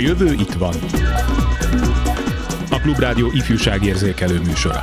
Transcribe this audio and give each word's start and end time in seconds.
A 0.00 0.02
jövő 0.02 0.32
itt 0.32 0.52
van. 0.52 0.74
A 2.70 2.80
Klubrádió 2.80 3.30
ifjúságérzékelő 3.32 4.40
műsora. 4.40 4.82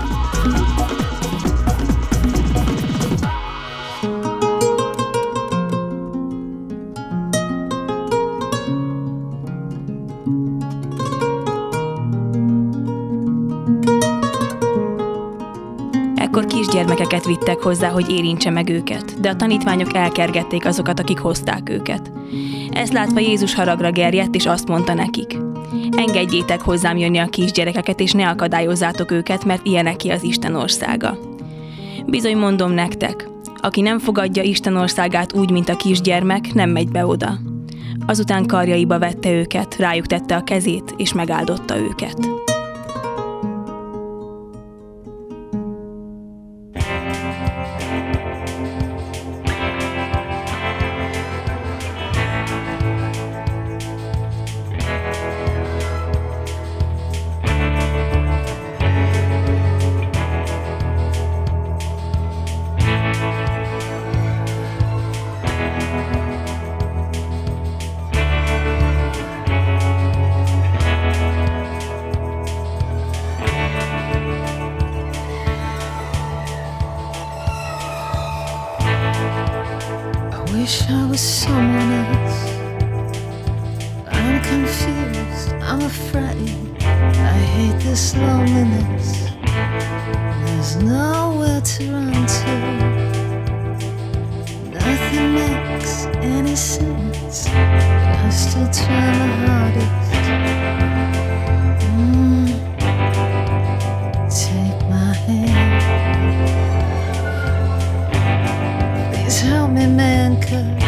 Ekkor 16.15 16.45
kisgyermekeket 16.45 17.25
vittek 17.25 17.59
hozzá, 17.59 17.89
hogy 17.89 18.09
érintse 18.09 18.49
meg 18.49 18.69
őket, 18.69 19.19
de 19.19 19.29
a 19.29 19.35
tanítványok 19.35 19.93
elkergették 19.93 20.65
azokat, 20.65 20.99
akik 20.99 21.19
hozták 21.19 21.69
őket. 21.69 22.16
Ezt 22.77 22.93
látva 22.93 23.19
Jézus 23.19 23.53
haragra 23.53 23.91
gerjedt, 23.91 24.35
és 24.35 24.45
azt 24.45 24.67
mondta 24.67 24.93
nekik. 24.93 25.37
Engedjétek 25.91 26.61
hozzám 26.61 26.97
jönni 26.97 27.17
a 27.17 27.25
kisgyerekeket, 27.25 27.99
és 27.99 28.11
ne 28.11 28.29
akadályozzátok 28.29 29.11
őket, 29.11 29.45
mert 29.45 29.65
ilyeneké 29.65 30.09
az 30.09 30.23
Isten 30.23 30.55
országa. 30.55 31.17
Bizony 32.05 32.37
mondom 32.37 32.71
nektek, 32.71 33.29
aki 33.61 33.81
nem 33.81 33.99
fogadja 33.99 34.43
Isten 34.43 34.75
országát 34.75 35.33
úgy, 35.33 35.51
mint 35.51 35.69
a 35.69 35.75
kisgyermek, 35.75 36.53
nem 36.53 36.69
megy 36.69 36.89
be 36.89 37.05
oda. 37.05 37.39
Azután 38.05 38.45
karjaiba 38.45 38.99
vette 38.99 39.31
őket, 39.31 39.75
rájuk 39.75 40.05
tette 40.05 40.35
a 40.35 40.43
kezét, 40.43 40.93
és 40.97 41.13
megáldotta 41.13 41.77
őket. 41.77 42.46
Confused, 84.49 85.51
I'm 85.61 85.81
afraid. 85.81 86.49
I 86.81 87.37
hate 87.53 87.79
this 87.81 88.15
loneliness. 88.15 89.07
There's 90.45 90.75
nowhere 90.77 91.61
to 91.61 91.91
run 91.91 92.25
to. 92.37 92.53
Nothing 94.73 95.27
makes 95.35 96.05
any 96.37 96.55
sense. 96.55 97.47
I 97.47 98.29
still 98.29 98.69
try 98.71 99.07
my 99.21 99.29
hardest. 99.43 100.11
Mm. 101.95 102.47
Take 104.43 104.79
my 104.89 105.13
hand. 105.25 105.81
Please 109.13 109.39
help 109.41 109.69
me, 109.71 109.85
man, 109.87 110.41
cause 110.41 110.86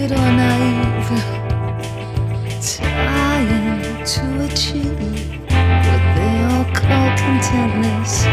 stupid 0.00 0.16
naive, 0.16 1.08
trying 2.62 4.04
to 4.04 4.44
achieve 4.44 4.98
what 5.46 6.02
they 6.16 6.34
all 6.48 6.64
call 6.72 7.08
contentness. 7.18 8.24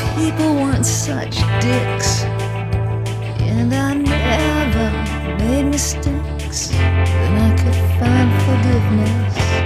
If 0.00 0.16
people 0.16 0.54
weren't 0.54 0.86
such 0.86 1.36
dicks, 1.60 2.24
and 3.42 3.74
I 3.74 3.94
never 3.94 4.90
made 5.44 5.64
mistakes, 5.64 6.68
then 6.68 7.34
I 7.36 7.56
could 7.58 7.76
find 7.98 8.30
forgiveness. 8.44 9.65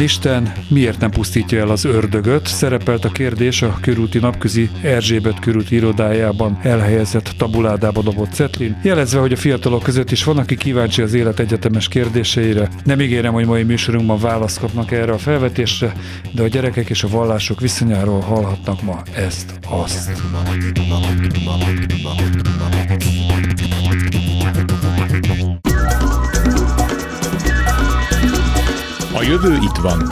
Van 0.00 0.08
Isten, 0.08 0.52
miért 0.68 1.00
nem 1.00 1.10
pusztítja 1.10 1.58
el 1.58 1.70
az 1.70 1.84
ördögöt? 1.84 2.46
Szerepelt 2.46 3.04
a 3.04 3.08
kérdés 3.08 3.62
a 3.62 3.78
körúti 3.80 4.18
napközi 4.18 4.70
Erzsébet 4.82 5.38
körúti 5.38 5.74
irodájában 5.74 6.58
elhelyezett 6.62 7.32
tabuládába 7.36 8.02
dobott 8.02 8.32
cetlin, 8.32 8.80
jelezve, 8.82 9.20
hogy 9.20 9.32
a 9.32 9.36
fiatalok 9.36 9.82
között 9.82 10.10
is 10.10 10.24
van, 10.24 10.38
aki 10.38 10.56
kíváncsi 10.56 11.02
az 11.02 11.14
élet 11.14 11.40
egyetemes 11.40 11.88
kérdéseire. 11.88 12.68
Nem 12.84 13.00
ígérem, 13.00 13.32
hogy 13.32 13.46
mai 13.46 13.62
műsorunkban 13.62 14.18
választ 14.18 14.58
kapnak 14.58 14.90
erre 14.90 15.12
a 15.12 15.18
felvetésre, 15.18 15.92
de 16.32 16.42
a 16.42 16.48
gyerekek 16.48 16.90
és 16.90 17.02
a 17.02 17.08
vallások 17.08 17.60
viszonyáról 17.60 18.20
hallhatnak 18.20 18.82
ma 18.82 19.02
ezt, 19.12 19.58
A 29.20 29.22
jövő 29.22 29.54
itt 29.54 29.76
van. 29.76 30.02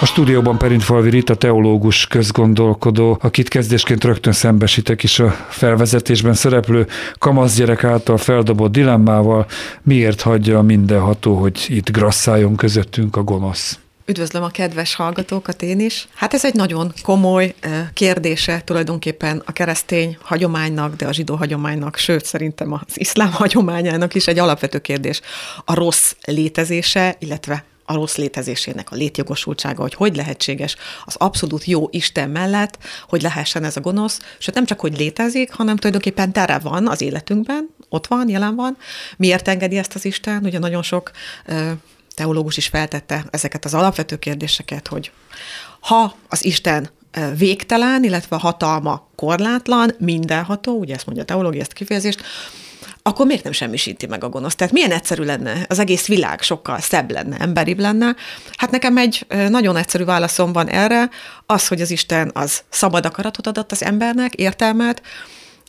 A 0.00 0.06
stúdióban 0.06 0.58
Perintfalvi 0.58 1.10
Rita 1.10 1.34
teológus 1.34 2.06
közgondolkodó, 2.06 3.18
akit 3.20 3.48
kezdésként 3.48 4.04
rögtön 4.04 4.32
szembesítek 4.32 5.02
is 5.02 5.18
a 5.18 5.30
felvezetésben 5.48 6.34
szereplő 6.34 6.86
kamaszgyerek 7.18 7.84
által 7.84 8.16
feldobott 8.16 8.72
dilemmával, 8.72 9.46
miért 9.82 10.20
hagyja 10.20 10.62
mindenható, 10.62 11.34
hogy 11.34 11.64
itt 11.68 11.90
grasszáljon 11.90 12.56
közöttünk 12.56 13.16
a 13.16 13.22
gonosz. 13.22 13.78
Üdvözlöm 14.08 14.42
a 14.42 14.48
kedves 14.48 14.94
hallgatókat 14.94 15.62
én 15.62 15.80
is. 15.80 16.08
Hát 16.14 16.34
ez 16.34 16.44
egy 16.44 16.54
nagyon 16.54 16.92
komoly 17.02 17.54
kérdése 17.92 18.62
tulajdonképpen 18.64 19.42
a 19.46 19.52
keresztény 19.52 20.16
hagyománynak, 20.22 20.96
de 20.96 21.06
a 21.06 21.12
zsidó 21.12 21.34
hagyománynak, 21.34 21.96
sőt 21.96 22.24
szerintem 22.24 22.72
az 22.72 22.80
iszlám 22.94 23.32
hagyományának 23.32 24.14
is 24.14 24.26
egy 24.26 24.38
alapvető 24.38 24.78
kérdés. 24.78 25.20
A 25.64 25.74
rossz 25.74 26.14
létezése, 26.20 27.16
illetve 27.18 27.64
a 27.84 27.94
rossz 27.94 28.16
létezésének 28.16 28.92
a 28.92 28.96
létjogosultsága, 28.96 29.82
hogy 29.82 29.94
hogy 29.94 30.16
lehetséges 30.16 30.76
az 31.04 31.14
abszolút 31.18 31.64
jó 31.64 31.88
Isten 31.90 32.30
mellett, 32.30 32.78
hogy 33.08 33.22
lehessen 33.22 33.64
ez 33.64 33.76
a 33.76 33.80
gonosz, 33.80 34.20
sőt 34.38 34.54
nem 34.54 34.64
csak, 34.64 34.80
hogy 34.80 34.98
létezik, 34.98 35.52
hanem 35.52 35.76
tulajdonképpen 35.76 36.32
tere 36.32 36.58
van 36.58 36.88
az 36.88 37.00
életünkben, 37.00 37.68
ott 37.88 38.06
van, 38.06 38.28
jelen 38.28 38.54
van. 38.54 38.76
Miért 39.16 39.48
engedi 39.48 39.78
ezt 39.78 39.94
az 39.94 40.04
Isten? 40.04 40.44
Ugye 40.44 40.58
nagyon 40.58 40.82
sok 40.82 41.10
teológus 42.16 42.56
is 42.56 42.66
feltette 42.66 43.24
ezeket 43.30 43.64
az 43.64 43.74
alapvető 43.74 44.16
kérdéseket, 44.16 44.88
hogy 44.88 45.12
ha 45.80 46.14
az 46.28 46.44
Isten 46.44 46.90
végtelen, 47.36 48.04
illetve 48.04 48.36
a 48.36 48.38
hatalma 48.38 49.08
korlátlan, 49.16 49.94
mindenható, 49.98 50.78
ugye 50.78 50.94
ezt 50.94 51.06
mondja 51.06 51.24
a 51.24 51.26
teológia, 51.26 51.60
ezt 51.60 51.70
a 51.70 51.74
kifejezést, 51.74 52.22
akkor 53.02 53.26
miért 53.26 53.42
nem 53.42 53.52
semmisíti 53.52 54.06
meg 54.06 54.24
a 54.24 54.28
gonosz? 54.28 54.54
Tehát 54.54 54.72
milyen 54.72 54.90
egyszerű 54.90 55.22
lenne? 55.22 55.66
Az 55.68 55.78
egész 55.78 56.06
világ 56.06 56.42
sokkal 56.42 56.80
szebb 56.80 57.10
lenne, 57.10 57.36
emberibb 57.36 57.78
lenne. 57.78 58.16
Hát 58.56 58.70
nekem 58.70 58.96
egy 58.96 59.26
nagyon 59.48 59.76
egyszerű 59.76 60.04
válaszom 60.04 60.52
van 60.52 60.68
erre, 60.68 61.10
az, 61.46 61.68
hogy 61.68 61.80
az 61.80 61.90
Isten 61.90 62.30
az 62.34 62.62
szabad 62.68 63.06
akaratot 63.06 63.46
adott 63.46 63.72
az 63.72 63.82
embernek, 63.82 64.34
értelmet, 64.34 65.02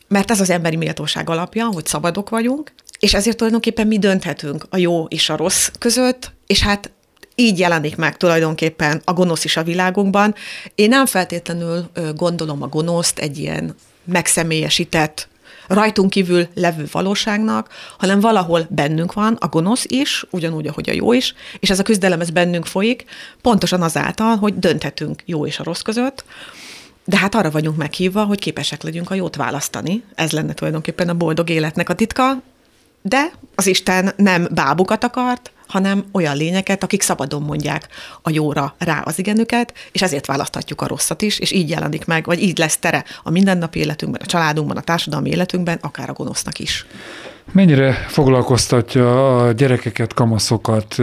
mert 0.07 0.31
ez 0.31 0.39
az 0.39 0.49
emberi 0.49 0.75
méltóság 0.75 1.29
alapja, 1.29 1.65
hogy 1.65 1.85
szabadok 1.85 2.29
vagyunk, 2.29 2.73
és 2.99 3.13
ezért 3.13 3.38
tulajdonképpen 3.38 3.88
mi 3.88 3.99
dönthetünk 3.99 4.65
a 4.69 4.77
jó 4.77 5.05
és 5.05 5.29
a 5.29 5.35
rossz 5.35 5.69
között, 5.79 6.31
és 6.47 6.61
hát 6.61 6.91
így 7.35 7.59
jelenik 7.59 7.95
meg 7.95 8.17
tulajdonképpen 8.17 9.01
a 9.05 9.13
gonosz 9.13 9.44
is 9.44 9.57
a 9.57 9.63
világunkban. 9.63 10.35
Én 10.75 10.89
nem 10.89 11.05
feltétlenül 11.05 11.89
gondolom 12.15 12.61
a 12.61 12.67
gonoszt 12.67 13.19
egy 13.19 13.38
ilyen 13.38 13.75
megszemélyesített, 14.05 15.27
rajtunk 15.67 16.09
kívül 16.09 16.47
levő 16.53 16.88
valóságnak, 16.91 17.69
hanem 17.97 18.19
valahol 18.19 18.67
bennünk 18.69 19.13
van 19.13 19.33
a 19.39 19.47
gonosz 19.47 19.85
is, 19.88 20.25
ugyanúgy, 20.29 20.67
ahogy 20.67 20.89
a 20.89 20.94
jó 20.94 21.13
is, 21.13 21.33
és 21.59 21.69
ez 21.69 21.79
a 21.79 21.83
küzdelem 21.83 22.21
ez 22.21 22.29
bennünk 22.29 22.65
folyik, 22.65 23.05
pontosan 23.41 23.81
azáltal, 23.81 24.35
hogy 24.35 24.59
dönthetünk 24.59 25.21
jó 25.25 25.45
és 25.45 25.59
a 25.59 25.63
rossz 25.63 25.81
között, 25.81 26.23
de 27.05 27.17
hát 27.17 27.35
arra 27.35 27.51
vagyunk 27.51 27.77
meghívva, 27.77 28.23
hogy 28.23 28.39
képesek 28.39 28.83
legyünk 28.83 29.11
a 29.11 29.15
jót 29.15 29.35
választani. 29.35 30.03
Ez 30.15 30.31
lenne 30.31 30.53
tulajdonképpen 30.53 31.09
a 31.09 31.13
boldog 31.13 31.49
életnek 31.49 31.89
a 31.89 31.95
titka, 31.95 32.41
de 33.07 33.31
az 33.56 33.68
Isten 33.68 34.13
nem 34.15 34.48
bábukat 34.51 35.04
akart, 35.04 35.51
hanem 35.68 36.06
olyan 36.12 36.38
lényeket, 36.38 36.83
akik 36.83 37.01
szabadon 37.01 37.42
mondják 37.42 37.88
a 38.21 38.30
jóra 38.30 38.75
rá 38.77 39.01
az 39.06 39.19
igenüket, 39.19 39.74
és 39.92 40.01
ezért 40.01 40.25
választhatjuk 40.25 40.81
a 40.81 40.88
rosszat 40.88 41.21
is, 41.21 41.39
és 41.39 41.51
így 41.51 41.69
jelenik 41.69 42.06
meg, 42.06 42.25
vagy 42.25 42.42
így 42.42 42.57
lesz 42.57 42.77
tere 42.77 43.04
a 43.24 43.30
mindennapi 43.30 43.80
életünkben, 43.80 44.21
a 44.24 44.25
családunkban, 44.25 44.77
a 44.77 44.81
társadalmi 44.81 45.30
életünkben, 45.30 45.77
akár 45.81 46.09
a 46.09 46.13
gonosznak 46.13 46.59
is. 46.59 46.86
Mennyire 47.51 47.94
foglalkoztatja 47.94 49.38
a 49.38 49.51
gyerekeket, 49.51 50.13
kamaszokat 50.13 50.94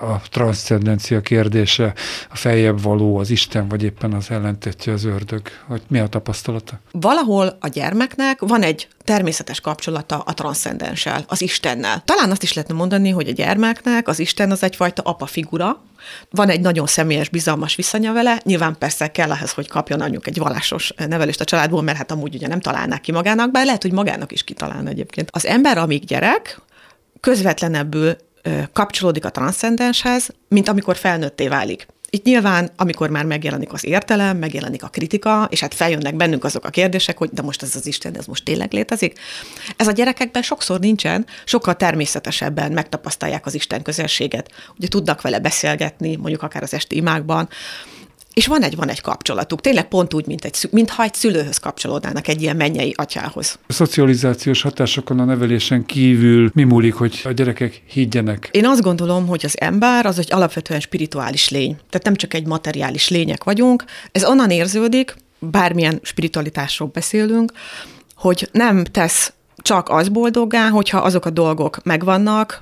a 0.00 0.20
transzcendencia 0.30 1.20
kérdése, 1.20 1.94
a 2.30 2.36
feljebb 2.36 2.82
való, 2.82 3.18
az 3.18 3.30
Isten, 3.30 3.68
vagy 3.68 3.82
éppen 3.82 4.12
az 4.12 4.30
ellentetje 4.30 4.92
az 4.92 5.04
ördög? 5.04 5.42
Hogy 5.66 5.82
mi 5.88 5.98
a 5.98 6.06
tapasztalata? 6.06 6.80
Valahol 6.90 7.56
a 7.60 7.68
gyermeknek 7.68 8.40
van 8.40 8.62
egy 8.62 8.88
természetes 9.08 9.60
kapcsolata 9.60 10.18
a 10.18 10.34
transzcendenssel, 10.34 11.24
az 11.28 11.42
Istennel. 11.42 12.02
Talán 12.04 12.30
azt 12.30 12.42
is 12.42 12.52
lehetne 12.52 12.74
mondani, 12.74 13.10
hogy 13.10 13.28
a 13.28 13.32
gyermeknek 13.32 14.08
az 14.08 14.18
Isten 14.18 14.50
az 14.50 14.62
egyfajta 14.62 15.02
apa 15.02 15.26
figura, 15.26 15.82
van 16.30 16.48
egy 16.48 16.60
nagyon 16.60 16.86
személyes, 16.86 17.28
bizalmas 17.28 17.74
viszonya 17.74 18.12
vele, 18.12 18.40
nyilván 18.44 18.76
persze 18.78 19.10
kell 19.10 19.32
ehhez, 19.32 19.52
hogy 19.52 19.68
kapjon 19.68 20.00
anyjuk 20.00 20.26
egy 20.26 20.38
vallásos 20.38 20.92
nevelést 21.08 21.40
a 21.40 21.44
családból, 21.44 21.82
mert 21.82 21.98
hát 21.98 22.10
amúgy 22.10 22.34
ugye 22.34 22.46
nem 22.46 22.60
találnák 22.60 23.00
ki 23.00 23.12
magának, 23.12 23.50
bár 23.50 23.64
lehet, 23.64 23.82
hogy 23.82 23.92
magának 23.92 24.32
is 24.32 24.44
kitalálna 24.44 24.88
egyébként. 24.88 25.28
Az 25.32 25.46
ember, 25.46 25.78
amíg 25.78 26.04
gyerek, 26.04 26.60
közvetlenebbül 27.20 28.16
kapcsolódik 28.72 29.24
a 29.24 29.30
transzcendenshez, 29.30 30.28
mint 30.48 30.68
amikor 30.68 30.96
felnőtté 30.96 31.48
válik. 31.48 31.86
Itt 32.10 32.24
nyilván, 32.24 32.70
amikor 32.76 33.10
már 33.10 33.24
megjelenik 33.24 33.72
az 33.72 33.84
értelem, 33.84 34.36
megjelenik 34.36 34.82
a 34.82 34.88
kritika, 34.88 35.48
és 35.50 35.60
hát 35.60 35.74
feljönnek 35.74 36.16
bennünk 36.16 36.44
azok 36.44 36.64
a 36.64 36.70
kérdések, 36.70 37.18
hogy 37.18 37.30
de 37.32 37.42
most 37.42 37.62
ez 37.62 37.74
az 37.74 37.86
Isten, 37.86 38.16
ez 38.16 38.26
most 38.26 38.44
tényleg 38.44 38.72
létezik. 38.72 39.18
Ez 39.76 39.88
a 39.88 39.92
gyerekekben 39.92 40.42
sokszor 40.42 40.80
nincsen, 40.80 41.26
sokkal 41.44 41.76
természetesebben 41.76 42.72
megtapasztalják 42.72 43.46
az 43.46 43.54
Isten 43.54 43.82
közelséget. 43.82 44.50
Ugye 44.76 44.88
tudnak 44.88 45.20
vele 45.20 45.38
beszélgetni, 45.38 46.16
mondjuk 46.16 46.42
akár 46.42 46.62
az 46.62 46.74
esti 46.74 46.96
imákban, 46.96 47.48
és 48.38 48.46
van 48.46 48.62
egy, 48.62 48.76
van 48.76 48.88
egy 48.88 49.00
kapcsolatuk, 49.00 49.60
tényleg 49.60 49.88
pont 49.88 50.14
úgy, 50.14 50.26
mint 50.26 50.44
egy, 50.44 50.68
mintha 50.70 51.02
egy 51.02 51.14
szülőhöz 51.14 51.58
kapcsolódnának 51.58 52.28
egy 52.28 52.42
ilyen 52.42 52.56
mennyei 52.56 52.94
atyához. 52.96 53.58
A 53.66 53.72
szocializációs 53.72 54.62
hatásokon 54.62 55.20
a 55.20 55.24
nevelésen 55.24 55.86
kívül 55.86 56.50
mi 56.54 56.62
múlik, 56.62 56.94
hogy 56.94 57.20
a 57.24 57.30
gyerekek 57.32 57.82
higgyenek? 57.86 58.48
Én 58.52 58.66
azt 58.66 58.80
gondolom, 58.80 59.26
hogy 59.26 59.44
az 59.44 59.60
ember 59.60 60.06
az 60.06 60.18
egy 60.18 60.32
alapvetően 60.32 60.80
spirituális 60.80 61.48
lény. 61.48 61.76
Tehát 61.90 62.04
nem 62.04 62.14
csak 62.14 62.34
egy 62.34 62.46
materiális 62.46 63.08
lények 63.08 63.44
vagyunk. 63.44 63.84
Ez 64.12 64.24
onnan 64.24 64.50
érződik, 64.50 65.16
bármilyen 65.38 65.98
spiritualitásról 66.02 66.90
beszélünk, 66.92 67.52
hogy 68.14 68.48
nem 68.52 68.84
tesz 68.84 69.32
csak 69.56 69.88
az 69.88 70.08
boldoggá, 70.08 70.68
hogyha 70.68 70.98
azok 70.98 71.24
a 71.24 71.30
dolgok 71.30 71.82
megvannak, 71.84 72.60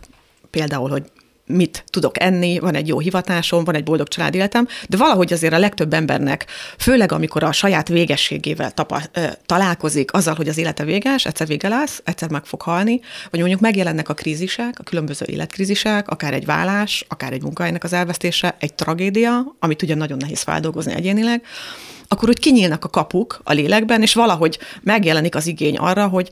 például, 0.51 0.91
hogy 0.91 1.03
mit 1.47 1.85
tudok 1.91 2.23
enni, 2.23 2.59
van 2.59 2.75
egy 2.75 2.89
jó 2.89 2.99
hivatásom, 2.99 3.65
van 3.65 3.75
egy 3.75 3.85
boldog 3.85 4.09
családéletem, 4.09 4.69
de 4.89 4.97
valahogy 4.97 5.33
azért 5.33 5.53
a 5.53 5.59
legtöbb 5.59 5.93
embernek, 5.93 6.47
főleg 6.79 7.13
amikor 7.13 7.43
a 7.43 7.53
saját 7.53 7.89
végességével 7.89 8.71
tapa, 8.71 9.03
ö, 9.13 9.27
találkozik, 9.47 10.13
azzal, 10.13 10.35
hogy 10.35 10.49
az 10.49 10.59
élete 10.59 10.85
véges, 10.85 11.27
egyszer 11.27 11.47
vége 11.47 11.69
lesz, 11.69 12.01
egyszer 12.05 12.31
meg 12.31 12.45
fog 12.45 12.63
halni, 12.63 13.01
vagy 13.31 13.41
mondjuk 13.41 13.61
megjelennek 13.61 14.09
a 14.09 14.15
krízisek, 14.15 14.79
a 14.79 14.83
különböző 14.83 15.27
életkrízisek, 15.29 16.09
akár 16.09 16.33
egy 16.35 16.45
vállás, 16.45 17.05
akár 17.09 17.33
egy 17.33 17.43
munkahelynek 17.43 17.85
az 17.85 17.93
elvesztése, 17.93 18.57
egy 18.59 18.75
tragédia, 18.75 19.57
amit 19.59 19.83
ugye 19.83 19.95
nagyon 19.95 20.19
nehéz 20.19 20.43
feldolgozni 20.43 20.93
egyénileg, 20.93 21.43
akkor 22.09 22.29
úgy 22.29 22.39
kinyílnak 22.39 22.85
a 22.85 22.89
kapuk 22.89 23.41
a 23.45 23.53
lélekben, 23.53 24.03
és 24.03 24.15
valahogy 24.15 24.59
megjelenik 24.83 25.35
az 25.35 25.47
igény 25.47 25.77
arra, 25.77 26.07
hogy 26.07 26.31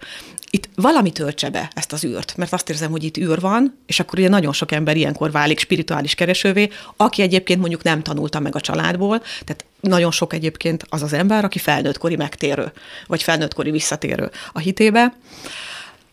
itt 0.55 0.69
valami 0.75 1.11
töltse 1.11 1.51
be 1.51 1.71
ezt 1.75 1.93
az 1.93 2.05
űrt, 2.05 2.37
mert 2.37 2.53
azt 2.53 2.71
érzem, 2.71 2.91
hogy 2.91 3.05
itt 3.05 3.17
űr 3.17 3.41
van, 3.41 3.79
és 3.87 4.01
akkor 4.01 4.19
ugye 4.19 4.29
nagyon 4.29 4.53
sok 4.53 4.73
ember 4.73 4.97
ilyenkor 4.97 5.31
válik 5.31 5.59
spirituális 5.59 6.15
keresővé, 6.15 6.69
aki 6.97 7.23
egyébként 7.23 7.61
mondjuk 7.61 7.83
nem 7.83 8.03
tanulta 8.03 8.41
meg 8.41 8.55
a 8.55 8.61
családból, 8.61 9.19
tehát 9.19 9.65
nagyon 9.81 10.11
sok 10.11 10.33
egyébként 10.33 10.85
az 10.89 11.03
az 11.03 11.13
ember, 11.13 11.45
aki 11.45 11.59
felnőttkori 11.59 12.17
megtérő, 12.17 12.73
vagy 13.07 13.23
felnőttkori 13.23 13.71
visszatérő 13.71 14.31
a 14.53 14.59
hitébe. 14.59 15.15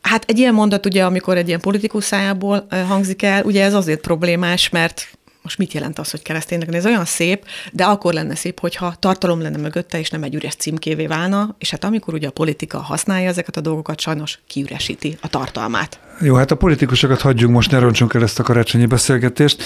Hát 0.02 0.24
egy 0.28 0.38
ilyen 0.38 0.54
mondat 0.54 0.86
ugye, 0.86 1.06
amikor 1.06 1.38
egy 1.38 1.48
ilyen 1.48 1.62
politikus 1.62 2.04
szájából 2.04 2.68
hangzik 2.88 3.22
el, 3.22 3.44
ugye 3.44 3.64
ez 3.64 3.74
azért 3.74 4.02
problémás, 4.02 4.70
mert 4.70 5.08
most 5.42 5.58
mit 5.58 5.74
jelent 5.74 6.00
az, 6.00 6.12
hogy 6.12 6.22
kereszténynek? 6.22 6.74
Ez 6.74 6.86
olyan 6.86 7.06
szép, 7.06 7.46
de 7.72 7.86
akkor 7.86 8.14
lenne 8.14 8.36
szép, 8.36 8.60
hogyha 8.60 8.96
tartalom 9.00 9.42
lenne 9.42 9.58
mögötte, 9.58 10.00
és 10.00 10.10
nem 10.10 10.24
egy 10.24 10.36
üres 10.36 10.56
címkévé 10.56 11.08
válna, 11.08 11.56
és 11.60 11.70
hát 11.70 11.84
amikor 11.84 12.14
ugye 12.14 12.28
a 12.28 12.32
politika 12.32 12.80
használja 12.80 13.30
ezeket 13.30 13.58
a 13.58 13.62
dolgokat, 13.62 14.00
sajnos 14.00 14.40
kiüresíti 14.48 15.18
a 15.22 15.28
tartalmát. 15.28 16.00
Jó, 16.24 16.36
hát 16.36 16.52
a 16.52 16.56
politikusokat 16.56 17.22
hagyjunk 17.22 17.54
most, 17.54 17.72
ne 17.72 17.80
roncsunk 17.80 18.14
el 18.14 18.24
ezt 18.24 18.40
a 18.40 18.44
karácsonyi 18.44 18.86
beszélgetést. 18.86 19.64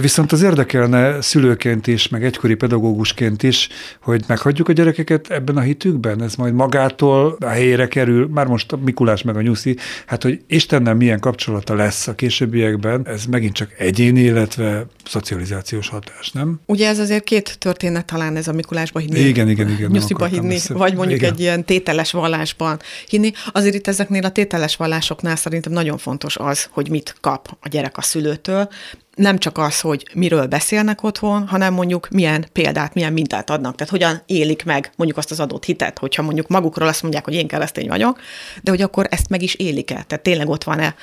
Viszont 0.00 0.32
az 0.32 0.42
érdekelne 0.42 1.20
szülőként 1.20 1.86
is, 1.86 2.08
meg 2.08 2.24
egykori 2.24 2.54
pedagógusként 2.54 3.42
is, 3.42 3.68
hogy 4.00 4.24
meghagyjuk 4.26 4.68
a 4.68 4.72
gyerekeket 4.72 5.30
ebben 5.30 5.56
a 5.56 5.60
hitükben? 5.60 6.22
Ez 6.22 6.34
majd 6.34 6.54
magától 6.54 7.36
a 7.40 7.46
helyére 7.46 7.88
kerül, 7.88 8.28
már 8.28 8.46
most 8.46 8.72
a 8.72 8.76
Mikulás 8.76 9.22
meg 9.22 9.36
a 9.36 9.40
Nyuszi, 9.40 9.76
hát 10.06 10.22
hogy 10.22 10.40
Istennel 10.46 10.94
milyen 10.94 11.20
kapcsolata 11.20 11.74
lesz 11.74 12.06
a 12.06 12.14
későbbiekben, 12.14 13.06
ez 13.06 13.24
megint 13.24 13.54
csak 13.54 13.74
egyéni, 13.78 14.20
illetve 14.20 14.86
szocializációs 15.04 15.88
hatás, 15.88 16.30
nem? 16.30 16.60
Ugye 16.66 16.88
ez 16.88 16.98
azért 16.98 17.24
két 17.24 17.58
történet 17.58 18.04
talán 18.04 18.36
ez 18.36 18.48
a 18.48 18.52
Mikulásba 18.52 18.98
hinni. 18.98 19.20
Igen, 19.20 19.48
igen, 19.48 19.70
igen. 19.70 19.90
Nyusziba 19.90 20.24
hinni, 20.24 20.58
vagy 20.68 20.94
mondjuk 20.94 21.18
igen. 21.18 21.32
egy 21.32 21.40
ilyen 21.40 21.64
tételes 21.64 22.12
vallásban 22.12 22.78
hinni. 23.08 23.32
Azért 23.52 23.74
itt 23.74 23.86
ezeknél 23.86 24.24
a 24.24 24.30
tételes 24.30 24.76
vallásoknál 24.76 25.36
szerintem 25.36 25.72
nagyon 25.84 25.98
fontos 25.98 26.36
az, 26.36 26.68
hogy 26.70 26.90
mit 26.90 27.16
kap 27.20 27.56
a 27.60 27.68
gyerek 27.68 27.96
a 27.96 28.02
szülőtől, 28.02 28.68
nem 29.14 29.38
csak 29.38 29.58
az, 29.58 29.80
hogy 29.80 30.08
miről 30.14 30.46
beszélnek 30.46 31.02
otthon, 31.02 31.48
hanem 31.48 31.74
mondjuk 31.74 32.08
milyen 32.08 32.46
példát, 32.52 32.94
milyen 32.94 33.12
mintát 33.12 33.50
adnak. 33.50 33.74
Tehát 33.74 33.92
hogyan 33.92 34.22
élik 34.26 34.64
meg 34.64 34.92
mondjuk 34.96 35.18
azt 35.18 35.30
az 35.30 35.40
adott 35.40 35.64
hitet, 35.64 35.98
hogyha 35.98 36.22
mondjuk 36.22 36.48
magukról 36.48 36.88
azt 36.88 37.02
mondják, 37.02 37.24
hogy 37.24 37.34
én 37.34 37.46
keresztény 37.46 37.88
vagyok, 37.88 38.20
de 38.62 38.70
hogy 38.70 38.82
akkor 38.82 39.06
ezt 39.10 39.28
meg 39.28 39.42
is 39.42 39.54
élik-e. 39.54 40.04
Tehát 40.06 40.22
tényleg 40.22 40.48
ott 40.48 40.64
van-e 40.64 40.94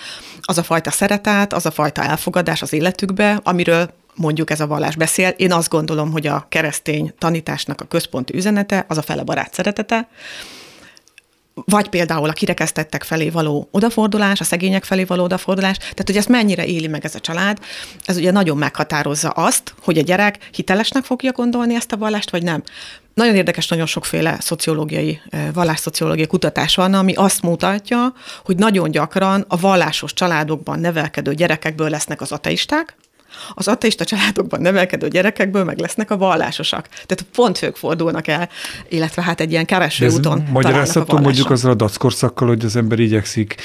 az 0.42 0.58
a 0.58 0.64
fajta 0.64 0.92
szeretet, 0.92 1.54
az 1.54 1.66
a 1.66 1.72
fajta 1.72 2.04
elfogadás 2.04 2.62
az 2.62 2.74
életükbe, 2.74 3.40
amiről 3.44 3.94
mondjuk 4.16 4.50
ez 4.50 4.60
a 4.60 4.68
vallás 4.68 4.96
beszél. 4.96 5.30
Én 5.30 5.52
azt 5.52 5.70
gondolom, 5.70 6.12
hogy 6.12 6.28
a 6.28 6.46
keresztény 6.50 7.14
tanításnak 7.18 7.82
a 7.82 7.86
központi 7.86 8.36
üzenete 8.36 8.86
az 8.88 8.98
a 8.98 9.02
fele 9.02 9.24
barát 9.24 9.54
szeretete, 9.54 10.08
vagy 11.66 11.90
például 11.90 12.30
a 12.30 12.34
kirekesztettek 12.34 13.04
felé 13.04 13.30
való 13.30 13.68
odafordulás, 13.72 14.40
a 14.40 14.44
szegények 14.44 14.84
felé 14.84 15.04
való 15.04 15.24
odafordulás, 15.24 15.78
tehát 15.78 16.04
hogy 16.06 16.18
ezt 16.18 16.30
mennyire 16.30 16.66
éli 16.66 16.88
meg 16.88 17.06
ez 17.06 17.16
a 17.16 17.20
család, 17.20 17.58
ez 18.06 18.18
ugye 18.18 18.32
nagyon 18.32 18.58
meghatározza 18.58 19.30
azt, 19.30 19.74
hogy 19.82 19.98
a 19.98 20.02
gyerek 20.02 20.50
hitelesnek 20.52 21.04
fogja 21.04 21.32
gondolni 21.32 21.76
ezt 21.76 21.92
a 21.92 21.98
vallást, 21.98 22.30
vagy 22.30 22.44
nem. 22.44 22.64
Nagyon 23.14 23.36
érdekes, 23.36 23.68
nagyon 23.68 23.86
sokféle 23.86 24.38
szociológiai, 24.40 25.22
vallásszociológiai 25.54 26.28
kutatás 26.28 26.76
van, 26.76 26.94
ami 26.94 27.14
azt 27.14 27.42
mutatja, 27.42 28.14
hogy 28.46 28.58
nagyon 28.58 28.92
gyakran 28.92 29.46
a 29.48 29.58
vallásos 29.58 30.14
családokban 30.14 30.80
nevelkedő 30.80 31.34
gyerekekből 31.34 31.90
lesznek 31.90 32.22
az 32.22 32.32
ateisták, 32.32 32.96
az 33.54 33.68
ateista 33.68 34.04
családokban 34.04 34.62
nevelkedő 34.62 35.08
gyerekekből 35.08 35.64
meg 35.64 35.80
lesznek 35.80 36.12
a 36.12 36.18
vallásosak. 36.18 36.88
Tehát 36.88 37.26
pont 37.36 37.62
ők 37.62 37.76
fordulnak 37.76 38.28
el, 38.28 38.50
illetve 38.90 39.22
hát 39.22 39.40
egy 39.40 39.52
ilyen 39.52 39.66
kereső 39.66 40.06
Ez 40.06 40.14
úton 40.14 40.44
Magyarázható 40.52 41.18
mondjuk 41.18 41.50
azzal 41.50 41.72
a 41.72 41.76
dackorszakkal, 41.76 42.48
hogy 42.48 42.66
az 42.66 42.76
ember 42.76 43.00
igyekszik 43.00 43.56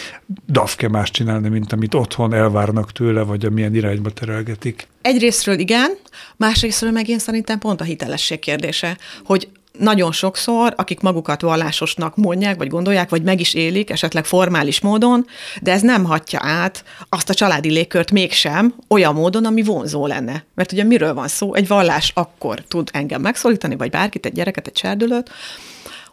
dafke 0.49 0.89
más 0.89 1.11
csinálni, 1.11 1.49
mint 1.49 1.73
amit 1.73 1.95
otthon 1.95 2.35
elvárnak 2.35 2.93
tőle, 2.93 3.23
vagy 3.23 3.45
amilyen 3.45 3.75
irányba 3.75 4.11
terelgetik. 4.11 4.89
Egyrésztről 5.03 5.59
igen, 5.59 5.91
másrésztről 6.37 6.91
meg 6.91 7.09
én 7.09 7.19
szerintem 7.19 7.59
pont 7.59 7.81
a 7.81 7.85
hitelesség 7.85 8.39
kérdése, 8.39 8.97
hogy 9.25 9.49
nagyon 9.79 10.13
sokszor, 10.13 10.75
akik 10.77 11.01
magukat 11.01 11.41
vallásosnak 11.41 12.17
mondják, 12.17 12.57
vagy 12.57 12.69
gondolják, 12.69 13.09
vagy 13.09 13.23
meg 13.23 13.41
is 13.41 13.55
élik, 13.55 13.91
esetleg 13.91 14.25
formális 14.25 14.81
módon, 14.81 15.27
de 15.63 15.73
ez 15.73 15.81
nem 15.81 16.05
hatja 16.05 16.39
át 16.43 16.85
azt 17.09 17.31
a 17.31 17.35
családi 17.35 17.71
légkört 17.71 18.11
mégsem 18.11 18.75
olyan 18.89 19.15
módon, 19.15 19.45
ami 19.45 19.63
vonzó 19.63 20.07
lenne. 20.07 20.45
Mert 20.55 20.73
ugye 20.73 20.85
miről 20.85 21.15
van 21.15 21.29
szó? 21.29 21.55
Egy 21.55 21.69
vallás 21.69 22.13
akkor 22.15 22.65
tud 22.69 22.91
engem 22.93 23.21
megszólítani, 23.21 23.77
vagy 23.77 23.91
bárkit, 23.91 24.27
egy 24.27 24.33
gyereket, 24.33 24.67
egy 24.67 24.77
serdülőt, 24.77 25.31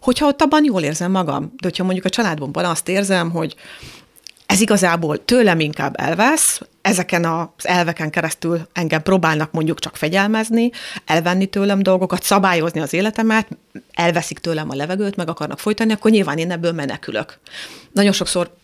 hogyha 0.01 0.27
ott 0.27 0.41
abban 0.41 0.63
jól 0.63 0.81
érzem 0.81 1.11
magam. 1.11 1.43
De 1.43 1.67
hogyha 1.67 1.83
mondjuk 1.83 2.05
a 2.05 2.09
családban 2.09 2.65
azt 2.65 2.89
érzem, 2.89 3.31
hogy 3.31 3.55
ez 4.45 4.61
igazából 4.61 5.25
tőlem 5.25 5.59
inkább 5.59 5.99
elvesz, 5.99 6.61
ezeken 6.83 7.25
az 7.25 7.67
elveken 7.67 8.09
keresztül 8.09 8.67
engem 8.73 9.01
próbálnak 9.01 9.51
mondjuk 9.51 9.79
csak 9.79 9.95
fegyelmezni, 9.95 10.71
elvenni 11.05 11.45
tőlem 11.45 11.83
dolgokat, 11.83 12.23
szabályozni 12.23 12.79
az 12.79 12.93
életemet, 12.93 13.47
elveszik 13.93 14.39
tőlem 14.39 14.69
a 14.69 14.75
levegőt, 14.75 15.15
meg 15.15 15.29
akarnak 15.29 15.59
folytani, 15.59 15.93
akkor 15.93 16.11
nyilván 16.11 16.37
én 16.37 16.51
ebből 16.51 16.71
menekülök. 16.71 17.39
Nagyon 17.91 18.11
sokszor 18.11 18.55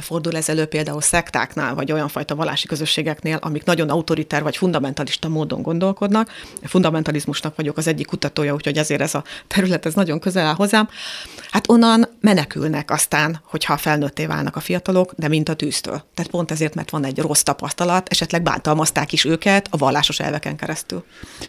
fordul 0.00 0.36
ez 0.36 0.48
elő 0.48 0.64
például 0.64 1.00
szektáknál, 1.00 1.74
vagy 1.74 1.92
olyan 1.92 2.08
fajta 2.08 2.34
vallási 2.34 2.66
közösségeknél, 2.66 3.38
amik 3.40 3.64
nagyon 3.64 3.90
autoritár 3.90 4.42
vagy 4.42 4.56
fundamentalista 4.56 5.28
módon 5.28 5.62
gondolkodnak. 5.62 6.30
Fundamentalizmusnak 6.62 7.56
vagyok 7.56 7.76
az 7.76 7.86
egyik 7.86 8.06
kutatója, 8.06 8.54
úgyhogy 8.54 8.76
ezért 8.76 9.00
ez 9.00 9.14
a 9.14 9.24
terület 9.46 9.86
ez 9.86 9.94
nagyon 9.94 10.20
közel 10.20 10.46
áll 10.46 10.54
hozzám. 10.54 10.88
Hát 11.50 11.70
onnan 11.70 12.08
menekülnek 12.20 12.90
aztán, 12.90 13.40
hogyha 13.44 13.76
felnőtté 13.76 14.26
válnak 14.26 14.56
a 14.56 14.60
fiatalok, 14.60 15.12
de 15.16 15.28
mint 15.28 15.48
a 15.48 15.54
tűztől. 15.54 16.02
Tehát 16.14 16.30
pont 16.30 16.50
ezért, 16.50 16.74
mert 16.74 16.90
van 16.90 17.04
egy 17.04 17.18
rossz 17.18 17.42
tapasztalat, 17.42 18.08
esetleg 18.08 18.42
bántalmazták 18.42 19.12
is 19.12 19.24
őket 19.24 19.68
a 19.70 19.76
vallásos 19.76 20.20
elveken 20.20 20.56
keresztül. 20.56 21.04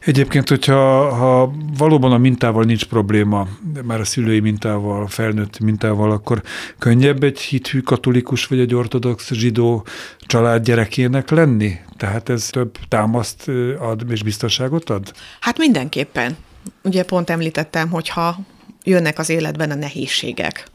Egyébként, 0.06 0.50
hogyha 0.50 1.14
ha 1.16 1.54
valóban 1.78 2.12
a 2.12 2.18
mintával 2.18 2.64
nincs 2.64 2.86
probléma, 2.86 3.48
már 3.84 4.00
a 4.00 4.06
szülői 4.06 4.40
mintával, 4.40 5.04
a 5.04 5.08
felnőtt 5.08 5.60
mintával, 5.60 6.12
akkor 6.12 6.42
könnyebb 6.78 7.24
egy 7.24 7.40
hithű 7.40 7.80
katolikus 7.80 8.29
katolikus 8.30 8.46
vagy 8.46 8.60
egy 8.60 8.76
ortodox 8.76 9.34
zsidó 9.34 9.86
család 10.20 10.64
gyerekének 10.64 11.30
lenni? 11.30 11.80
Tehát 11.98 12.30
ez 12.30 12.46
több 12.50 12.78
támaszt 12.88 13.48
ad 13.80 14.12
és 14.12 14.24
biztonságot 14.24 14.90
ad? 14.90 15.14
Hát 15.40 15.58
mindenképpen. 15.58 16.38
Ugye 16.84 17.04
pont 17.04 17.30
említettem, 17.30 17.90
hogyha 17.90 18.38
jönnek 18.84 19.20
az 19.20 19.30
életben 19.30 19.72
a 19.72 19.76
nehézségek. 19.76 20.68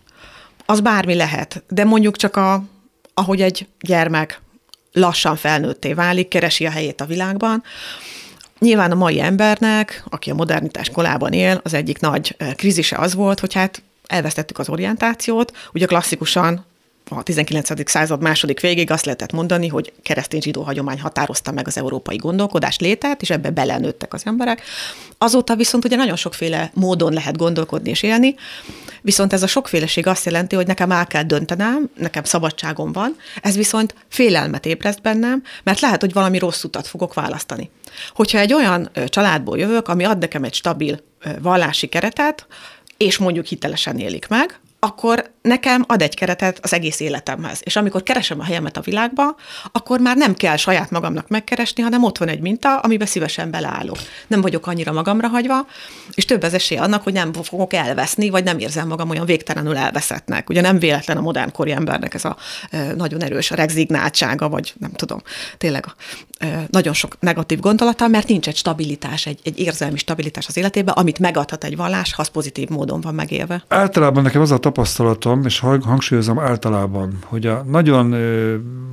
Az 0.66 0.80
bármi 0.80 1.14
lehet, 1.14 1.64
de 1.68 1.84
mondjuk 1.84 2.16
csak 2.16 2.37
a, 2.37 2.64
ahogy 3.14 3.40
egy 3.40 3.66
gyermek 3.80 4.40
lassan 4.92 5.37
felnőtté 5.37 5.92
válik, 5.92 6.28
keresi 6.28 6.66
a 6.66 6.70
helyét 6.70 7.00
a 7.00 7.06
világban, 7.06 7.62
Nyilván 8.58 8.90
a 8.90 8.94
mai 8.94 9.20
embernek, 9.20 10.04
aki 10.08 10.30
a 10.30 10.34
modernitás 10.34 10.88
kolában 10.90 11.32
él, 11.32 11.61
az 11.62 11.75
egyik 11.75 12.00
nagy 12.00 12.37
krízise 12.56 12.96
az 12.96 13.14
volt, 13.14 13.40
hogy 13.40 13.54
hát 13.54 13.82
elvesztettük 14.06 14.58
az 14.58 14.68
orientációt. 14.68 15.52
Ugye 15.73 15.87
klasszikusan 15.87 16.64
a 17.11 17.23
19. 17.23 17.90
század 17.90 18.23
második 18.23 18.61
végig 18.61 18.90
azt 18.90 19.04
lehetett 19.04 19.32
mondani, 19.32 19.68
hogy 19.68 19.92
keresztény 20.02 20.40
zsidó 20.40 20.62
hagyomány 20.62 21.00
határozta 21.00 21.52
meg 21.52 21.66
az 21.66 21.76
európai 21.76 22.16
gondolkodás 22.16 22.78
létét, 22.78 23.23
és 23.23 23.30
ebbe 23.30 23.50
belenőttek 23.50 24.14
az 24.14 24.23
emberek. 24.25 24.62
Azóta 25.18 25.56
viszont 25.56 25.84
ugye 25.84 25.96
nagyon 25.96 26.16
sokféle 26.16 26.70
módon 26.75 27.12
lehet 27.12 27.37
gondolkodni 27.37 27.90
és 27.90 28.02
élni, 28.02 28.34
viszont 29.02 29.32
ez 29.32 29.42
a 29.42 29.46
sokféleség 29.46 30.06
azt 30.06 30.25
jelenti, 30.25 30.56
hogy 30.56 30.66
nekem 30.66 30.90
el 30.90 31.06
kell 31.06 31.23
döntenem, 31.23 31.90
nekem 31.96 32.25
szabadságom 32.25 32.92
van, 32.92 33.16
ez 33.42 33.56
viszont 33.56 33.94
félelmet 34.08 34.66
ébreszt 34.66 35.02
bennem, 35.02 35.42
mert 35.62 35.80
lehet, 35.80 36.00
hogy 36.00 36.12
valami 36.12 36.38
rossz 36.38 36.64
utat 36.64 36.87
fogok 36.87 37.14
választani. 37.14 37.70
Hogyha 38.14 38.38
egy 38.38 38.52
olyan 38.52 38.90
családból 39.06 39.58
jövök, 39.58 39.88
ami 39.88 40.04
ad 40.04 40.18
nekem 40.18 40.44
egy 40.44 40.54
stabil 40.54 41.00
vallási 41.40 41.87
keretet, 41.87 42.46
és 42.96 43.18
mondjuk 43.18 43.46
hitelesen 43.46 43.99
élik 43.99 44.28
meg, 44.28 44.61
akkor 44.84 45.32
nekem 45.42 45.84
ad 45.86 46.02
egy 46.02 46.14
keretet 46.14 46.58
az 46.62 46.72
egész 46.72 47.00
életemhez. 47.00 47.60
És 47.62 47.76
amikor 47.76 48.02
keresem 48.02 48.40
a 48.40 48.44
helyemet 48.44 48.76
a 48.76 48.80
világba, 48.80 49.36
akkor 49.72 50.00
már 50.00 50.16
nem 50.16 50.34
kell 50.34 50.56
saját 50.56 50.90
magamnak 50.90 51.28
megkeresni, 51.28 51.82
hanem 51.82 52.04
ott 52.04 52.18
van 52.18 52.28
egy 52.28 52.40
minta, 52.40 52.78
amiben 52.78 53.06
szívesen 53.06 53.50
beleállok. 53.50 53.96
Nem 54.26 54.40
vagyok 54.40 54.66
annyira 54.66 54.92
magamra 54.92 55.28
hagyva, 55.28 55.66
és 56.14 56.24
több 56.24 56.42
az 56.42 56.54
esély 56.54 56.78
annak, 56.78 57.02
hogy 57.02 57.12
nem 57.12 57.32
fogok 57.32 57.72
elveszni, 57.72 58.30
vagy 58.30 58.44
nem 58.44 58.58
érzem 58.58 58.88
magam 58.88 59.10
olyan 59.10 59.26
végtelenül 59.26 59.76
elveszettnek. 59.76 60.48
Ugye 60.48 60.60
nem 60.60 60.78
véletlen 60.78 61.16
a 61.16 61.20
modern 61.20 61.52
kori 61.52 61.72
embernek 61.72 62.14
ez 62.14 62.24
a 62.24 62.36
nagyon 62.96 63.22
erős 63.22 63.50
rezignáltsága, 63.50 64.48
vagy 64.48 64.74
nem 64.78 64.92
tudom, 64.92 65.22
tényleg 65.58 65.84
nagyon 66.70 66.94
sok 66.94 67.16
negatív 67.20 67.60
gondolata, 67.60 68.08
mert 68.08 68.28
nincs 68.28 68.48
egy 68.48 68.56
stabilitás, 68.56 69.26
egy, 69.26 69.40
egy 69.44 69.58
érzelmi 69.58 69.98
stabilitás 69.98 70.46
az 70.46 70.56
életében, 70.56 70.94
amit 70.94 71.18
megadhat 71.18 71.64
egy 71.64 71.76
vallás, 71.76 72.14
ha 72.14 72.22
az 72.22 72.28
pozitív 72.28 72.68
módon 72.68 73.00
van 73.00 73.14
megélve. 73.14 73.64
Általában 73.68 74.22
nekem 74.22 74.40
az 74.40 74.50
a 74.50 74.58
tapasztalatom, 74.75 75.45
és 75.45 75.59
hangsúlyozom 75.59 76.38
általában, 76.38 77.19
hogy 77.25 77.47
a 77.47 77.64
nagyon 77.66 78.14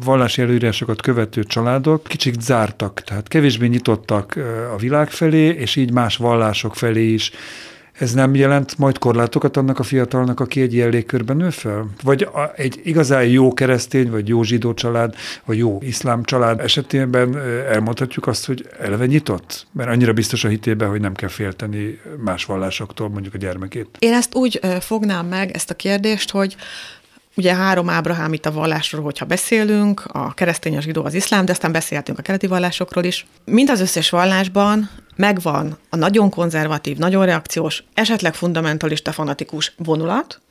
vallási 0.06 0.42
előírásokat 0.42 1.02
követő 1.02 1.44
családok 1.44 2.04
kicsit 2.04 2.42
zártak, 2.42 3.02
tehát 3.02 3.28
kevésbé 3.28 3.68
nyitottak 3.68 4.40
a 4.74 4.78
világ 4.78 5.10
felé, 5.10 5.46
és 5.46 5.76
így 5.76 5.92
más 5.92 6.18
vallások 6.18 6.76
felé 6.76 7.14
is 7.14 7.32
ez 8.02 8.14
nem 8.14 8.36
jelent 8.36 8.78
majd 8.78 8.98
korlátokat 8.98 9.58
annak 9.58 9.80
a 9.80 9.84
fiatalnak, 9.84 10.40
aki 10.40 10.62
egy 10.62 10.74
ilyen 10.74 10.90
légkörben 10.90 11.38
nő 11.38 11.50
fel? 11.50 11.86
Vagy 12.04 12.28
egy 12.56 12.80
igazán 12.84 13.26
jó 13.26 13.54
keresztény, 13.54 14.10
vagy 14.10 14.28
jó 14.28 14.44
zsidó 14.44 14.74
család, 14.74 15.16
vagy 15.46 15.58
jó 15.58 15.78
iszlám 15.82 16.24
család 16.24 16.60
esetében 16.60 17.38
elmondhatjuk 17.72 18.28
azt, 18.28 18.46
hogy 18.46 18.70
eleve 18.80 19.06
nyitott? 19.06 19.68
Mert 19.72 19.90
annyira 19.90 20.14
biztos 20.14 20.44
a 20.44 20.48
hitében, 20.48 20.90
hogy 20.90 21.02
nem 21.02 21.14
kell 21.14 21.30
félteni 21.30 22.00
más 22.24 22.46
vallásoktól 22.46 23.10
mondjuk 23.10 23.34
a 23.34 23.38
gyermekét. 23.38 23.88
Én 24.00 24.14
ezt 24.14 24.36
úgy 24.36 24.60
fognám 24.80 25.26
meg, 25.26 25.52
ezt 25.52 25.70
a 25.70 25.74
kérdést, 25.74 26.32
hogy 26.32 26.56
Ugye 27.36 27.56
három 27.56 27.90
ábrahámit 27.90 28.46
a 28.46 28.52
vallásról, 28.52 29.04
hogyha 29.04 29.26
beszélünk, 29.26 30.04
a 30.06 30.34
keresztény, 30.34 30.78
a 30.78 30.82
zsidó, 30.82 31.04
az 31.06 31.14
iszlám, 31.14 31.46
de 31.46 31.52
aztán 31.52 31.72
beszélhetünk 31.72 32.20
a 32.20 32.22
keleti 32.22 32.48
vallásokról 32.48 33.04
is. 33.04 33.26
Mind 33.46 33.70
az 33.70 33.80
összes 33.82 34.10
vallásban 34.10 34.90
megvan 35.22 35.78
a 35.90 35.96
nagyon 35.96 36.30
konzervatív, 36.30 36.98
nagyon 36.98 37.26
reakciós, 37.26 37.84
esetleg 37.94 38.34
fundamentalista, 38.34 39.12
fanatikus 39.12 39.74
vonulat, 39.78 40.42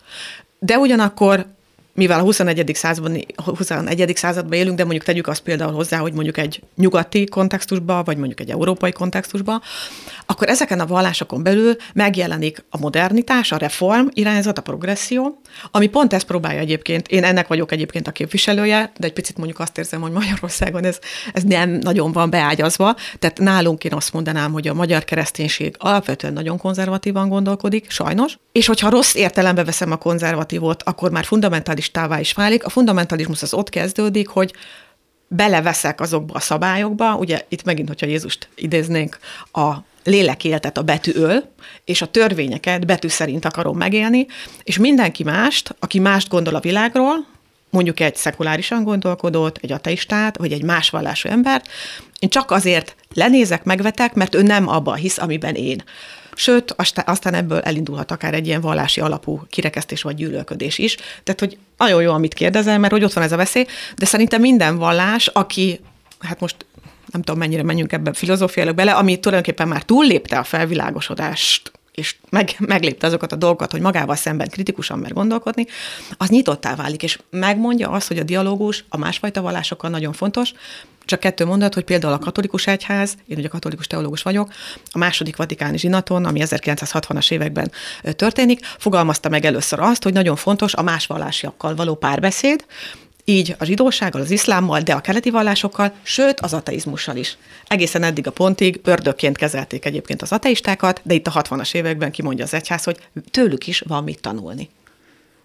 de 0.59 0.79
ugyanakkor 0.79 1.47
mivel 1.95 2.19
a 2.19 2.23
21. 2.23 2.71
században, 2.75 3.25
21. 3.45 4.13
században 4.17 4.59
élünk, 4.59 4.77
de 4.77 4.83
mondjuk 4.83 5.05
tegyük 5.05 5.27
azt 5.27 5.43
például 5.43 5.73
hozzá, 5.73 5.99
hogy 5.99 6.13
mondjuk 6.13 6.39
egy 6.39 6.63
nyugati 6.77 7.25
kontextusba, 7.25 8.03
vagy 8.03 8.17
mondjuk 8.17 8.41
egy 8.41 8.51
európai 8.51 8.93
kontextusba, 8.93 9.61
akkor 10.31 10.49
ezeken 10.49 10.81
a 10.81 10.87
vallásokon 10.87 11.43
belül 11.43 11.77
megjelenik 11.93 12.65
a 12.71 12.79
modernitás, 12.79 13.53
a 13.53 13.57
reform 13.57 14.07
irányzat, 14.11 14.59
a 14.59 14.63
progresszió, 14.63 15.41
ami 15.71 15.87
pont 15.87 16.13
ezt 16.13 16.27
próbálja 16.27 16.61
egyébként. 16.61 17.09
Én 17.09 17.25
ennek 17.25 17.47
vagyok 17.47 17.73
egyébként 17.73 18.07
a 18.07 18.13
képviselője, 18.13 18.93
de 18.97 19.07
egy 19.07 19.13
picit 19.13 19.37
mondjuk 19.37 19.59
azt 19.59 19.79
érzem, 19.79 20.01
hogy 20.01 20.11
Magyarországon 20.13 20.85
ez, 20.85 20.99
ez 21.33 21.43
nem 21.43 21.71
nagyon 21.71 22.13
van 22.13 22.31
beágyazva. 22.31 22.97
Tehát 23.19 23.39
nálunk 23.39 23.85
én 23.85 23.93
azt 23.93 24.13
mondanám, 24.13 24.53
hogy 24.53 24.69
a 24.69 24.75
magyar 24.75 25.05
kereszténység 25.05 25.75
alapvetően 25.79 26.33
nagyon 26.33 26.59
konzervatívan 26.59 27.29
gondolkodik, 27.29 27.91
sajnos. 27.91 28.39
És 28.53 28.67
hogyha 28.67 28.91
rossz 28.91 29.15
értelembe 29.15 29.65
veszem 29.65 29.93
a 29.93 29.97
konzervatívot, 29.97 30.83
akkor 30.83 31.11
már 31.11 31.25
fundamentalistává 31.25 32.21
is 32.21 32.33
válik. 32.33 32.65
A 32.65 32.69
fundamentalizmus 32.69 33.43
az 33.43 33.55
ott 33.55 33.69
kezdődik, 33.69 34.29
hogy 34.29 34.53
beleveszek 35.29 36.01
azokba 36.01 36.35
a 36.35 36.41
szabályokba, 36.41 37.15
ugye 37.15 37.45
itt 37.49 37.65
megint, 37.65 37.89
hogyha 37.89 38.07
Jézust 38.07 38.49
idéznénk, 38.55 39.19
a 39.53 39.75
lélek 40.05 40.45
éltet 40.45 40.79
a 40.79 40.83
betű 40.83 41.13
öl, 41.15 41.45
és 41.85 42.03
a 42.03 42.07
törvényeket 42.07 42.87
betű 42.87 43.09
szerint 43.09 43.45
akarom 43.45 43.77
megélni, 43.77 44.27
és 44.63 44.79
mindenki 44.79 45.23
mást, 45.23 45.75
aki 45.79 45.99
mást 45.99 46.29
gondol 46.29 46.55
a 46.55 46.61
világról, 46.61 47.27
mondjuk 47.71 48.01
egy 48.01 48.17
szekulárisan 48.17 48.85
gondolkodót, 48.85 49.59
egy 49.63 49.73
ateistát, 49.73 50.37
vagy 50.37 50.53
egy 50.53 50.63
más 50.63 50.91
vallású 50.91 51.29
embert, 51.29 51.69
én 52.19 52.29
csak 52.29 52.51
azért 52.51 52.97
lenézek, 53.15 53.65
megvetek, 53.65 54.15
mert 54.15 54.35
ő 54.35 54.43
nem 54.43 54.69
abban 54.69 54.95
hisz, 54.95 55.19
amiben 55.19 55.55
én. 55.55 55.83
Sőt, 56.35 56.75
aztán 57.05 57.35
ebből 57.35 57.59
elindulhat 57.59 58.11
akár 58.11 58.35
egy 58.35 58.47
ilyen 58.47 58.61
vallási 58.61 59.01
alapú 59.01 59.43
kirekesztés 59.51 60.03
vagy 60.03 60.15
gyűlölködés 60.15 60.79
is. 60.79 60.97
Tehát, 61.23 61.41
hogy 61.41 61.59
nagyon 61.77 62.03
jó, 62.03 62.13
amit 62.13 62.35
kérdezel, 62.35 62.79
mert 62.79 62.93
hogy 62.93 63.05
ott 63.05 63.13
van 63.13 63.25
ez 63.25 63.33
a 63.33 63.37
veszély, 63.37 63.67
de 63.97 64.07
szerintem 64.07 64.41
minden 64.41 64.77
vallás, 64.77 65.27
aki, 65.27 65.81
hát 66.19 66.41
most 66.41 66.57
nem 67.13 67.23
tudom 67.23 67.39
mennyire 67.39 67.63
menjünk 67.63 67.93
ebbe 67.93 68.13
filozófiailag 68.13 68.75
bele, 68.75 68.93
ami 68.93 69.21
tulajdonképpen 69.21 69.69
már 69.69 69.83
túllépte 69.83 70.39
a 70.39 70.45
felvilágosodást, 70.45 71.73
és 71.95 72.17
meg, 72.31 72.55
meglépte 72.59 73.07
azokat 73.07 73.33
a 73.33 73.37
dolgokat, 73.37 73.71
hogy 73.71 73.81
magával 73.81 74.17
szemben 74.17 74.49
kritikusan 74.49 74.99
mer 74.99 75.13
gondolkodni, 75.13 75.67
az 76.17 76.29
nyitottá 76.29 76.75
válik, 76.75 77.03
és 77.03 77.19
megmondja 77.31 77.91
azt, 77.91 78.09
hogy 78.09 78.19
a 78.19 78.23
dialógus 78.23 78.85
a 78.89 78.97
másfajta 78.97 79.41
vallásokkal 79.43 79.91
nagyon 79.91 80.13
fontos, 80.13 80.53
csak 81.05 81.21
kettő 81.21 81.45
mondat, 81.45 81.75
hogy 81.75 81.85
például 81.85 82.13
a 82.13 82.19
katolikus 82.19 82.67
egyház, 82.67 83.17
én 83.27 83.39
ugye 83.39 83.49
katolikus 83.49 83.87
teológus 83.87 84.23
vagyok, 84.23 84.53
a 84.91 84.99
második 84.99 85.37
vatikáni 85.37 85.79
zsinaton, 85.79 86.25
ami 86.25 86.41
1960-as 86.45 87.31
években 87.33 87.71
történik, 88.17 88.65
fogalmazta 88.79 89.29
meg 89.29 89.45
először 89.45 89.81
azt, 89.81 90.03
hogy 90.03 90.13
nagyon 90.13 90.37
fontos 90.37 90.75
a 90.75 90.83
más 90.83 91.07
vallásiakkal 91.07 91.75
való 91.75 91.95
párbeszéd, 91.95 92.65
így 93.25 93.55
a 93.59 93.65
zsidósággal, 93.65 94.21
az 94.21 94.31
iszlámmal, 94.31 94.81
de 94.81 94.93
a 94.93 95.01
keleti 95.01 95.31
vallásokkal, 95.31 95.93
sőt 96.03 96.41
az 96.41 96.55
ateizmussal 96.55 97.17
is. 97.17 97.37
Egészen 97.67 98.03
eddig 98.03 98.27
a 98.27 98.31
pontig 98.31 98.81
ördökként 98.85 99.37
kezelték 99.37 99.85
egyébként 99.85 100.23
az 100.23 100.33
ateistákat, 100.33 101.01
de 101.05 101.15
itt 101.15 101.27
a 101.27 101.43
60-as 101.43 101.75
években 101.75 102.11
kimondja 102.11 102.45
az 102.45 102.55
egyház, 102.55 102.85
hogy 102.85 102.97
tőlük 103.31 103.67
is 103.67 103.81
van 103.87 104.05
mit 104.05 104.21
tanulni. 104.21 104.69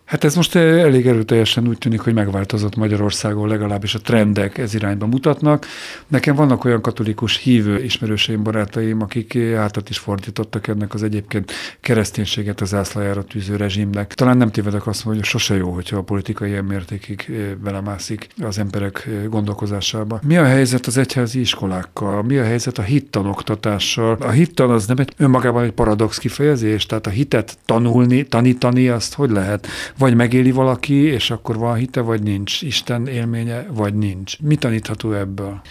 Hát 0.06 0.24
ez 0.24 0.36
most 0.36 0.56
eh, 0.56 0.80
elég 0.82 1.08
erőteljesen 1.08 1.68
úgy 1.68 1.78
tűnik, 1.78 2.00
hogy 2.00 2.14
megváltozott 2.14 2.76
Magyarországon, 2.76 3.48
legalábbis 3.48 3.96
a 3.96 4.00
trendek 4.00 4.58
ez 4.58 4.74
irányba 4.74 5.06
mutatnak. 5.06 5.66
Nekem 6.08 6.36
vannak 6.36 6.66
olyan 6.66 6.82
katolikus 6.82 7.38
hívő 7.38 7.84
ismerőseim, 7.84 8.44
barátaim, 8.44 9.02
akik 9.02 9.38
hátat 9.56 9.90
is 9.90 9.98
fordítottak 9.98 10.68
ennek 10.68 10.94
az 10.94 11.04
egyébként 11.04 11.52
kereszténységet 11.82 12.62
az 12.62 12.74
ászlajára 12.74 13.24
tűző 13.24 13.56
rezsimnek. 13.56 14.14
Talán 14.14 14.38
nem 14.38 14.52
tévedek 14.52 14.88
azt 14.88 15.06
mondani, 15.06 15.28
hogy 15.30 15.40
sose 15.42 15.56
jó, 15.56 15.72
hogyha 15.72 15.98
a 15.98 16.02
politika 16.02 16.46
ilyen 16.46 16.66
mértékig 16.66 17.26
eh, 17.30 17.36
belemászik 17.64 18.28
az 18.42 18.60
emberek 18.60 19.08
eh, 19.08 19.28
gondolkozásába. 19.30 20.20
Mi 20.24 20.38
a 20.38 20.46
helyzet 20.46 20.86
az 20.86 20.98
egyházi 20.98 21.40
iskolákkal? 21.40 22.24
Mi 22.24 22.38
a 22.38 22.44
helyzet 22.44 22.78
a 22.78 22.82
hittanoktatással? 22.82 24.18
A 24.20 24.30
hittan 24.30 24.70
az 24.70 24.86
nem 24.86 24.98
egy 24.98 25.14
önmagában 25.18 25.64
egy 25.64 25.72
paradox 25.72 26.18
kifejezés, 26.18 26.86
tehát 26.86 27.08
a 27.08 27.10
hitet 27.10 27.58
tanulni, 27.66 28.24
tanítani, 28.24 28.88
azt 28.88 29.14
hogy 29.14 29.30
lehet? 29.30 29.68
Vagy 29.98 30.16
megéli 30.16 30.52
valaki, 30.52 31.04
és 31.04 31.32
akkor 31.32 31.58
van 31.58 31.76
hite, 31.76 32.02
vagy 32.02 32.24
nincs 32.24 32.62
Isten 32.62 33.08
élménye, 33.08 33.66
vagy 33.70 33.94
nincs. 33.94 34.40
Mi 34.40 34.56
tanítható 34.56 35.14
ebből? 35.14 35.62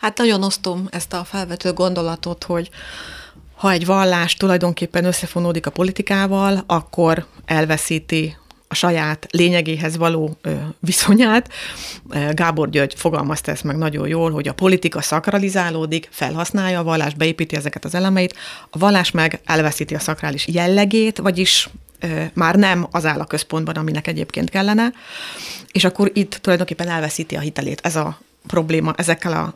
Hát 0.00 0.18
nagyon 0.18 0.42
osztom 0.42 0.88
ezt 0.90 1.12
a 1.12 1.24
felvető 1.24 1.72
gondolatot, 1.72 2.44
hogy 2.44 2.70
ha 3.54 3.70
egy 3.70 3.86
vallás 3.86 4.34
tulajdonképpen 4.34 5.04
összefonódik 5.04 5.66
a 5.66 5.70
politikával, 5.70 6.64
akkor 6.66 7.26
elveszíti 7.44 8.36
a 8.68 8.74
saját 8.74 9.26
lényegéhez 9.30 9.96
való 9.96 10.36
viszonyát. 10.80 11.50
Gábor 12.30 12.70
György 12.70 12.94
fogalmazta 12.96 13.50
ezt 13.50 13.64
meg 13.64 13.76
nagyon 13.76 14.08
jól, 14.08 14.30
hogy 14.30 14.48
a 14.48 14.54
politika 14.54 15.00
szakralizálódik, 15.00 16.08
felhasználja 16.10 16.78
a 16.78 16.84
vallás, 16.84 17.14
beépíti 17.14 17.56
ezeket 17.56 17.84
az 17.84 17.94
elemeit, 17.94 18.34
a 18.70 18.78
vallás 18.78 19.10
meg 19.10 19.40
elveszíti 19.44 19.94
a 19.94 19.98
szakrális 19.98 20.46
jellegét, 20.46 21.18
vagyis 21.18 21.68
már 22.32 22.54
nem 22.54 22.86
az 22.90 23.04
áll 23.04 23.20
a 23.20 23.24
központban, 23.24 23.74
aminek 23.74 24.06
egyébként 24.06 24.50
kellene, 24.50 24.92
és 25.72 25.84
akkor 25.84 26.10
itt 26.14 26.34
tulajdonképpen 26.34 26.88
elveszíti 26.88 27.36
a 27.36 27.40
hitelét. 27.40 27.80
Ez 27.82 27.96
a 27.96 28.18
probléma 28.46 28.92
ezekkel 28.96 29.32
a 29.32 29.54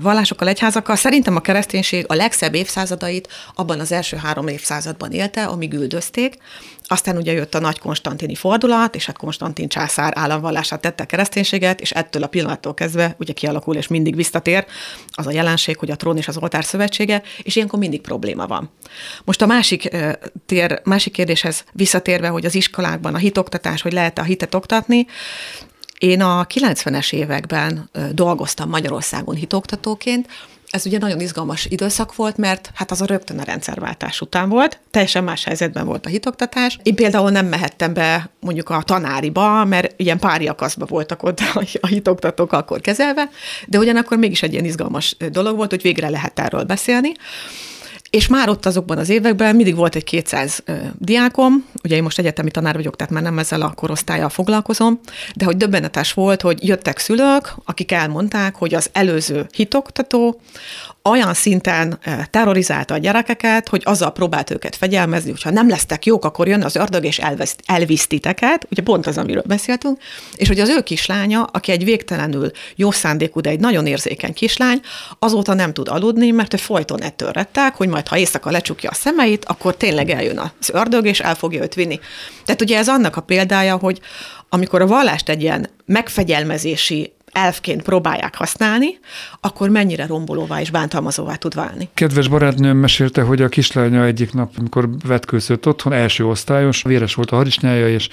vallásokkal, 0.00 0.48
egyházakkal. 0.48 0.96
Szerintem 0.96 1.36
a 1.36 1.40
kereszténység 1.40 2.04
a 2.08 2.14
legszebb 2.14 2.54
évszázadait 2.54 3.28
abban 3.54 3.80
az 3.80 3.92
első 3.92 4.16
három 4.16 4.48
évszázadban 4.48 5.12
élte, 5.12 5.44
amíg 5.44 5.72
üldözték. 5.72 6.36
Aztán 6.88 7.16
ugye 7.16 7.32
jött 7.32 7.54
a 7.54 7.60
nagy 7.60 7.78
konstantini 7.78 8.34
fordulat, 8.34 8.94
és 8.94 9.06
hát 9.06 9.16
Konstantin 9.16 9.68
császár 9.68 10.12
államvallását 10.16 10.80
tette 10.80 11.02
a 11.02 11.06
kereszténységet, 11.06 11.80
és 11.80 11.90
ettől 11.90 12.22
a 12.22 12.26
pillanattól 12.26 12.74
kezdve 12.74 13.14
ugye 13.18 13.32
kialakul 13.32 13.76
és 13.76 13.88
mindig 13.88 14.16
visszatér 14.16 14.66
az 15.10 15.26
a 15.26 15.30
jelenség, 15.30 15.76
hogy 15.76 15.90
a 15.90 15.96
trón 15.96 16.16
és 16.16 16.28
az 16.28 16.36
oltár 16.36 16.64
szövetsége, 16.64 17.22
és 17.42 17.56
ilyenkor 17.56 17.78
mindig 17.78 18.00
probléma 18.00 18.46
van. 18.46 18.70
Most 19.24 19.42
a 19.42 19.46
másik, 19.46 19.96
tér, 20.46 20.80
másik 20.84 21.12
kérdéshez 21.12 21.64
visszatérve, 21.72 22.28
hogy 22.28 22.44
az 22.44 22.54
iskolákban 22.54 23.14
a 23.14 23.18
hitoktatás, 23.18 23.82
hogy 23.82 23.92
lehet 23.92 24.18
a 24.18 24.22
hitet 24.22 24.54
oktatni, 24.54 25.06
én 25.98 26.20
a 26.20 26.46
90-es 26.46 27.12
években 27.12 27.90
dolgoztam 28.12 28.68
Magyarországon 28.68 29.34
hitoktatóként, 29.34 30.28
ez 30.70 30.86
ugye 30.86 30.98
nagyon 30.98 31.20
izgalmas 31.20 31.64
időszak 31.64 32.14
volt, 32.14 32.36
mert 32.36 32.70
hát 32.74 32.90
az 32.90 33.00
a 33.00 33.04
rögtön 33.04 33.38
a 33.38 33.42
rendszerváltás 33.42 34.20
után 34.20 34.48
volt, 34.48 34.80
teljesen 34.90 35.24
más 35.24 35.44
helyzetben 35.44 35.86
volt 35.86 36.06
a 36.06 36.08
hitoktatás. 36.08 36.78
Én 36.82 36.94
például 36.94 37.30
nem 37.30 37.46
mehettem 37.46 37.94
be 37.94 38.30
mondjuk 38.40 38.70
a 38.70 38.82
tanáriba, 38.82 39.64
mert 39.64 40.00
ilyen 40.00 40.18
páriakaszba 40.18 40.86
voltak 40.86 41.22
ott 41.22 41.40
a 41.80 41.86
hitoktatók 41.86 42.52
akkor 42.52 42.80
kezelve, 42.80 43.28
de 43.66 43.78
ugyanakkor 43.78 44.18
mégis 44.18 44.42
egy 44.42 44.52
ilyen 44.52 44.64
izgalmas 44.64 45.16
dolog 45.30 45.56
volt, 45.56 45.70
hogy 45.70 45.82
végre 45.82 46.08
lehet 46.08 46.38
erről 46.38 46.64
beszélni. 46.64 47.12
És 48.10 48.26
már 48.26 48.48
ott 48.48 48.66
azokban 48.66 48.98
az 48.98 49.08
években 49.08 49.56
mindig 49.56 49.76
volt 49.76 49.94
egy 49.94 50.04
200 50.04 50.62
ö, 50.64 50.72
diákom, 50.98 51.66
ugye 51.84 51.96
én 51.96 52.02
most 52.02 52.18
egyetemi 52.18 52.50
tanár 52.50 52.74
vagyok, 52.74 52.96
tehát 52.96 53.12
már 53.12 53.22
nem 53.22 53.38
ezzel 53.38 53.62
a 53.62 53.72
korosztályjal 53.72 54.28
foglalkozom, 54.28 55.00
de 55.34 55.44
hogy 55.44 55.56
döbbenetes 55.56 56.12
volt, 56.12 56.40
hogy 56.40 56.66
jöttek 56.66 56.98
szülők, 56.98 57.54
akik 57.64 57.92
elmondták, 57.92 58.54
hogy 58.54 58.74
az 58.74 58.90
előző 58.92 59.46
hitoktató 59.54 60.40
olyan 61.08 61.34
szinten 61.34 61.98
terrorizálta 62.30 62.94
a 62.94 62.98
gyerekeket, 62.98 63.68
hogy 63.68 63.82
azzal 63.84 64.12
próbált 64.12 64.50
őket 64.50 64.76
fegyelmezni, 64.76 65.30
hogyha 65.30 65.50
nem 65.50 65.68
lesztek 65.68 66.06
jók, 66.06 66.24
akkor 66.24 66.48
jön 66.48 66.62
az 66.62 66.76
ördög 66.76 67.04
és 67.04 67.18
elveszt, 67.18 67.62
elvisz 67.66 68.06
titeket, 68.06 68.66
ugye 68.70 68.82
pont 68.82 69.06
az, 69.06 69.18
amiről 69.18 69.42
beszéltünk, 69.46 69.98
és 70.34 70.48
hogy 70.48 70.60
az 70.60 70.68
ő 70.68 70.80
kislánya, 70.80 71.42
aki 71.42 71.72
egy 71.72 71.84
végtelenül 71.84 72.50
jó 72.76 72.90
szándékú, 72.90 73.40
de 73.40 73.50
egy 73.50 73.60
nagyon 73.60 73.86
érzékeny 73.86 74.34
kislány, 74.34 74.80
azóta 75.18 75.54
nem 75.54 75.72
tud 75.72 75.88
aludni, 75.88 76.30
mert 76.30 76.54
ő 76.54 76.56
folyton 76.56 77.02
ettől 77.02 77.30
rettek, 77.30 77.74
hogy 77.74 77.88
majd 77.88 78.08
ha 78.08 78.18
éjszaka 78.18 78.50
lecsukja 78.50 78.90
a 78.90 78.94
szemeit, 78.94 79.44
akkor 79.44 79.76
tényleg 79.76 80.10
eljön 80.10 80.38
az 80.38 80.70
ördög, 80.72 81.06
és 81.06 81.20
el 81.20 81.34
fogja 81.34 81.62
őt 81.62 81.74
vinni. 81.74 82.00
Tehát 82.44 82.62
ugye 82.62 82.78
ez 82.78 82.88
annak 82.88 83.16
a 83.16 83.20
példája, 83.20 83.76
hogy 83.76 84.00
amikor 84.48 84.80
a 84.80 84.86
vallást 84.86 85.28
egy 85.28 85.42
ilyen 85.42 85.70
megfegyelmezési 85.84 87.15
elfként 87.36 87.82
próbálják 87.82 88.36
használni, 88.36 88.98
akkor 89.40 89.68
mennyire 89.68 90.06
rombolóvá 90.06 90.60
és 90.60 90.70
bántalmazóvá 90.70 91.34
tud 91.34 91.54
válni. 91.54 91.88
Kedves 91.94 92.28
barátnőm 92.28 92.76
mesélte, 92.76 93.22
hogy 93.22 93.42
a 93.42 93.48
kislánya 93.48 94.04
egyik 94.04 94.32
nap, 94.32 94.52
amikor 94.56 94.88
vetkőzött 95.06 95.66
otthon, 95.66 95.92
első 95.92 96.26
osztályos, 96.26 96.82
véres 96.82 97.14
volt 97.14 97.30
a 97.30 97.36
harisnyája, 97.36 97.88
és 97.88 98.08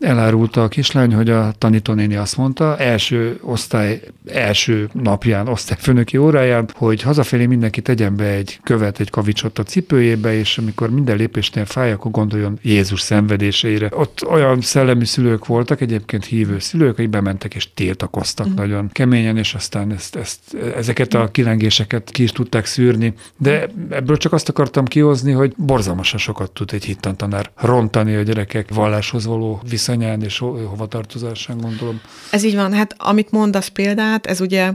elárulta 0.00 0.62
a 0.62 0.68
kislány, 0.68 1.14
hogy 1.14 1.30
a 1.30 1.52
tanítónéni 1.58 2.16
azt 2.16 2.36
mondta, 2.36 2.76
első 2.76 3.38
osztály, 3.42 4.00
első 4.26 4.88
napján, 4.92 5.48
osztályfőnöki 5.48 6.16
óráján, 6.16 6.68
hogy 6.74 7.02
hazafelé 7.02 7.46
mindenki 7.46 7.80
tegyen 7.80 8.16
be 8.16 8.24
egy 8.24 8.60
követ, 8.62 9.00
egy 9.00 9.10
kavicsot 9.10 9.58
a 9.58 9.62
cipőjébe, 9.62 10.34
és 10.34 10.58
amikor 10.58 10.90
minden 10.90 11.16
lépésnél 11.16 11.64
fáj, 11.64 11.92
akkor 11.92 12.10
gondoljon 12.10 12.58
Jézus 12.62 13.00
szenvedéseire. 13.00 13.88
Ott 13.92 14.26
olyan 14.28 14.60
szellemi 14.60 15.04
szülők 15.04 15.46
voltak, 15.46 15.80
egyébként 15.80 16.24
hívő 16.24 16.58
szülők, 16.58 16.92
akik 16.92 17.10
bementek 17.10 17.54
és 17.54 17.68
tiltakoztak. 17.74 18.46
Uh-huh. 18.46 18.60
nagyon 18.60 18.88
keményen, 18.92 19.36
és 19.36 19.54
aztán 19.54 19.92
ezt, 19.92 20.16
ezt, 20.16 20.40
ezeket 20.76 21.14
a 21.14 21.28
kilengéseket 21.30 22.10
ki 22.10 22.22
is 22.22 22.32
tudták 22.32 22.66
szűrni. 22.66 23.14
De 23.36 23.66
ebből 23.90 24.16
csak 24.16 24.32
azt 24.32 24.48
akartam 24.48 24.84
kihozni, 24.84 25.32
hogy 25.32 25.52
borzalmasan 25.56 26.18
sokat 26.18 26.50
tud 26.50 26.70
egy 26.72 26.84
hittantanár 26.84 27.50
rontani 27.56 28.14
a 28.14 28.22
gyerekek 28.22 28.74
valláshoz 28.74 29.26
való 29.26 29.60
viszonyán 29.90 30.22
és 30.22 30.38
hovatartozásán, 30.38 31.58
gondolom. 31.58 32.00
Ez 32.30 32.42
így 32.42 32.54
van. 32.54 32.72
Hát 32.72 32.94
amit 32.98 33.30
mondasz 33.30 33.68
példát, 33.68 34.26
ez 34.26 34.40
ugye 34.40 34.72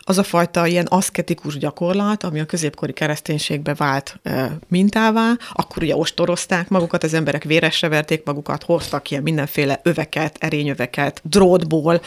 az 0.00 0.18
a 0.18 0.22
fajta 0.22 0.66
ilyen 0.66 0.86
aszketikus 0.86 1.58
gyakorlat, 1.58 2.22
ami 2.22 2.40
a 2.40 2.44
középkori 2.44 2.92
kereszténységbe 2.92 3.74
vált 3.74 4.18
e, 4.22 4.58
mintává, 4.68 5.32
akkor 5.52 5.82
ugye 5.82 5.96
ostorozták 5.96 6.68
magukat, 6.68 7.04
az 7.04 7.14
emberek 7.14 7.44
véresre 7.44 7.88
verték 7.88 8.24
magukat, 8.24 8.62
hoztak 8.62 9.10
ilyen 9.10 9.22
mindenféle 9.22 9.80
öveket, 9.82 10.36
erényöveket, 10.40 11.20
drótból, 11.24 12.00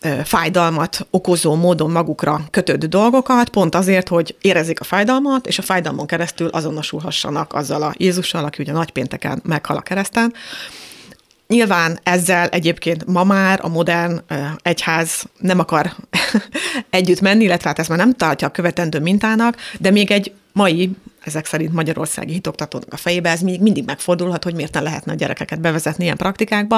e, 0.00 0.24
fájdalmat 0.24 1.06
okozó 1.10 1.54
módon 1.54 1.90
magukra 1.90 2.40
kötött 2.50 2.84
dolgokat, 2.84 3.48
pont 3.48 3.74
azért, 3.74 4.08
hogy 4.08 4.36
érezzék 4.40 4.80
a 4.80 4.84
fájdalmat, 4.84 5.46
és 5.46 5.58
a 5.58 5.62
fájdalmon 5.62 6.06
keresztül 6.06 6.48
azonosulhassanak 6.48 7.54
azzal 7.54 7.82
a 7.82 7.94
Jézussal, 7.96 8.44
aki 8.44 8.62
ugye 8.62 8.72
nagypénteken 8.72 9.40
meghal 9.44 9.76
a 9.76 9.80
kereszten, 9.80 10.32
Nyilván 11.52 11.98
ezzel 12.02 12.48
egyébként 12.48 13.06
ma 13.06 13.24
már 13.24 13.58
a 13.62 13.68
modern 13.68 14.20
egyház 14.62 15.24
nem 15.38 15.58
akar 15.58 15.92
együtt 16.90 17.20
menni, 17.20 17.44
illetve 17.44 17.68
hát 17.68 17.78
ez 17.78 17.88
már 17.88 17.98
nem 17.98 18.14
tartja 18.14 18.46
a 18.46 18.50
követendő 18.50 19.00
mintának, 19.00 19.56
de 19.78 19.90
még 19.90 20.10
egy 20.10 20.32
mai 20.52 20.90
ezek 21.24 21.46
szerint 21.46 21.72
magyarországi 21.72 22.32
hitoktatónak 22.32 22.92
a 22.92 22.96
fejébe 22.96 23.30
ez 23.30 23.40
még 23.40 23.60
mindig 23.60 23.84
megfordulhat, 23.84 24.44
hogy 24.44 24.54
miért 24.54 24.74
ne 24.74 24.80
lehetne 24.80 25.12
a 25.12 25.14
gyerekeket 25.14 25.60
bevezetni 25.60 26.04
ilyen 26.04 26.16
praktikákba. 26.16 26.74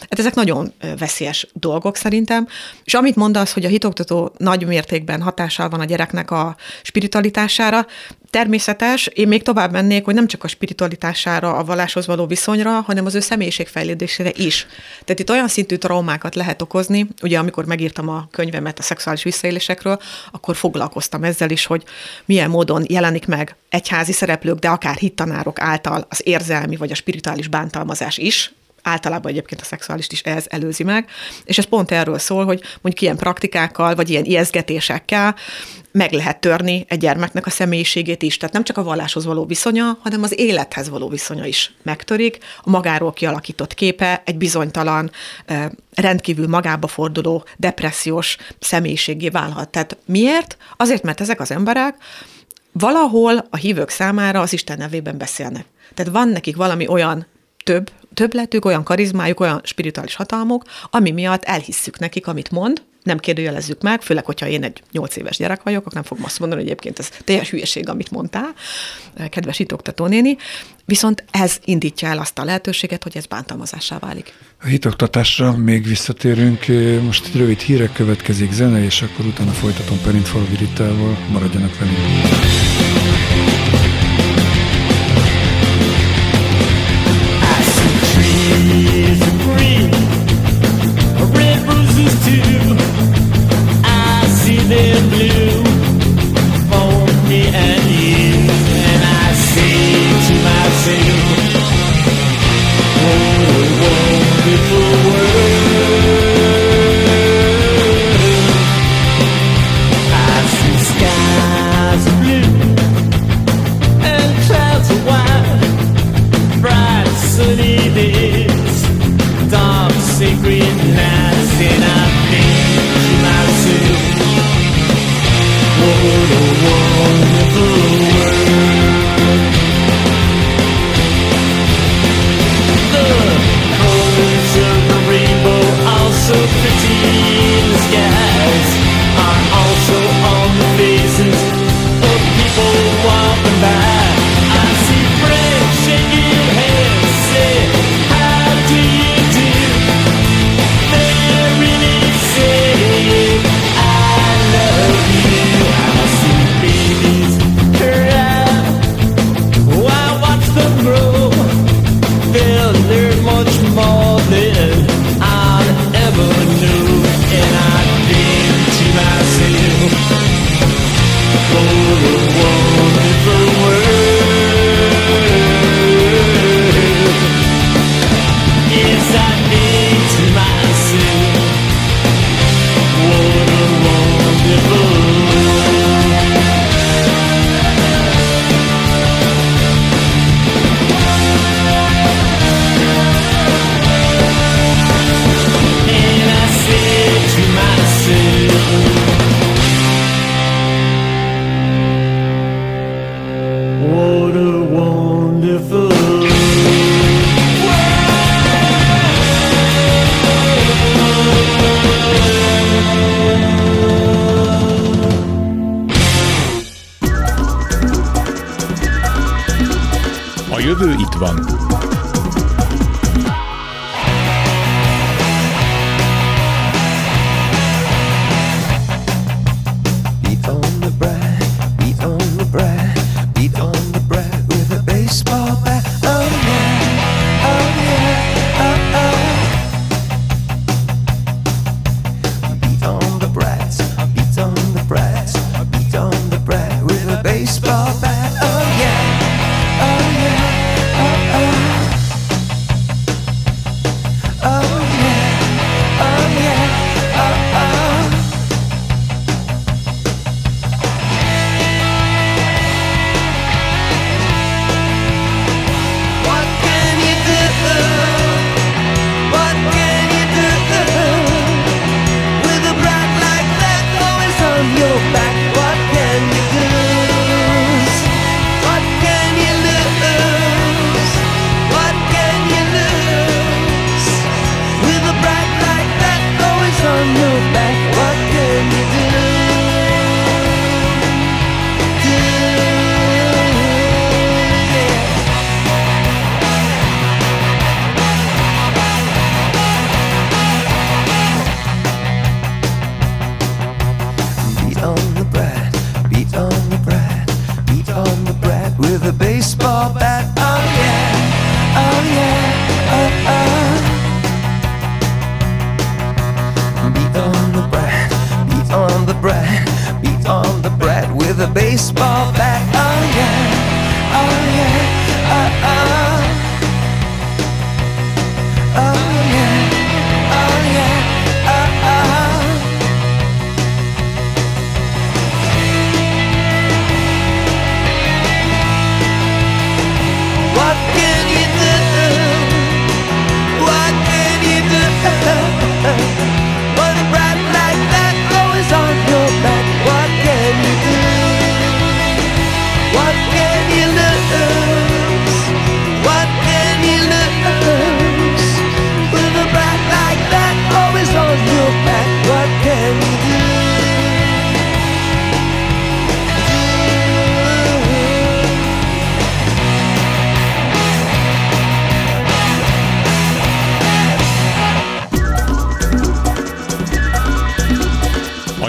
Hát 0.00 0.18
ezek 0.18 0.34
nagyon 0.34 0.72
veszélyes 0.98 1.46
dolgok 1.52 1.96
szerintem. 1.96 2.48
És 2.84 2.94
amit 2.94 3.16
mondasz, 3.16 3.52
hogy 3.52 3.64
a 3.64 3.68
hitoktató 3.68 4.32
nagy 4.38 4.66
mértékben 4.66 5.22
hatással 5.22 5.68
van 5.68 5.80
a 5.80 5.84
gyereknek 5.84 6.30
a 6.30 6.56
spiritualitására, 6.82 7.86
természetes, 8.30 9.06
én 9.06 9.28
még 9.28 9.42
tovább 9.42 9.72
mennék, 9.72 10.04
hogy 10.04 10.14
nem 10.14 10.26
csak 10.26 10.44
a 10.44 10.48
spiritualitására, 10.48 11.56
a 11.56 11.64
valláshoz 11.64 12.06
való 12.06 12.26
viszonyra, 12.26 12.70
hanem 12.80 13.06
az 13.06 13.14
ő 13.14 13.20
személyiségfejlődésére 13.20 14.32
is. 14.36 14.66
Tehát 15.04 15.20
itt 15.20 15.30
olyan 15.30 15.48
szintű 15.48 15.76
traumákat 15.76 16.34
lehet 16.34 16.62
okozni, 16.62 17.06
ugye 17.22 17.38
amikor 17.38 17.64
megírtam 17.64 18.08
a 18.08 18.28
könyvemet 18.30 18.78
a 18.78 18.82
szexuális 18.82 19.22
visszaélésekről, 19.22 20.00
akkor 20.32 20.56
foglalkoztam 20.56 21.24
ezzel 21.24 21.50
is, 21.50 21.66
hogy 21.66 21.84
milyen 22.24 22.50
módon 22.50 22.84
jelenik 22.88 23.26
meg 23.26 23.56
egyházi 23.68 24.12
szereplők, 24.12 24.58
de 24.58 24.68
akár 24.68 24.96
hittanárok 24.96 25.60
által 25.60 26.06
az 26.08 26.20
érzelmi 26.24 26.76
vagy 26.76 26.90
a 26.90 26.94
spirituális 26.94 27.48
bántalmazás 27.48 28.18
is, 28.18 28.52
általában 28.82 29.30
egyébként 29.30 29.60
a 29.60 29.64
szexuálist 29.64 30.12
is 30.12 30.20
ez 30.20 30.44
előzi 30.48 30.82
meg, 30.82 31.08
és 31.44 31.58
ez 31.58 31.64
pont 31.64 31.90
erről 31.90 32.18
szól, 32.18 32.44
hogy 32.44 32.62
mondjuk 32.80 33.00
ilyen 33.00 33.16
praktikákkal, 33.16 33.94
vagy 33.94 34.10
ilyen 34.10 34.24
ijeszgetésekkel 34.24 35.34
meg 35.92 36.12
lehet 36.12 36.40
törni 36.40 36.84
egy 36.88 36.98
gyermeknek 36.98 37.46
a 37.46 37.50
személyiségét 37.50 38.22
is. 38.22 38.36
Tehát 38.36 38.54
nem 38.54 38.64
csak 38.64 38.76
a 38.76 38.82
valláshoz 38.82 39.24
való 39.24 39.44
viszonya, 39.44 39.98
hanem 40.02 40.22
az 40.22 40.38
élethez 40.38 40.88
való 40.88 41.08
viszonya 41.08 41.44
is 41.44 41.72
megtörik. 41.82 42.38
A 42.62 42.70
magáról 42.70 43.12
kialakított 43.12 43.74
képe 43.74 44.22
egy 44.24 44.36
bizonytalan, 44.36 45.10
rendkívül 45.94 46.48
magába 46.48 46.86
forduló, 46.86 47.44
depressziós 47.56 48.36
személyiségé 48.60 49.28
válhat. 49.28 49.68
Tehát 49.68 49.96
miért? 50.04 50.56
Azért, 50.76 51.02
mert 51.02 51.20
ezek 51.20 51.40
az 51.40 51.50
emberek 51.50 51.96
valahol 52.72 53.46
a 53.50 53.56
hívők 53.56 53.88
számára 53.88 54.40
az 54.40 54.52
Isten 54.52 54.78
nevében 54.78 55.18
beszélnek. 55.18 55.64
Tehát 55.94 56.12
van 56.12 56.28
nekik 56.28 56.56
valami 56.56 56.88
olyan 56.88 57.26
több, 57.64 57.90
többletük, 58.14 58.64
olyan 58.64 58.84
karizmájuk, 58.84 59.40
olyan 59.40 59.60
spirituális 59.64 60.14
hatalmuk, 60.14 60.64
ami 60.90 61.10
miatt 61.10 61.44
elhisszük 61.44 61.98
nekik, 61.98 62.26
amit 62.26 62.50
mond, 62.50 62.82
nem 63.02 63.18
kérdőjelezzük 63.18 63.82
meg, 63.82 64.02
főleg, 64.02 64.24
hogyha 64.24 64.46
én 64.46 64.62
egy 64.62 64.82
nyolc 64.92 65.16
éves 65.16 65.36
gyerek 65.36 65.62
vagyok, 65.62 65.80
akkor 65.80 65.92
nem 65.92 66.02
fogom 66.02 66.24
azt 66.24 66.38
mondani, 66.38 66.60
hogy 66.60 66.70
egyébként 66.70 66.98
ez 66.98 67.08
teljes 67.24 67.50
hülyeség, 67.50 67.88
amit 67.88 68.10
mondtál, 68.10 68.54
kedves 69.30 69.58
itoktató 69.58 70.06
néni, 70.06 70.36
viszont 70.84 71.24
ez 71.30 71.56
indítja 71.64 72.08
el 72.08 72.18
azt 72.18 72.38
a 72.38 72.44
lehetőséget, 72.44 73.02
hogy 73.02 73.16
ez 73.16 73.26
bántalmazássá 73.26 73.98
válik. 73.98 74.32
A 74.62 74.66
hitoktatásra 74.66 75.56
még 75.56 75.86
visszatérünk, 75.86 76.66
most 77.04 77.26
egy 77.26 77.36
rövid 77.36 77.60
hírek 77.60 77.92
következik 77.92 78.52
zene, 78.52 78.84
és 78.84 79.02
akkor 79.02 79.26
utána 79.26 79.50
folytatom 79.50 80.00
Perint 80.00 80.28
Falviritával, 80.28 81.18
maradjanak 81.32 81.78
velünk. 81.78 82.87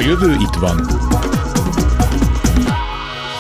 Jövő 0.10 0.34
itt 0.34 0.56
van. 0.60 0.78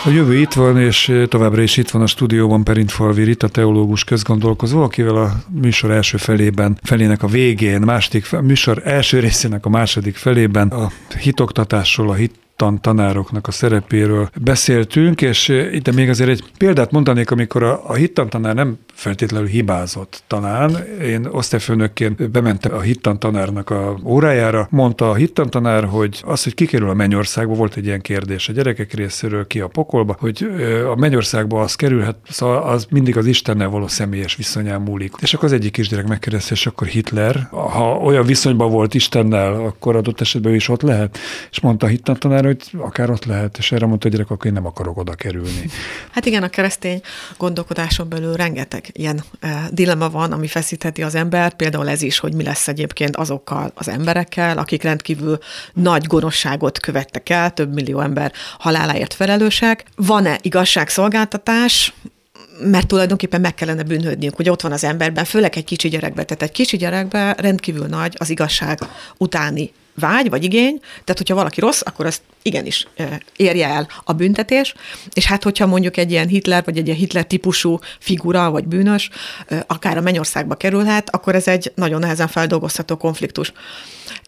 A 0.06 0.10
jövő 0.10 0.36
itt 0.36 0.54
van, 0.54 0.78
és 0.78 1.14
továbbra 1.28 1.62
is 1.62 1.78
itt 1.78 1.90
van 1.90 2.02
a 2.02 2.08
stúdióban 2.08 2.64
Perintfalvi 2.64 3.24
Rita 3.24 3.48
teológus 3.48 4.04
közgondolkozó, 4.04 4.84
akivel 4.84 5.16
a 5.16 5.32
műsor 5.62 5.92
első 5.92 6.18
felében, 6.18 6.80
felének 6.84 7.24
a 7.24 7.28
végén, 7.28 7.82
második, 7.82 8.32
műsor 8.32 8.82
első 8.86 9.20
részének 9.20 9.66
a 9.66 9.70
második 9.70 10.16
felében 10.16 10.68
a 10.68 10.92
hitoktatásról, 11.20 12.10
a 12.10 12.14
hit 12.14 12.36
tan 12.60 12.82
tanároknak 12.82 13.48
a 13.48 13.52
szerepéről 13.52 14.30
beszéltünk, 14.42 15.22
és 15.22 15.50
eh, 15.50 15.74
itt 15.74 15.94
még 15.96 16.10
azért 16.10 16.30
egy 16.30 16.44
példát 16.58 16.92
mondanék, 16.92 17.32
amikor 17.32 17.64
a, 17.64 17.82
a 17.88 17.94
hittan 17.94 18.30
tanár 18.30 18.56
nem 18.56 18.78
feltétlenül 18.94 19.48
hibázott 19.48 20.24
talán. 20.28 20.78
Én 21.02 21.28
osztályfőnökként 21.32 22.32
bementem 22.32 22.74
a 22.74 22.80
hittan 22.80 23.20
tanárnak 23.20 23.70
a 23.70 24.00
órájára, 24.04 24.68
mondta 24.72 25.10
a 25.10 25.14
hittan 25.14 25.50
tanár, 25.50 25.84
hogy 25.84 26.22
az, 26.26 26.44
hogy 26.44 26.54
kikerül 26.54 26.90
a 26.90 26.94
mennyországba, 26.94 27.54
volt 27.54 27.76
egy 27.76 27.86
ilyen 27.86 28.02
kérdés 28.02 28.50
a 28.50 28.54
gyerekek 28.54 28.94
részéről, 28.94 29.48
ki 29.48 29.60
a 29.60 29.68
pokolba, 29.68 30.16
hogy 30.20 30.44
ö, 30.58 30.90
a 30.90 30.96
mennyországba 30.96 31.62
az 31.62 31.76
kerülhet, 31.76 32.16
szóval 32.30 32.64
az 32.64 32.88
mindig 32.90 33.18
az 33.18 33.26
Istennel 33.26 33.70
való 33.70 33.88
személyes 33.88 34.36
viszonyán 34.36 34.82
múlik. 34.82 35.14
És 35.22 35.34
akkor 35.34 35.46
az 35.46 35.54
egyik 35.54 35.72
kisgyerek 35.72 36.08
megkérdezte, 36.08 36.54
és 36.54 36.66
akkor 36.66 36.88
Hitler, 36.88 37.48
ha 37.52 37.98
olyan 37.98 38.26
viszonyban 38.26 38.72
volt 38.72 38.94
Istennel, 38.94 39.54
akkor 39.54 39.96
adott 39.96 40.22
esetben 40.22 40.52
ő 40.52 40.56
is 40.56 40.70
ott 40.70 40.82
lehet. 40.82 41.18
És 41.52 41.60
mondta 41.60 41.86
a 41.86 41.90
hittan 41.90 42.16
tanár, 42.20 42.49
hogy 42.50 42.82
akár 42.82 43.10
ott 43.10 43.26
lehet, 43.26 43.58
és 43.58 43.72
erre 43.72 43.86
mondta 43.86 44.08
a 44.08 44.12
gyerek, 44.12 44.30
akkor 44.30 44.46
én 44.46 44.54
nem 44.54 44.66
akarok 44.66 44.98
oda 44.98 45.14
kerülni. 45.14 45.66
Hát 46.12 46.26
igen, 46.26 46.44
a 46.44 46.50
keresztény 46.50 47.02
gondolkodáson 47.38 48.10
belül 48.10 48.34
rengeteg 48.34 48.90
ilyen 48.92 49.24
eh, 49.40 49.66
dilemma 49.72 50.10
van, 50.10 50.32
ami 50.32 50.48
feszítheti 50.48 51.04
az 51.04 51.16
embert, 51.16 51.56
például 51.56 51.90
ez 51.90 52.02
is, 52.02 52.20
hogy 52.20 52.34
mi 52.34 52.44
lesz 52.44 52.68
egyébként 52.68 53.16
azokkal 53.16 53.72
az 53.76 53.88
emberekkel, 53.88 54.58
akik 54.58 54.84
rendkívül 54.84 55.38
nagy 55.74 56.06
gonoszságot 56.06 56.80
követtek 56.80 57.30
el, 57.30 57.54
több 57.54 57.74
millió 57.74 58.00
ember 58.00 58.32
haláláért 58.60 59.14
felelősek. 59.14 59.84
Van-e 59.96 60.38
igazságszolgáltatás? 60.42 61.94
mert 62.64 62.88
tulajdonképpen 62.88 63.42
meg 63.42 63.54
kellene 63.54 63.84
bűnhődniük, 63.84 64.36
hogy 64.36 64.50
ott 64.50 64.62
van 64.62 64.72
az 64.72 64.84
emberben, 64.84 65.26
főleg 65.26 65.58
egy 65.58 65.64
kicsi 65.64 65.90
gyerekben. 65.90 66.26
Tehát 66.26 66.44
egy 66.44 66.52
kicsi 66.52 66.78
gyerekben 66.78 67.34
rendkívül 67.34 67.86
nagy 67.86 68.16
az 68.18 68.30
igazság 68.30 68.80
utáni 69.18 69.72
vágy 70.00 70.30
vagy 70.30 70.44
igény, 70.44 70.80
tehát 70.80 71.18
hogyha 71.18 71.36
valaki 71.36 71.60
rossz, 71.60 71.82
akkor 71.84 72.06
azt 72.06 72.22
igenis 72.42 72.88
érje 73.36 73.68
el 73.68 73.88
a 74.04 74.14
büntetés, 74.14 74.74
és 75.14 75.26
hát 75.26 75.44
hogyha 75.44 75.66
mondjuk 75.66 75.98
egy 75.98 76.12
ilyen 76.12 76.28
Hitler, 76.28 76.64
vagy 76.64 76.78
egy 76.78 76.86
ilyen 76.86 76.98
Hitler 76.98 77.26
típusú 77.26 77.80
figura, 78.00 78.52
vagy 78.52 78.66
bűnös, 78.66 79.10
akár 79.68 79.98
a 79.98 80.02
mennyországba 80.02 80.56
kerülhet, 80.56 81.10
akkor 81.10 81.36
ez 81.36 81.48
egy 81.48 81.72
nagyon 81.76 82.00
nehezen 82.00 82.28
feldolgozható 82.28 82.98
konfliktus. 82.98 83.54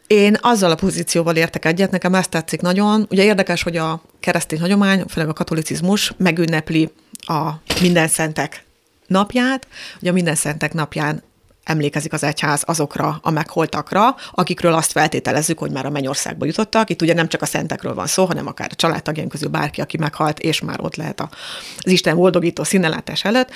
Én 0.07 0.37
azzal 0.41 0.71
a 0.71 0.75
pozícióval 0.75 1.35
értek 1.35 1.65
egyet, 1.65 1.91
nekem 1.91 2.15
ezt 2.15 2.29
tetszik 2.29 2.61
nagyon. 2.61 3.05
Ugye 3.09 3.23
érdekes, 3.23 3.63
hogy 3.63 3.77
a 3.77 4.01
keresztény 4.19 4.59
hagyomány, 4.59 5.03
főleg 5.07 5.29
a 5.29 5.33
katolicizmus 5.33 6.13
megünnepli 6.17 6.91
a 7.19 7.49
minden 7.81 8.07
szentek 8.07 8.65
napját. 9.07 9.67
Ugye 9.99 10.09
a 10.09 10.13
minden 10.13 10.35
szentek 10.35 10.73
napján 10.73 11.23
emlékezik 11.71 12.13
az 12.13 12.23
egyház 12.23 12.63
azokra 12.65 13.19
a 13.21 13.31
megholtakra, 13.31 14.15
akikről 14.31 14.73
azt 14.73 14.91
feltételezzük, 14.91 15.59
hogy 15.59 15.71
már 15.71 15.85
a 15.85 15.89
mennyországba 15.89 16.45
jutottak. 16.45 16.89
Itt 16.89 17.01
ugye 17.01 17.13
nem 17.13 17.27
csak 17.27 17.41
a 17.41 17.45
szentekről 17.45 17.93
van 17.93 18.07
szó, 18.07 18.25
hanem 18.25 18.47
akár 18.47 18.69
a 18.71 18.75
családtagjaink 18.75 19.31
közül 19.31 19.49
bárki, 19.49 19.81
aki 19.81 19.97
meghalt, 19.97 20.39
és 20.39 20.61
már 20.61 20.79
ott 20.81 20.95
lehet 20.95 21.19
az 21.19 21.91
Isten 21.91 22.15
boldogító 22.15 22.63
színelátás 22.63 23.23
előtt. 23.23 23.49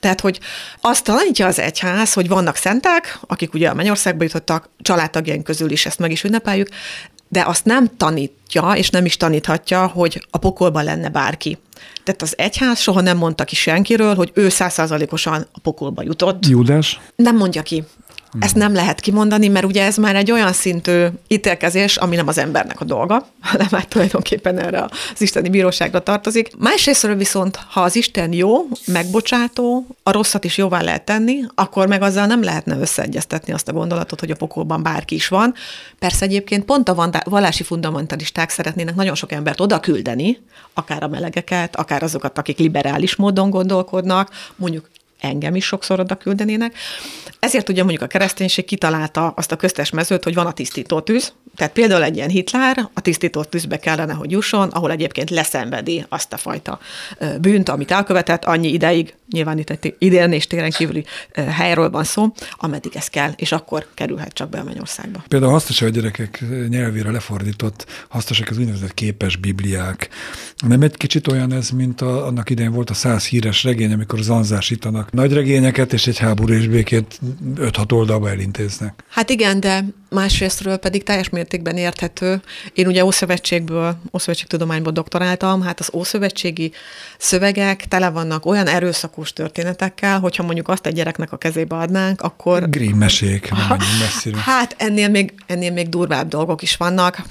Tehát, 0.00 0.20
hogy 0.20 0.40
azt 0.80 1.04
tanítja 1.04 1.46
az 1.46 1.58
egyház, 1.58 2.12
hogy 2.12 2.28
vannak 2.28 2.56
szentek, 2.56 3.18
akik 3.26 3.54
ugye 3.54 3.68
a 3.68 3.74
mennyországba 3.74 4.24
jutottak, 4.24 4.68
családtagjaink 4.82 5.44
közül 5.44 5.70
is 5.70 5.86
ezt 5.86 5.98
meg 5.98 6.10
is 6.10 6.24
ünnepeljük, 6.24 6.68
de 7.28 7.42
azt 7.46 7.64
nem 7.64 7.96
tanítja, 7.96 8.72
és 8.72 8.90
nem 8.90 9.04
is 9.04 9.16
taníthatja, 9.16 9.86
hogy 9.86 10.26
a 10.30 10.38
pokolban 10.38 10.84
lenne 10.84 11.08
bárki. 11.08 11.58
Tehát 12.04 12.22
az 12.22 12.38
egyház 12.38 12.80
soha 12.80 13.00
nem 13.00 13.16
mondta 13.16 13.44
ki 13.44 13.54
senkiről, 13.54 14.14
hogy 14.14 14.30
ő 14.34 14.48
százszázalékosan 14.48 15.46
a 15.52 15.60
pokolba 15.60 16.02
jutott. 16.02 16.46
Júdás? 16.46 17.00
Nem 17.16 17.36
mondja 17.36 17.62
ki. 17.62 17.84
Ezt 18.38 18.54
nem 18.54 18.74
lehet 18.74 19.00
kimondani, 19.00 19.48
mert 19.48 19.64
ugye 19.64 19.84
ez 19.84 19.96
már 19.96 20.16
egy 20.16 20.30
olyan 20.30 20.52
szintű 20.52 21.06
ítélkezés, 21.28 21.96
ami 21.96 22.16
nem 22.16 22.28
az 22.28 22.38
embernek 22.38 22.80
a 22.80 22.84
dolga, 22.84 23.26
hanem 23.40 23.66
már 23.70 23.84
tulajdonképpen 23.84 24.58
erre 24.58 24.82
az 25.12 25.20
isteni 25.20 25.48
bíróságra 25.48 26.00
tartozik. 26.00 26.56
Másrésztről 26.58 27.14
viszont, 27.14 27.58
ha 27.70 27.80
az 27.80 27.96
Isten 27.96 28.32
jó, 28.32 28.68
megbocsátó, 28.86 29.86
a 30.02 30.12
rosszat 30.12 30.44
is 30.44 30.58
jóvá 30.58 30.82
lehet 30.82 31.04
tenni, 31.04 31.40
akkor 31.54 31.86
meg 31.86 32.02
azzal 32.02 32.26
nem 32.26 32.42
lehetne 32.42 32.78
összeegyeztetni 32.78 33.52
azt 33.52 33.68
a 33.68 33.72
gondolatot, 33.72 34.20
hogy 34.20 34.30
a 34.30 34.36
pokolban 34.36 34.82
bárki 34.82 35.14
is 35.14 35.28
van. 35.28 35.54
Persze 35.98 36.24
egyébként 36.24 36.64
pont 36.64 36.88
a 36.88 37.10
vallási 37.24 37.62
fundamentalisták 37.62 38.50
szeretnének 38.50 38.94
nagyon 38.94 39.14
sok 39.14 39.32
embert 39.32 39.60
oda 39.60 39.80
küldeni, 39.80 40.38
akár 40.74 41.02
a 41.02 41.08
melegeket, 41.08 41.76
akár 41.76 42.02
azokat, 42.02 42.38
akik 42.38 42.58
liberális 42.58 43.16
módon 43.16 43.50
gondolkodnak, 43.50 44.30
mondjuk 44.56 44.88
engem 45.20 45.54
is 45.54 45.64
sokszor 45.64 46.00
oda 46.00 46.14
küldenének. 46.14 46.74
Ezért 47.38 47.68
ugye 47.68 47.80
mondjuk 47.80 48.02
a 48.02 48.06
kereszténység 48.06 48.64
kitalálta 48.64 49.28
azt 49.28 49.52
a 49.52 49.56
köztes 49.56 49.90
mezőt, 49.90 50.24
hogy 50.24 50.34
van 50.34 50.46
a 50.46 50.52
tisztító 50.52 51.00
tűz, 51.00 51.32
tehát 51.56 51.72
például 51.72 52.02
egy 52.02 52.16
ilyen 52.16 52.28
Hitler 52.28 52.88
a 52.94 53.00
tisztító 53.00 53.44
tűzbe 53.44 53.78
kellene, 53.78 54.12
hogy 54.12 54.30
jusson, 54.30 54.68
ahol 54.68 54.90
egyébként 54.90 55.30
leszenvedi 55.30 56.04
azt 56.08 56.32
a 56.32 56.36
fajta 56.36 56.78
bűnt, 57.40 57.68
amit 57.68 57.90
elkövetett, 57.90 58.44
annyi 58.44 58.68
ideig, 58.68 59.14
nyilván 59.30 59.58
itt 59.58 59.70
egy 59.70 59.94
idén 59.98 60.32
és 60.32 60.46
téren 60.46 60.70
kívüli 60.70 61.04
helyről 61.34 61.90
van 61.90 62.04
szó, 62.04 62.32
ameddig 62.56 62.96
ez 62.96 63.06
kell, 63.06 63.32
és 63.36 63.52
akkor 63.52 63.86
kerülhet 63.94 64.32
csak 64.32 64.48
be 64.48 64.58
a 64.58 64.64
mennyországba. 64.64 65.24
Például 65.28 65.52
hasznos, 65.52 65.78
hogy 65.78 65.88
a 65.88 65.90
gyerekek 65.90 66.44
nyelvére 66.68 67.10
lefordított, 67.10 67.86
hasznosak 68.08 68.48
az 68.48 68.58
úgynevezett 68.58 68.94
képes 68.94 69.36
bibliák. 69.36 70.08
Nem 70.66 70.82
egy 70.82 70.96
kicsit 70.96 71.28
olyan 71.28 71.52
ez, 71.52 71.70
mint 71.70 72.00
a, 72.00 72.26
annak 72.26 72.50
idején 72.50 72.72
volt 72.72 72.90
a 72.90 72.94
száz 72.94 73.26
híres 73.26 73.64
regény, 73.64 73.92
amikor 73.92 74.18
zanzásítanak 74.18 75.12
nagy 75.12 75.32
regényeket, 75.32 75.92
és 75.92 76.06
egy 76.06 76.18
háború 76.18 76.52
és 76.52 76.68
békét 76.68 77.20
5-6 77.56 77.92
oldalba 77.92 78.30
elintéznek. 78.30 79.04
Hát 79.08 79.30
igen, 79.30 79.60
de 79.60 79.84
másrésztről 80.10 80.76
pedig 80.76 81.02
teljes 81.02 81.28
mértékben 81.28 81.76
érthető. 81.76 82.40
Én 82.72 82.86
ugye 82.86 83.04
Ószövetségből, 83.04 83.96
Ószövetségtudományból 84.14 84.92
doktoráltam, 84.92 85.62
hát 85.62 85.80
az 85.80 85.90
ószövetségi 85.92 86.72
szövegek 87.18 87.84
tele 87.88 88.10
vannak 88.10 88.46
olyan 88.46 88.66
erőszakos 89.20 89.32
történetekkel, 89.32 90.20
hogyha 90.20 90.42
mondjuk 90.42 90.68
azt 90.68 90.86
egy 90.86 90.94
gyereknek 90.94 91.32
a 91.32 91.36
kezébe 91.36 91.76
adnánk, 91.76 92.20
akkor... 92.20 92.68
Grimm 92.68 92.96
mesék, 92.96 93.50
nem 93.50 93.78
messzire. 94.00 94.38
Hát 94.38 94.74
ennél 94.78 95.08
még, 95.08 95.34
ennél 95.46 95.72
még 95.72 95.88
durvább 95.88 96.28
dolgok 96.28 96.62
is 96.62 96.76
vannak 96.76 97.22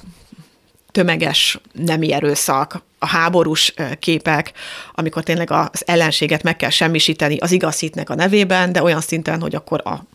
tömeges 0.92 1.60
nemi 1.74 2.14
erőszak, 2.14 2.88
a 3.00 3.08
háborús 3.08 3.74
képek, 4.00 4.52
amikor 4.94 5.24
tényleg 5.24 5.52
az 5.52 5.84
ellenséget 5.86 6.44
meg 6.44 6.56
kell 6.56 6.70
semmisíteni 6.70 7.38
az 7.38 7.52
igaz 7.52 7.80
hitnek 7.80 8.10
a 8.10 8.16
nevében, 8.16 8.72
de 8.72 8.84
olyan 8.84 9.02
szinten, 9.02 9.42
hogy 9.42 9.56
akkor 9.56 9.82
a 9.84 10.06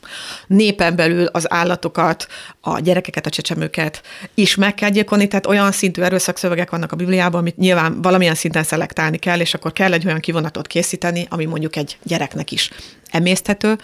népen 0.47 0.97
belül 0.97 1.27
az 1.27 1.53
állatokat, 1.53 2.27
a 2.61 2.81
gyerekeket, 2.81 3.27
a 3.27 3.31
csecsemőket 3.31 4.03
is 4.35 4.55
meg 4.55 4.75
kell 4.75 4.91
gyilkolni, 4.91 5.29
tehát 5.29 5.47
olyan 5.47 5.73
szintű 5.73 6.03
erőszakszövegek 6.03 6.71
vannak 6.71 6.93
a 6.93 6.97
Bibliában, 6.97 7.41
amit 7.41 7.57
nyilván 7.57 8.03
valamilyen 8.03 8.35
szinten 8.35 8.63
szelektálni 8.63 9.19
kell, 9.19 9.41
és 9.41 9.55
akkor 9.55 9.73
kell 9.73 9.93
egy 9.93 10.07
olyan 10.07 10.21
kivonatot 10.21 10.67
készíteni, 10.67 11.27
ami 11.31 11.45
mondjuk 11.45 11.77
egy 11.77 11.99
gyereknek 12.03 12.51
is 12.51 12.71
emészthető. 13.11 13.79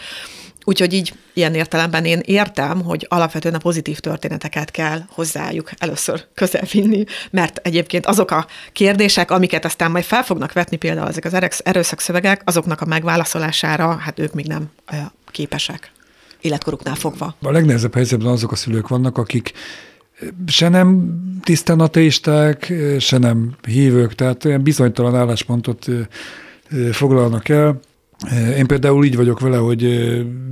Úgyhogy 0.70 0.92
így 0.92 1.12
ilyen 1.32 1.54
értelemben 1.54 2.04
én 2.04 2.20
értem, 2.24 2.82
hogy 2.82 3.06
alapvetően 3.08 3.54
a 3.54 3.58
pozitív 3.58 3.98
történeteket 3.98 4.70
kell 4.70 5.00
hozzájuk 5.08 5.70
először 5.78 6.24
közelvinni, 6.34 7.04
mert 7.30 7.60
egyébként 7.62 8.06
azok 8.06 8.30
a 8.30 8.46
kérdések, 8.72 9.30
amiket 9.30 9.64
aztán 9.64 9.90
majd 9.90 10.04
fel 10.04 10.22
fognak 10.22 10.52
vetni 10.52 10.76
például 10.76 11.08
ezek 11.08 11.24
az 11.24 11.64
erőszakszövegek, 11.64 12.42
azoknak 12.44 12.80
a 12.80 12.84
megválaszolására, 12.84 13.96
hát 13.96 14.18
ők 14.18 14.32
még 14.32 14.46
nem 14.46 14.70
képesek 15.30 15.92
életkoruknál 16.40 16.94
fogva. 16.94 17.34
A 17.42 17.50
legnehezebb 17.50 17.94
helyzetben 17.94 18.32
azok 18.32 18.52
a 18.52 18.56
szülők 18.56 18.88
vannak, 18.88 19.18
akik 19.18 19.52
se 20.46 20.68
nem 20.68 21.18
tisztán 21.44 21.80
ateisták, 21.80 22.72
se 22.98 23.18
nem 23.18 23.56
hívők, 23.66 24.14
tehát 24.14 24.44
olyan 24.44 24.62
bizonytalan 24.62 25.16
álláspontot 25.16 25.86
foglalnak 26.92 27.48
el, 27.48 27.80
én 28.56 28.66
például 28.66 29.04
így 29.04 29.16
vagyok 29.16 29.40
vele, 29.40 29.56
hogy 29.56 29.84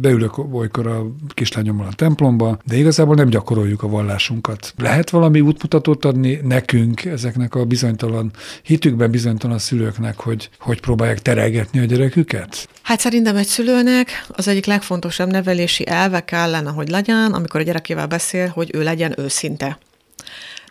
beülök 0.01 0.55
olykor 0.55 0.87
a 0.87 1.07
kislányommal 1.35 1.87
a 1.87 1.93
templomba, 1.93 2.59
de 2.65 2.77
igazából 2.77 3.15
nem 3.15 3.29
gyakoroljuk 3.29 3.83
a 3.83 3.89
vallásunkat. 3.89 4.75
Lehet 4.77 5.11
valami 5.11 5.41
útmutatót 5.41 6.05
adni 6.05 6.41
nekünk, 6.43 7.05
ezeknek 7.05 7.55
a 7.55 7.65
bizonytalan 7.65 8.33
hitükben 8.63 9.11
bizonytalan 9.11 9.59
szülőknek, 9.59 10.21
hogy 10.21 10.51
hogy 10.59 10.81
próbálják 10.81 11.19
terelgetni 11.19 11.79
a 11.79 11.85
gyereküket? 11.85 12.69
Hát 12.83 13.01
szerintem 13.01 13.37
egy 13.37 13.47
szülőnek 13.47 14.27
az 14.29 14.49
egyik 14.49 14.67
legfontosabb 14.67 15.31
nevelési 15.31 15.87
elve 15.87 16.25
kellene, 16.25 16.71
hogy 16.71 16.89
legyen, 16.89 17.33
amikor 17.33 17.61
a 17.61 17.65
gyerekével 17.65 18.07
beszél, 18.07 18.49
hogy 18.49 18.71
ő 18.75 18.83
legyen 18.83 19.15
őszinte. 19.17 19.79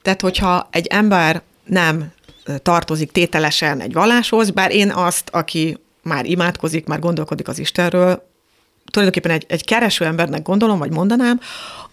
Tehát, 0.02 0.22
hogyha 0.22 0.68
egy 0.72 0.88
ember 0.88 1.42
nem 1.66 2.12
tartozik 2.62 3.12
tételesen 3.12 3.82
egy 3.82 3.94
valláshoz, 3.94 4.50
bár 4.50 4.72
én 4.72 4.92
azt, 4.92 5.30
aki 5.32 5.78
már 6.08 6.26
imádkozik, 6.26 6.86
már 6.86 7.00
gondolkodik 7.00 7.48
az 7.48 7.60
Istenről, 7.60 8.24
tulajdonképpen 8.92 9.32
egy, 9.32 9.46
egy 9.48 9.66
kereső 9.66 10.06
embernek 10.06 10.42
gondolom, 10.42 10.78
vagy 10.78 10.92
mondanám, 10.92 11.40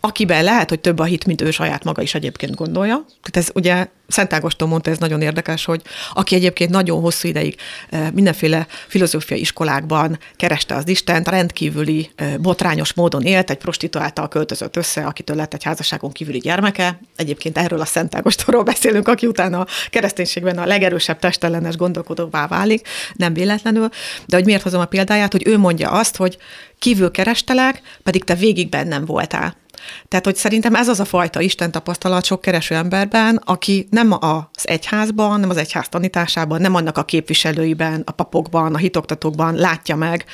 akiben 0.00 0.44
lehet, 0.44 0.68
hogy 0.68 0.81
több 0.81 0.98
a 0.98 1.05
hit, 1.05 1.27
mint 1.27 1.40
ő 1.40 1.50
saját 1.50 1.85
maga 1.85 2.03
is 2.03 2.14
egyébként 2.14 2.55
gondolja. 2.55 3.05
Tehát 3.22 3.37
ez 3.37 3.48
ugye 3.55 3.87
Szent 4.09 4.33
Ágoston 4.33 4.69
mondta, 4.69 4.90
ez 4.90 4.99
nagyon 4.99 5.21
érdekes, 5.21 5.64
hogy 5.64 5.83
aki 6.12 6.35
egyébként 6.35 6.71
nagyon 6.71 7.01
hosszú 7.01 7.29
ideig 7.29 7.57
eh, 7.90 8.11
mindenféle 8.11 8.67
filozófiai 8.87 9.40
iskolákban 9.40 10.19
kereste 10.37 10.75
az 10.75 10.88
Istent, 10.88 11.29
rendkívüli 11.29 12.11
eh, 12.14 12.37
botrányos 12.37 12.93
módon 12.93 13.23
élt, 13.23 13.51
egy 13.51 13.59
prostituáltal 13.59 14.29
költözött 14.29 14.77
össze, 14.77 15.05
akitől 15.05 15.37
lett 15.37 15.55
egy 15.55 15.64
házasságon 15.64 16.12
kívüli 16.12 16.38
gyermeke. 16.38 17.01
Egyébként 17.17 17.59
erről 17.59 17.81
a 17.81 17.85
Szent 17.85 18.14
Ágostonról 18.14 18.62
beszélünk, 18.73 19.09
aki 19.09 19.27
utána 19.27 19.61
a 19.61 19.67
kereszténységben 19.90 20.59
a 20.59 20.67
legerősebb 20.67 21.19
testellenes 21.19 21.77
gondolkodóvá 21.77 22.47
válik, 22.47 22.88
nem 23.14 23.35
véletlenül. 23.35 23.88
De 24.27 24.37
hogy 24.37 24.45
miért 24.45 24.62
hozom 24.62 24.81
a 24.81 24.85
példáját, 24.85 25.33
hogy 25.33 25.47
ő 25.47 25.59
mondja 25.59 25.90
azt, 25.90 26.17
hogy 26.17 26.38
kívül 26.79 27.11
kerestelek, 27.11 27.81
pedig 28.03 28.25
te 28.25 28.35
végig 28.35 28.69
bennem 28.69 29.05
voltál. 29.05 29.62
Tehát, 30.09 30.25
hogy 30.25 30.37
szerintem 30.37 30.75
ez 30.75 30.88
az 30.88 31.01
a 31.01 31.05
fajta 31.05 31.40
Isten 31.40 31.70
tapasztalat 31.70 32.25
sok 32.25 32.40
kereső 32.40 32.75
emberben, 32.75 33.40
aki 33.44 33.87
nem 33.90 34.12
az 34.20 34.68
egyházban, 34.68 35.40
nem 35.40 35.51
az 35.51 35.57
egyház 35.57 35.88
tanításában, 35.88 36.61
nem 36.61 36.75
annak 36.75 36.99
a 36.99 37.05
képviselőiben, 37.05 38.03
a 38.07 38.12
papokban, 38.12 38.75
a 38.75 38.79
hitoktatókban 38.79 39.55
látja 39.55 39.97
meg 39.97 40.25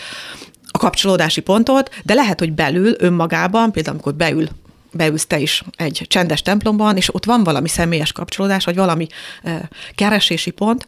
a 0.71 0.79
kapcsolódási 0.79 1.41
pontot, 1.41 1.91
de 2.05 2.15
lehet, 2.15 2.39
hogy 2.39 2.53
belül, 2.53 2.95
önmagában, 2.99 3.73
például 3.73 3.95
amikor 3.95 4.15
beül 4.15 4.49
beülsz 4.93 5.27
te 5.27 5.39
is 5.39 5.63
egy 5.77 6.05
csendes 6.09 6.43
templomban, 6.43 6.97
és 6.97 7.15
ott 7.15 7.25
van 7.25 7.45
valami 7.45 7.69
személyes 7.69 8.13
kapcsolódás, 8.13 8.65
vagy 8.65 8.77
valami 8.77 9.07
e, 9.43 9.69
keresési 9.95 10.51
pont, 10.51 10.87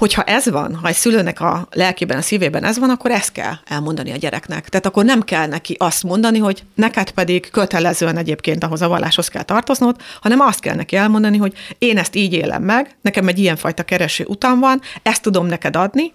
hogyha 0.00 0.22
ez 0.22 0.50
van, 0.50 0.74
ha 0.74 0.88
egy 0.88 0.94
szülőnek 0.94 1.40
a 1.40 1.68
lelkében, 1.70 2.18
a 2.18 2.22
szívében 2.22 2.64
ez 2.64 2.78
van, 2.78 2.90
akkor 2.90 3.10
ezt 3.10 3.32
kell 3.32 3.52
elmondani 3.66 4.12
a 4.12 4.16
gyereknek. 4.16 4.68
Tehát 4.68 4.86
akkor 4.86 5.04
nem 5.04 5.22
kell 5.22 5.46
neki 5.46 5.74
azt 5.78 6.02
mondani, 6.02 6.38
hogy 6.38 6.62
neked 6.74 7.10
pedig 7.10 7.50
kötelezően 7.50 8.16
egyébként 8.16 8.64
ahhoz 8.64 8.82
a 8.82 8.88
valláshoz 8.88 9.28
kell 9.28 9.42
tartoznod, 9.42 9.96
hanem 10.20 10.40
azt 10.40 10.60
kell 10.60 10.74
neki 10.74 10.96
elmondani, 10.96 11.36
hogy 11.36 11.52
én 11.78 11.98
ezt 11.98 12.14
így 12.14 12.32
élem 12.32 12.62
meg, 12.62 12.96
nekem 13.02 13.28
egy 13.28 13.38
ilyenfajta 13.38 13.82
kereső 13.82 14.24
utam 14.28 14.60
van, 14.60 14.80
ezt 15.02 15.22
tudom 15.22 15.46
neked 15.46 15.76
adni, 15.76 16.12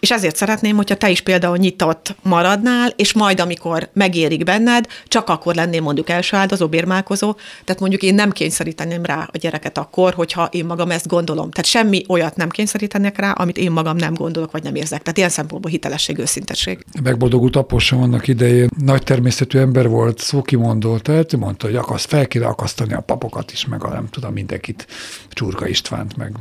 és 0.00 0.10
ezért 0.10 0.36
szeretném, 0.36 0.76
hogyha 0.76 0.94
te 0.94 1.10
is 1.10 1.20
például 1.20 1.56
nyitott 1.56 2.14
maradnál, 2.22 2.92
és 2.96 3.12
majd, 3.12 3.40
amikor 3.40 3.88
megérik 3.92 4.44
benned, 4.44 4.86
csak 5.06 5.28
akkor 5.28 5.54
lennél 5.54 5.80
mondjuk 5.80 6.10
első 6.10 6.36
áldozó, 6.36 6.68
bérmálkozó. 6.68 7.34
Tehát 7.64 7.80
mondjuk 7.80 8.02
én 8.02 8.14
nem 8.14 8.30
kényszeríteném 8.30 9.04
rá 9.04 9.28
a 9.32 9.38
gyereket 9.38 9.78
akkor, 9.78 10.14
hogyha 10.14 10.48
én 10.50 10.64
magam 10.64 10.90
ezt 10.90 11.06
gondolom. 11.06 11.50
Tehát 11.50 11.70
semmi 11.70 12.04
olyat 12.08 12.36
nem 12.36 12.48
kényszerítenek 12.48 13.18
rá, 13.18 13.30
amit 13.30 13.58
én 13.58 13.70
magam 13.70 13.96
nem 13.96 14.14
gondolok, 14.14 14.50
vagy 14.50 14.62
nem 14.62 14.74
érzek. 14.74 15.02
Tehát 15.02 15.18
ilyen 15.18 15.28
szempontból 15.28 15.70
hitelesség, 15.70 16.18
őszintesség. 16.18 16.84
Megboldogult 17.02 17.56
aposom 17.56 18.02
annak 18.02 18.28
idején 18.28 18.68
nagy 18.78 19.02
természetű 19.02 19.58
ember 19.58 19.88
volt, 19.88 20.18
szókimondó, 20.18 20.98
tehát 20.98 21.36
mondta, 21.36 21.66
hogy 21.66 21.76
akaszt, 21.76 22.06
fel 22.08 22.26
kéne 22.26 22.46
akasztani 22.46 22.92
a 22.92 23.00
papokat 23.00 23.52
is, 23.52 23.66
meg 23.66 23.84
a 23.84 23.88
nem 23.88 24.08
tudom, 24.10 24.32
mindenkit, 24.32 24.86
Csurka 25.30 25.66
Istvánt, 25.66 26.16
meg 26.16 26.32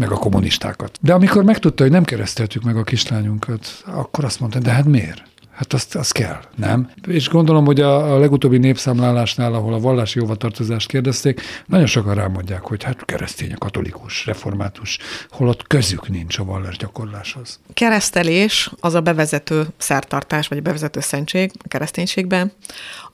meg 0.00 0.10
a 0.10 0.16
kommunistákat. 0.16 0.98
De 1.00 1.12
amikor 1.12 1.44
megtudta, 1.44 1.82
hogy 1.82 1.92
nem 1.92 2.04
kereszteltük 2.04 2.62
meg 2.62 2.76
a 2.76 2.82
kislányunkat, 2.82 3.82
akkor 3.86 4.24
azt 4.24 4.40
mondta, 4.40 4.58
de 4.58 4.70
hát 4.70 4.84
miért? 4.84 5.22
Hát 5.50 5.72
azt, 5.72 5.96
azt 5.96 6.12
kell, 6.12 6.40
nem? 6.56 6.90
És 7.06 7.28
gondolom, 7.28 7.64
hogy 7.64 7.80
a, 7.80 8.14
a 8.14 8.18
legutóbbi 8.18 8.58
népszámlálásnál, 8.58 9.54
ahol 9.54 9.74
a 9.74 9.78
vallási 9.78 10.18
jóvatartozást 10.18 10.88
kérdezték, 10.88 11.40
nagyon 11.66 11.86
sokan 11.86 12.14
rámondják, 12.14 12.62
hogy 12.62 12.82
hát 12.82 13.04
keresztény, 13.04 13.54
katolikus, 13.58 14.26
református, 14.26 14.98
holott 15.30 15.66
közük 15.66 16.08
nincs 16.08 16.38
a 16.38 16.44
vallás 16.44 16.76
gyakorláshoz. 16.76 17.60
Keresztelés 17.74 18.70
az 18.80 18.94
a 18.94 19.00
bevezető 19.00 19.66
szertartás, 19.76 20.48
vagy 20.48 20.58
a 20.58 20.62
bevezető 20.62 21.00
szentség 21.00 21.50
a 21.64 21.68
kereszténységben, 21.68 22.52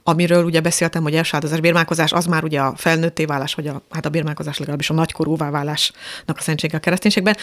amiről 0.07 0.43
ugye 0.43 0.59
beszéltem, 0.59 1.03
hogy 1.03 1.15
elsáldozás, 1.15 1.59
bérmálkozás, 1.59 2.11
az 2.11 2.25
már 2.25 2.43
ugye 2.43 2.59
a 2.59 2.73
felnőtté 2.75 3.25
válás, 3.25 3.53
vagy 3.53 3.67
a, 3.67 3.81
hát 3.89 4.05
a 4.05 4.09
bérmálkozás 4.09 4.57
legalábbis 4.57 4.89
a 4.89 4.93
nagykorúvá 4.93 5.49
válásnak 5.49 6.37
a 6.37 6.41
szentsége 6.41 6.77
a 6.77 6.79
kereszténységben. 6.79 7.37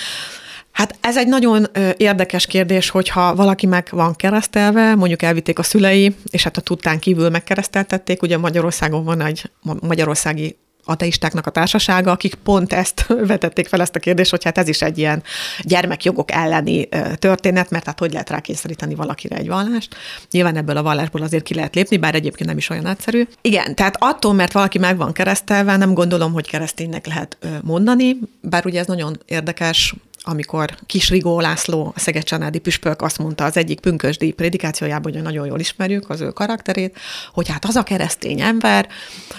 Hát 0.73 0.97
ez 1.01 1.17
egy 1.17 1.29
nagyon 1.29 1.67
érdekes 1.97 2.47
kérdés, 2.47 2.91
hogyha 2.91 3.35
valaki 3.35 3.67
meg 3.67 3.89
van 3.91 4.15
keresztelve, 4.15 4.95
mondjuk 4.95 5.23
elvitték 5.23 5.59
a 5.59 5.62
szülei, 5.62 6.15
és 6.31 6.43
hát 6.43 6.57
a 6.57 6.61
tudtán 6.61 6.99
kívül 6.99 7.29
megkereszteltették, 7.29 8.23
ugye 8.23 8.39
Magyarországon 8.39 9.05
van 9.05 9.21
egy 9.21 9.51
magyarországi 9.81 10.57
ateistáknak 10.85 11.47
a 11.47 11.51
társasága, 11.51 12.11
akik 12.11 12.35
pont 12.35 12.72
ezt 12.72 13.07
vetették 13.32 13.68
fel 13.68 13.80
ezt 13.80 13.97
a 13.97 13.99
kérdést, 13.99 14.30
hogy 14.30 14.45
hát 14.45 14.59
ez 14.59 14.68
is 14.68 14.82
egy 14.82 14.99
ilyen 14.99 15.22
gyermekjogok 15.62 16.32
elleni 16.32 16.89
történet, 17.18 17.70
mert 17.70 17.87
hát 17.87 17.99
hogy 17.99 18.12
lehet 18.12 18.30
rákényszeríteni 18.30 18.95
valakire 18.95 19.37
egy 19.37 19.49
vallást. 19.49 19.97
Nyilván 20.30 20.57
ebből 20.57 20.76
a 20.76 20.82
vallásból 20.82 21.22
azért 21.22 21.45
ki 21.45 21.55
lehet 21.55 21.74
lépni, 21.74 21.97
bár 21.97 22.14
egyébként 22.14 22.49
nem 22.49 22.59
is 22.59 22.70
olyan 22.70 22.87
egyszerű. 22.87 23.26
Igen, 23.41 23.74
tehát 23.74 23.97
attól, 23.99 24.32
mert 24.32 24.53
valaki 24.53 24.78
meg 24.78 24.97
van 24.97 25.12
keresztelve, 25.12 25.76
nem 25.76 25.95
gondolom, 25.95 26.32
hogy 26.32 26.49
kereszténynek 26.49 27.07
lehet 27.07 27.39
mondani, 27.62 28.18
bár 28.41 28.66
ugye 28.66 28.78
ez 28.78 28.87
nagyon 28.87 29.20
érdekes, 29.26 29.95
amikor 30.25 30.75
Kis 30.87 31.11
Rigó 31.11 31.41
László, 31.41 31.93
a 31.97 32.01
Szeged 32.01 32.59
püspök 32.59 33.03
azt 33.03 33.18
mondta 33.18 33.45
az 33.45 33.57
egyik 33.57 33.81
pünkösdi 33.81 34.33
prédikációjában, 34.33 35.12
hogy 35.12 35.22
nagyon 35.22 35.47
jól 35.47 35.61
ismerjük 35.61 36.11
az 36.11 36.20
ő 36.20 36.29
karakterét, 36.29 36.99
hogy 37.33 37.49
hát 37.49 37.64
az 37.64 37.77
a 37.77 37.83
keresztény 37.83 38.41
ember, 38.41 38.89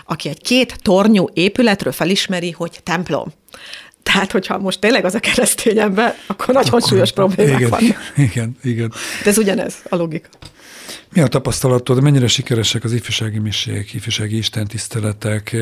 aki 0.06 0.30
egy 0.30 0.42
két 0.42 0.76
tornyú 0.82 1.28
épületről 1.34 1.94
felismeri, 1.94 2.52
hogy 2.52 2.80
templom. 2.84 3.34
Tehát, 4.12 4.32
hogyha 4.32 4.58
most 4.58 4.80
tényleg 4.80 5.06
az 5.06 5.16
a 5.16 5.20
keresztény 5.20 5.80
ember, 5.80 6.16
akkor 6.28 6.54
nagyon 6.54 6.68
akkor, 6.68 6.82
súlyos 6.82 7.12
problémák 7.12 7.60
igen, 7.60 7.70
vannak. 7.70 7.98
Igen, 8.16 8.58
igen. 8.64 8.94
De 9.24 9.30
ez 9.30 9.38
ugyanez 9.38 9.76
a 9.90 9.96
logika. 9.96 10.28
Mi 11.14 11.22
a 11.22 11.28
tapasztalatod, 11.28 12.02
mennyire 12.02 12.28
sikeresek 12.28 12.84
az 12.84 12.94
ifjúsági 12.94 13.40
misék, 13.40 13.94
ifjúsági 13.94 14.38
istentiszteletek? 14.38 15.56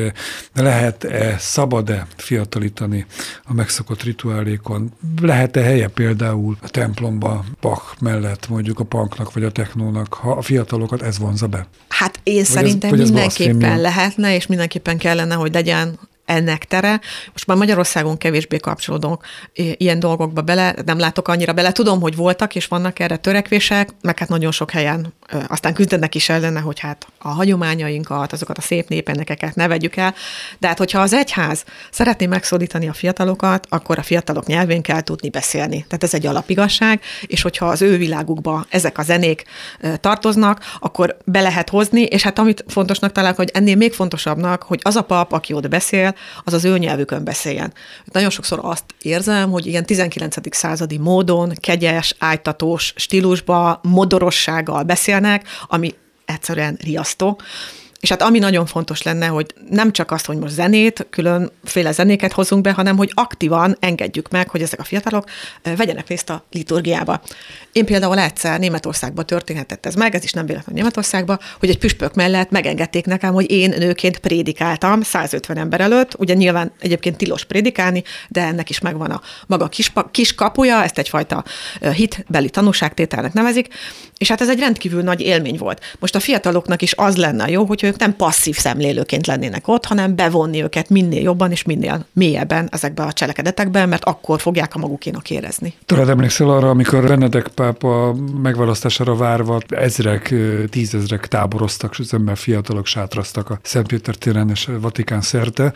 Lehet-e, 0.54 1.36
szabad-e 1.38 2.06
fiatalítani 2.16 3.06
a 3.44 3.54
megszokott 3.54 4.02
rituálékon? 4.02 4.92
Lehet-e 5.22 5.62
helye 5.62 5.88
például 5.88 6.56
a 6.62 6.68
templomba, 6.68 7.44
Bach 7.60 7.82
mellett 8.00 8.48
mondjuk 8.48 8.78
a 8.78 8.84
punknak 8.84 9.32
vagy 9.32 9.44
a 9.44 9.50
technónak, 9.50 10.14
ha 10.14 10.30
a 10.30 10.42
fiatalokat 10.42 11.02
ez 11.02 11.18
vonza 11.18 11.46
be? 11.46 11.66
Hát 11.88 12.20
én 12.22 12.34
vagy 12.34 12.44
szerintem 12.44 12.92
ez, 12.92 12.98
mindenképpen 12.98 13.80
lehetne, 13.80 14.34
és 14.34 14.46
mindenképpen 14.46 14.98
kellene, 14.98 15.34
hogy 15.34 15.52
legyen 15.52 15.98
ennek 16.24 16.64
tere. 16.64 17.00
Most 17.32 17.46
már 17.46 17.56
Magyarországon 17.56 18.18
kevésbé 18.18 18.56
kapcsolódok 18.56 19.24
ilyen 19.54 19.98
dolgokba 19.98 20.42
bele, 20.42 20.74
nem 20.84 20.98
látok 20.98 21.28
annyira 21.28 21.52
bele. 21.52 21.72
Tudom, 21.72 22.00
hogy 22.00 22.16
voltak 22.16 22.54
és 22.54 22.66
vannak 22.66 22.98
erre 22.98 23.16
törekvések, 23.16 23.88
meg 24.00 24.18
hát 24.18 24.28
nagyon 24.28 24.52
sok 24.52 24.70
helyen 24.70 25.12
aztán 25.48 25.74
küzdenek 25.74 26.14
is 26.14 26.28
ellene, 26.28 26.60
hogy 26.60 26.78
hát 26.78 27.06
a 27.18 27.28
hagyományainkat, 27.28 28.32
azokat 28.32 28.58
a 28.58 28.60
szép 28.60 28.88
népenekeket 28.88 29.54
ne 29.54 29.68
vegyük 29.68 29.96
el. 29.96 30.14
De 30.58 30.66
hát, 30.66 30.78
hogyha 30.78 31.00
az 31.00 31.12
egyház 31.12 31.64
szeretné 31.90 32.26
megszólítani 32.26 32.88
a 32.88 32.92
fiatalokat, 32.92 33.66
akkor 33.68 33.98
a 33.98 34.02
fiatalok 34.02 34.46
nyelvén 34.46 34.82
kell 34.82 35.00
tudni 35.00 35.30
beszélni. 35.30 35.84
Tehát 35.88 36.02
ez 36.04 36.14
egy 36.14 36.26
alapigasság, 36.26 37.00
és 37.26 37.42
hogyha 37.42 37.66
az 37.66 37.82
ő 37.82 37.96
világukba 37.96 38.66
ezek 38.68 38.98
a 38.98 39.02
zenék 39.02 39.44
tartoznak, 40.00 40.60
akkor 40.80 41.16
be 41.24 41.40
lehet 41.40 41.68
hozni, 41.68 42.02
és 42.02 42.22
hát 42.22 42.38
amit 42.38 42.64
fontosnak 42.68 43.12
találok, 43.12 43.36
hogy 43.36 43.50
ennél 43.52 43.76
még 43.76 43.92
fontosabbnak, 43.92 44.62
hogy 44.62 44.80
az 44.82 44.96
a 44.96 45.02
pap, 45.02 45.32
aki 45.32 45.52
ott 45.52 45.68
beszél, 45.68 46.13
az 46.44 46.52
az 46.52 46.64
ő 46.64 46.78
nyelvükön 46.78 47.24
beszéljen. 47.24 47.72
Nagyon 48.04 48.30
sokszor 48.30 48.58
azt 48.62 48.84
érzem, 49.02 49.50
hogy 49.50 49.66
ilyen 49.66 49.86
19. 49.86 50.56
századi 50.56 50.98
módon, 50.98 51.52
kegyes, 51.60 52.14
ájtatós 52.18 52.92
stílusba, 52.96 53.80
modorossággal 53.82 54.82
beszélnek, 54.82 55.48
ami 55.66 55.94
egyszerűen 56.24 56.78
riasztó. 56.82 57.40
És 58.04 58.10
hát 58.10 58.22
ami 58.22 58.38
nagyon 58.38 58.66
fontos 58.66 59.02
lenne, 59.02 59.26
hogy 59.26 59.54
nem 59.70 59.92
csak 59.92 60.10
azt, 60.10 60.26
hogy 60.26 60.36
most 60.36 60.52
zenét, 60.52 61.06
különféle 61.10 61.92
zenéket 61.92 62.32
hozunk 62.32 62.62
be, 62.62 62.72
hanem 62.72 62.96
hogy 62.96 63.10
aktívan 63.14 63.76
engedjük 63.80 64.30
meg, 64.30 64.48
hogy 64.48 64.62
ezek 64.62 64.80
a 64.80 64.84
fiatalok 64.84 65.24
vegyenek 65.76 66.08
részt 66.08 66.30
a 66.30 66.44
liturgiába. 66.50 67.20
Én 67.72 67.84
például 67.84 68.18
egyszer 68.18 68.58
Németországban 68.58 69.26
történhetett 69.26 69.86
ez 69.86 69.94
meg, 69.94 70.14
ez 70.14 70.24
is 70.24 70.32
nem 70.32 70.46
véletlenül 70.46 70.80
Németországban, 70.80 71.38
hogy 71.58 71.68
egy 71.68 71.78
püspök 71.78 72.14
mellett 72.14 72.50
megengedték 72.50 73.06
nekem, 73.06 73.32
hogy 73.32 73.50
én 73.50 73.74
nőként 73.78 74.18
prédikáltam 74.18 75.02
150 75.02 75.56
ember 75.58 75.80
előtt. 75.80 76.18
Ugye 76.18 76.34
nyilván 76.34 76.72
egyébként 76.80 77.16
tilos 77.16 77.44
prédikálni, 77.44 78.02
de 78.28 78.42
ennek 78.42 78.70
is 78.70 78.80
megvan 78.80 79.10
a 79.10 79.20
maga 79.46 79.68
kis, 79.68 79.92
kis 80.10 80.34
kapuja, 80.34 80.82
ezt 80.82 80.98
egyfajta 80.98 81.44
hitbeli 81.94 82.50
tanúságtételnek 82.50 83.32
nevezik, 83.32 83.68
és 84.18 84.28
hát 84.28 84.40
ez 84.40 84.48
egy 84.48 84.58
rendkívül 84.58 85.02
nagy 85.02 85.20
élmény 85.20 85.56
volt. 85.56 85.96
Most 85.98 86.14
a 86.14 86.20
fiataloknak 86.20 86.82
is 86.82 86.94
az 86.96 87.16
lenne 87.16 87.50
jó, 87.50 87.64
hogy 87.64 87.93
ők 87.94 88.00
nem 88.00 88.16
passzív 88.16 88.56
szemlélőként 88.56 89.26
lennének 89.26 89.68
ott, 89.68 89.84
hanem 89.84 90.16
bevonni 90.16 90.62
őket 90.62 90.88
minél 90.88 91.22
jobban 91.22 91.50
és 91.50 91.62
minél 91.62 92.06
mélyebben 92.12 92.68
ezekbe 92.70 93.02
a 93.02 93.12
cselekedetekbe, 93.12 93.86
mert 93.86 94.04
akkor 94.04 94.40
fogják 94.40 94.74
a 94.74 94.78
magukénak 94.78 95.30
érezni. 95.30 95.74
Tudod, 95.86 96.08
emlékszel 96.08 96.50
arra, 96.50 96.70
amikor 96.70 97.06
Benedek 97.06 97.48
pápa 97.48 98.14
megválasztására 98.42 99.16
várva 99.16 99.60
ezrek, 99.68 100.34
tízezrek 100.70 101.28
táboroztak, 101.28 101.98
és 101.98 102.10
ember 102.10 102.36
fiatalok 102.36 102.86
sátraztak 102.86 103.50
a 103.50 103.58
Szentpéter 103.62 104.14
téren 104.14 104.50
és 104.50 104.68
Vatikán 104.80 105.20
szerte, 105.20 105.72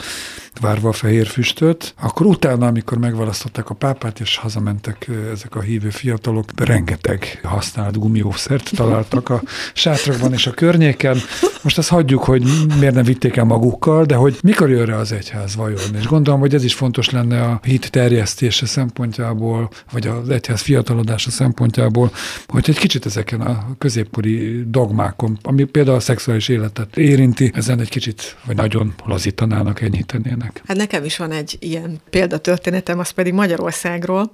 várva 0.60 0.88
a 0.88 0.92
fehér 0.92 1.26
füstöt, 1.26 1.94
akkor 2.00 2.26
utána, 2.26 2.66
amikor 2.66 2.98
megválasztották 2.98 3.70
a 3.70 3.74
pápát, 3.74 4.20
és 4.20 4.36
hazamentek 4.36 5.10
ezek 5.32 5.54
a 5.54 5.60
hívő 5.60 5.90
fiatalok, 5.90 6.44
rengeteg 6.56 7.40
használt 7.42 7.98
gumiószert 7.98 8.70
találtak 8.74 9.28
a 9.28 9.42
sátrakban 9.72 10.32
és 10.32 10.46
a 10.46 10.50
környéken. 10.50 11.18
Most 11.62 11.78
azt 11.78 11.88
hagyjuk, 12.08 12.24
hogy 12.24 12.42
miért 12.78 12.94
nem 12.94 13.04
vitték 13.04 13.36
el 13.36 13.44
magukkal, 13.44 14.04
de 14.04 14.14
hogy 14.14 14.38
mikor 14.42 14.70
jön 14.70 14.86
rá 14.86 14.96
az 14.96 15.12
egyház 15.12 15.56
vajon. 15.56 15.96
És 15.98 16.06
gondolom, 16.06 16.40
hogy 16.40 16.54
ez 16.54 16.64
is 16.64 16.74
fontos 16.74 17.10
lenne 17.10 17.42
a 17.42 17.60
hit 17.62 17.90
terjesztése 17.90 18.66
szempontjából, 18.66 19.70
vagy 19.92 20.06
az 20.06 20.28
egyház 20.28 20.60
fiatalodása 20.60 21.30
szempontjából, 21.30 22.10
hogy 22.46 22.64
egy 22.68 22.78
kicsit 22.78 23.06
ezeken 23.06 23.40
a 23.40 23.66
középkori 23.78 24.64
dogmákon, 24.70 25.38
ami 25.42 25.64
például 25.64 25.96
a 25.96 26.00
szexuális 26.00 26.48
életet 26.48 26.96
érinti, 26.96 27.52
ezen 27.54 27.80
egy 27.80 27.88
kicsit, 27.88 28.36
vagy 28.44 28.56
nagyon 28.56 28.94
lazítanának, 29.04 29.80
enyhítenének. 29.80 30.62
Hát 30.66 30.76
nekem 30.76 31.04
is 31.04 31.16
van 31.16 31.30
egy 31.30 31.56
ilyen 31.60 32.00
példatörténetem, 32.10 32.98
az 32.98 33.10
pedig 33.10 33.32
Magyarországról, 33.32 34.32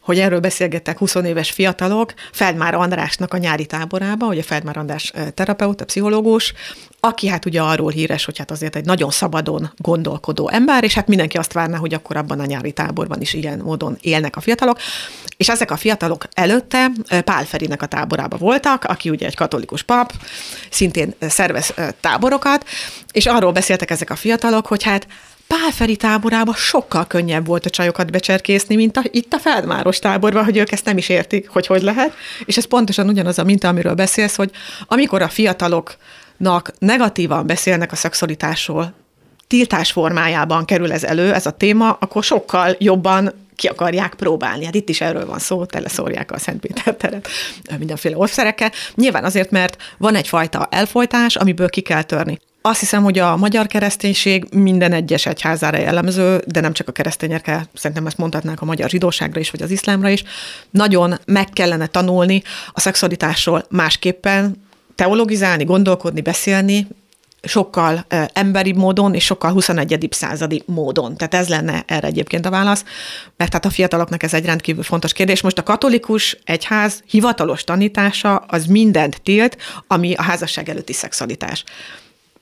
hogy 0.00 0.18
erről 0.18 0.40
beszélgettek 0.40 0.98
20 0.98 1.14
éves 1.14 1.50
fiatalok, 1.50 2.14
Feldmár 2.32 2.74
Andrásnak 2.74 3.34
a 3.34 3.36
nyári 3.36 3.66
táborába, 3.66 4.26
ugye 4.26 4.42
Feldmár 4.42 4.76
András 4.76 5.12
terapeuta, 5.34 5.84
pszichológus, 5.84 6.54
aki 7.04 7.26
hát 7.26 7.44
ugye 7.44 7.60
arról 7.60 7.90
híres, 7.90 8.24
hogy 8.24 8.38
hát 8.38 8.50
azért 8.50 8.76
egy 8.76 8.84
nagyon 8.84 9.10
szabadon 9.10 9.70
gondolkodó 9.76 10.48
ember, 10.48 10.84
és 10.84 10.94
hát 10.94 11.08
mindenki 11.08 11.36
azt 11.36 11.52
várná, 11.52 11.76
hogy 11.76 11.94
akkor 11.94 12.16
abban 12.16 12.40
a 12.40 12.44
nyári 12.44 12.72
táborban 12.72 13.20
is 13.20 13.32
ilyen 13.32 13.58
módon 13.58 13.96
élnek 14.00 14.36
a 14.36 14.40
fiatalok. 14.40 14.78
És 15.36 15.48
ezek 15.48 15.70
a 15.70 15.76
fiatalok 15.76 16.24
előtte 16.34 16.90
Pál 17.24 17.44
Ferinek 17.44 17.82
a 17.82 17.86
táborába 17.86 18.36
voltak, 18.36 18.84
aki 18.84 19.10
ugye 19.10 19.26
egy 19.26 19.36
katolikus 19.36 19.82
pap, 19.82 20.12
szintén 20.70 21.14
szervez 21.20 21.74
táborokat, 22.00 22.64
és 23.12 23.26
arról 23.26 23.52
beszéltek 23.52 23.90
ezek 23.90 24.10
a 24.10 24.16
fiatalok, 24.16 24.66
hogy 24.66 24.82
hát 24.82 25.06
Pálferi 25.46 25.96
táborában 25.96 26.54
sokkal 26.54 27.06
könnyebb 27.06 27.46
volt 27.46 27.66
a 27.66 27.70
csajokat 27.70 28.10
becserkészni, 28.10 28.74
mint 28.74 28.96
a, 28.96 29.02
itt 29.10 29.32
a 29.32 29.38
Feldmáros 29.38 29.98
táborban, 29.98 30.44
hogy 30.44 30.56
ők 30.56 30.72
ezt 30.72 30.84
nem 30.84 30.96
is 30.96 31.08
értik, 31.08 31.48
hogy 31.48 31.66
hogy 31.66 31.82
lehet. 31.82 32.14
És 32.44 32.56
ez 32.56 32.64
pontosan 32.64 33.08
ugyanaz 33.08 33.38
a 33.38 33.44
minta, 33.44 33.68
amiről 33.68 33.94
beszélsz, 33.94 34.36
hogy 34.36 34.50
amikor 34.86 35.22
a 35.22 35.28
fiataloknak 36.38 36.72
negatívan 36.78 37.46
beszélnek 37.46 37.92
a 37.92 37.96
szexualitásról, 37.96 38.92
tiltás 39.46 39.92
formájában 39.92 40.64
kerül 40.64 40.92
ez 40.92 41.04
elő, 41.04 41.32
ez 41.32 41.46
a 41.46 41.50
téma, 41.50 41.96
akkor 42.00 42.24
sokkal 42.24 42.76
jobban 42.78 43.32
ki 43.56 43.66
akarják 43.66 44.14
próbálni. 44.14 44.64
Hát 44.64 44.74
itt 44.74 44.88
is 44.88 45.00
erről 45.00 45.26
van 45.26 45.38
szó, 45.38 45.64
teleszórják 45.64 46.32
a 46.32 46.38
Szentpéter 46.38 46.94
teret 46.94 47.28
mindenféle 47.78 48.16
offszerekkel. 48.16 48.70
Nyilván 48.94 49.24
azért, 49.24 49.50
mert 49.50 49.76
van 49.98 50.14
egyfajta 50.14 50.68
elfolytás, 50.70 51.36
amiből 51.36 51.68
ki 51.68 51.80
kell 51.80 52.02
törni. 52.02 52.38
Azt 52.66 52.80
hiszem, 52.80 53.02
hogy 53.02 53.18
a 53.18 53.36
magyar 53.36 53.66
kereszténység 53.66 54.46
minden 54.50 54.92
egyes 54.92 55.26
egyházára 55.26 55.78
jellemző, 55.78 56.42
de 56.46 56.60
nem 56.60 56.72
csak 56.72 56.88
a 56.88 56.92
keresztényekre, 56.92 57.66
szerintem 57.74 58.06
ezt 58.06 58.18
mondhatnánk 58.18 58.62
a 58.62 58.64
magyar 58.64 58.88
zsidóságra 58.88 59.40
is, 59.40 59.50
vagy 59.50 59.62
az 59.62 59.70
iszlámra 59.70 60.08
is, 60.08 60.24
nagyon 60.70 61.18
meg 61.26 61.48
kellene 61.52 61.86
tanulni 61.86 62.42
a 62.72 62.80
szexualitásról 62.80 63.64
másképpen, 63.70 64.63
teologizálni, 64.94 65.64
gondolkodni, 65.64 66.20
beszélni, 66.20 66.86
sokkal 67.42 68.06
emberi 68.32 68.72
módon 68.72 69.14
és 69.14 69.24
sokkal 69.24 69.52
21. 69.52 70.08
századi 70.10 70.62
módon. 70.66 71.16
Tehát 71.16 71.34
ez 71.34 71.48
lenne 71.48 71.84
erre 71.86 72.06
egyébként 72.06 72.46
a 72.46 72.50
válasz, 72.50 72.84
mert 73.36 73.52
hát 73.52 73.64
a 73.64 73.70
fiataloknak 73.70 74.22
ez 74.22 74.34
egy 74.34 74.44
rendkívül 74.44 74.82
fontos 74.82 75.12
kérdés. 75.12 75.40
Most 75.40 75.58
a 75.58 75.62
katolikus 75.62 76.38
egyház 76.44 77.02
hivatalos 77.06 77.64
tanítása 77.64 78.36
az 78.36 78.66
mindent 78.66 79.20
tilt, 79.22 79.56
ami 79.86 80.14
a 80.14 80.22
házasság 80.22 80.68
előtti 80.68 80.92
szexualitás. 80.92 81.64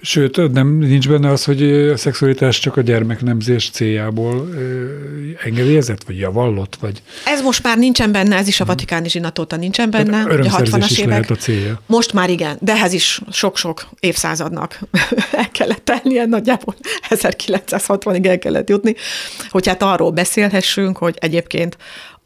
Sőt, 0.05 0.53
nem 0.53 0.79
nincs 0.79 1.09
benne 1.09 1.31
az, 1.31 1.45
hogy 1.45 1.73
a 1.73 1.97
szexualitás 1.97 2.59
csak 2.59 2.77
a 2.77 2.81
gyermeknemzés 2.81 3.71
céljából 3.71 4.49
engedélyezett, 5.45 6.05
vagy 6.05 6.19
javallott, 6.19 6.77
vagy... 6.81 7.03
Ez 7.27 7.43
most 7.43 7.63
már 7.63 7.79
nincsen 7.79 8.13
benne, 8.13 8.37
ez 8.37 8.49
is 8.49 8.61
a 8.61 8.65
vatikáni 8.65 9.09
zsinatóta 9.09 9.57
nincsen 9.57 9.91
benne, 9.91 10.25
ugye 10.25 10.51
60-as 10.53 10.87
is 10.91 10.99
évek. 10.99 11.31
a 11.31 11.35
célja. 11.35 11.81
Most 11.87 12.13
már 12.13 12.31
igen, 12.31 12.57
de 12.61 12.73
ehhez 12.73 12.93
is 12.93 13.21
sok-sok 13.31 13.89
évszázadnak 14.01 14.81
el 15.33 15.51
kellett 15.51 15.85
tennie, 15.85 16.25
nagyjából 16.25 16.75
1960-ig 17.09 18.27
el 18.27 18.39
kellett 18.39 18.69
jutni, 18.69 18.95
hogy 19.51 19.67
hát 19.67 19.83
arról 19.83 20.11
beszélhessünk, 20.11 20.99
hogy 20.99 21.17
egyébként 21.19 21.77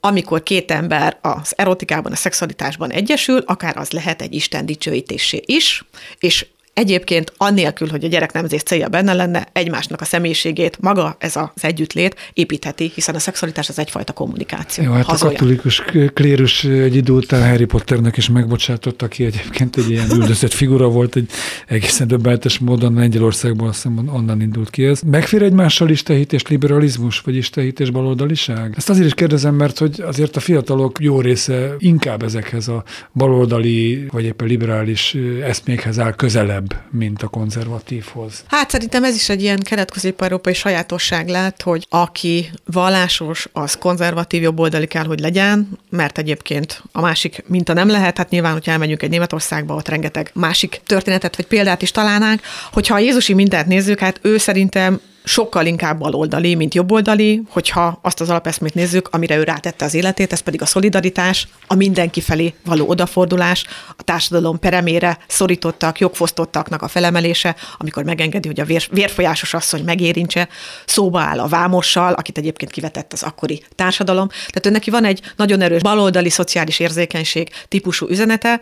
amikor 0.01 0.43
két 0.43 0.71
ember 0.71 1.19
az 1.21 1.53
erotikában, 1.57 2.13
a 2.13 2.17
szexualitásban 2.17 2.91
egyesül, 2.91 3.43
akár 3.47 3.77
az 3.77 3.91
lehet 3.91 4.23
egy 4.23 4.35
Isten 4.35 4.67
dicsőítésé 4.67 5.43
is, 5.47 5.85
és 6.19 6.47
Egyébként 6.77 7.33
annélkül, 7.37 7.89
hogy 7.89 8.05
a 8.05 8.09
gyerek 8.09 8.33
nemzés 8.33 8.63
célja 8.63 8.89
benne 8.89 9.13
lenne, 9.13 9.49
egymásnak 9.53 10.01
a 10.01 10.05
személyiségét 10.05 10.79
maga 10.81 11.17
ez 11.19 11.37
az 11.37 11.65
együttlét 11.65 12.17
építheti, 12.33 12.91
hiszen 12.95 13.15
a 13.15 13.19
szexualitás 13.19 13.69
az 13.69 13.79
egyfajta 13.79 14.13
kommunikáció. 14.13 14.85
Jó, 14.85 14.93
hát 14.93 15.05
Hazolja. 15.05 15.37
a 15.37 15.39
katolikus 15.39 15.83
klérus 16.15 16.65
egy 16.65 16.95
idő 16.95 17.13
után 17.13 17.49
Harry 17.51 17.65
Potternek 17.65 18.17
is 18.17 18.29
megbocsátott, 18.29 19.03
aki 19.03 19.25
egyébként 19.25 19.77
egy 19.77 19.91
ilyen 19.91 20.11
üldözött 20.11 20.53
figura 20.53 20.89
volt, 20.89 21.17
egy 21.17 21.31
egészen 21.67 22.07
döbbenetes 22.07 22.59
módon 22.59 22.95
Lengyelországból 22.95 23.69
azt 23.69 23.83
hiszem 23.83 24.09
onnan 24.09 24.41
indult 24.41 24.71
ki 24.71 24.85
ez. 24.85 25.01
Megfér 25.01 25.43
egymással 25.43 25.89
istehit 25.89 26.33
és 26.33 26.47
liberalizmus, 26.47 27.21
vagy 27.21 27.37
istehit 27.37 27.81
és 27.81 27.91
baloldaliság? 27.91 28.75
Ezt 28.77 28.91
azért 28.91 29.07
is 29.07 29.15
kérdezem, 29.15 29.55
mert 29.55 29.79
hogy 29.79 30.01
azért 30.01 30.37
a 30.37 30.41
fiatalok 30.41 30.99
jó 31.01 31.21
része 31.21 31.75
inkább 31.79 32.23
ezekhez 32.23 32.69
a 32.69 32.85
baloldali, 33.15 34.07
vagy 34.11 34.25
éppen 34.25 34.47
liberális 34.47 35.17
eszmékhez 35.43 35.99
áll 35.99 36.15
közelebb 36.15 36.65
közelebb, 36.69 36.85
mint 36.91 37.23
a 37.23 37.29
konzervatívhoz. 37.29 38.45
Hát 38.47 38.71
szerintem 38.71 39.05
ez 39.05 39.15
is 39.15 39.29
egy 39.29 39.43
ilyen 39.43 39.59
kelet-közép-európai 39.59 40.55
sajátosság 40.55 41.29
lett, 41.29 41.63
hogy 41.63 41.87
aki 41.91 42.51
vallásos, 42.65 43.49
az 43.53 43.75
konzervatív 43.75 44.43
jobboldali 44.43 44.87
kell, 44.87 45.05
hogy 45.05 45.21
legyen, 45.21 45.69
mert 45.91 46.19
egyébként 46.19 46.83
a 46.93 47.01
másik 47.01 47.45
minta 47.47 47.73
nem 47.73 47.89
lehet. 47.89 48.17
Hát 48.17 48.31
nyilván, 48.31 48.53
hogyha 48.53 48.73
elmegyünk 48.73 49.03
egy 49.03 49.11
Németországba, 49.11 49.75
ott 49.75 49.89
rengeteg 49.89 50.31
másik 50.35 50.81
történetet 50.87 51.37
vagy 51.37 51.47
példát 51.47 51.83
is 51.83 51.91
találnánk. 51.91 52.41
Hogyha 52.73 52.95
a 52.95 52.99
Jézusi 52.99 53.35
mintát 53.35 53.67
nézzük, 53.67 53.99
hát 53.99 54.19
ő 54.23 54.39
szerintem 54.39 55.01
sokkal 55.29 55.67
inkább 55.67 55.99
baloldali, 55.99 56.55
mint 56.55 56.75
jobboldali, 56.75 57.43
hogyha 57.49 57.99
azt 58.03 58.21
az 58.21 58.31
alapeszmét 58.31 58.75
nézzük, 58.75 59.09
amire 59.11 59.37
ő 59.37 59.43
rátette 59.43 59.85
az 59.85 59.95
életét, 59.95 60.33
ez 60.33 60.41
pedig 60.41 60.63
a 60.63 60.67
szolidaritás, 60.67 61.49
a 61.67 61.75
mindenki 61.75 62.21
felé 62.21 62.55
való 62.65 62.89
odafordulás, 62.89 63.65
a 63.97 64.03
társadalom 64.03 64.59
peremére 64.59 65.19
szorítottak, 65.27 65.99
jogfosztottaknak 65.99 66.83
a 66.83 66.89
felemelése, 66.89 67.57
amikor 67.79 68.05
megengedi, 68.05 68.49
hogy 68.49 68.61
a 68.61 68.65
vér, 68.65 68.89
vérfolyásos 68.91 69.55
asszony 69.55 69.85
megérintse, 69.85 70.49
szóba 70.85 71.21
áll 71.21 71.41
a 71.41 71.47
vámossal, 71.47 72.13
akit 72.13 72.39
egyébként 72.39 72.71
kivetett 72.71 73.13
az 73.13 73.23
akkori 73.23 73.65
társadalom. 73.75 74.29
Tehát 74.29 74.67
ő 74.67 74.71
neki 74.71 74.91
van 74.91 75.05
egy 75.05 75.21
nagyon 75.37 75.61
erős 75.61 75.83
baloldali 75.83 76.31
szociális 76.31 76.79
érzékenység 76.79 77.49
típusú 77.69 78.09
üzenete, 78.09 78.61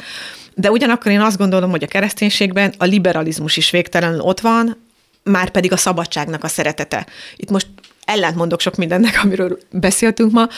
de 0.54 0.70
ugyanakkor 0.70 1.12
én 1.12 1.20
azt 1.20 1.38
gondolom, 1.38 1.70
hogy 1.70 1.82
a 1.82 1.86
kereszténységben 1.86 2.74
a 2.78 2.84
liberalizmus 2.84 3.56
is 3.56 3.70
végtelenül 3.70 4.20
ott 4.20 4.40
van, 4.40 4.83
már 5.24 5.50
pedig 5.50 5.72
a 5.72 5.76
szabadságnak 5.76 6.44
a 6.44 6.48
szeretete. 6.48 7.06
Itt 7.36 7.50
most 7.50 7.66
ellentmondok 8.04 8.60
sok 8.60 8.76
mindennek, 8.76 9.20
amiről 9.24 9.58
beszéltünk 9.70 10.32
ma, 10.32 10.48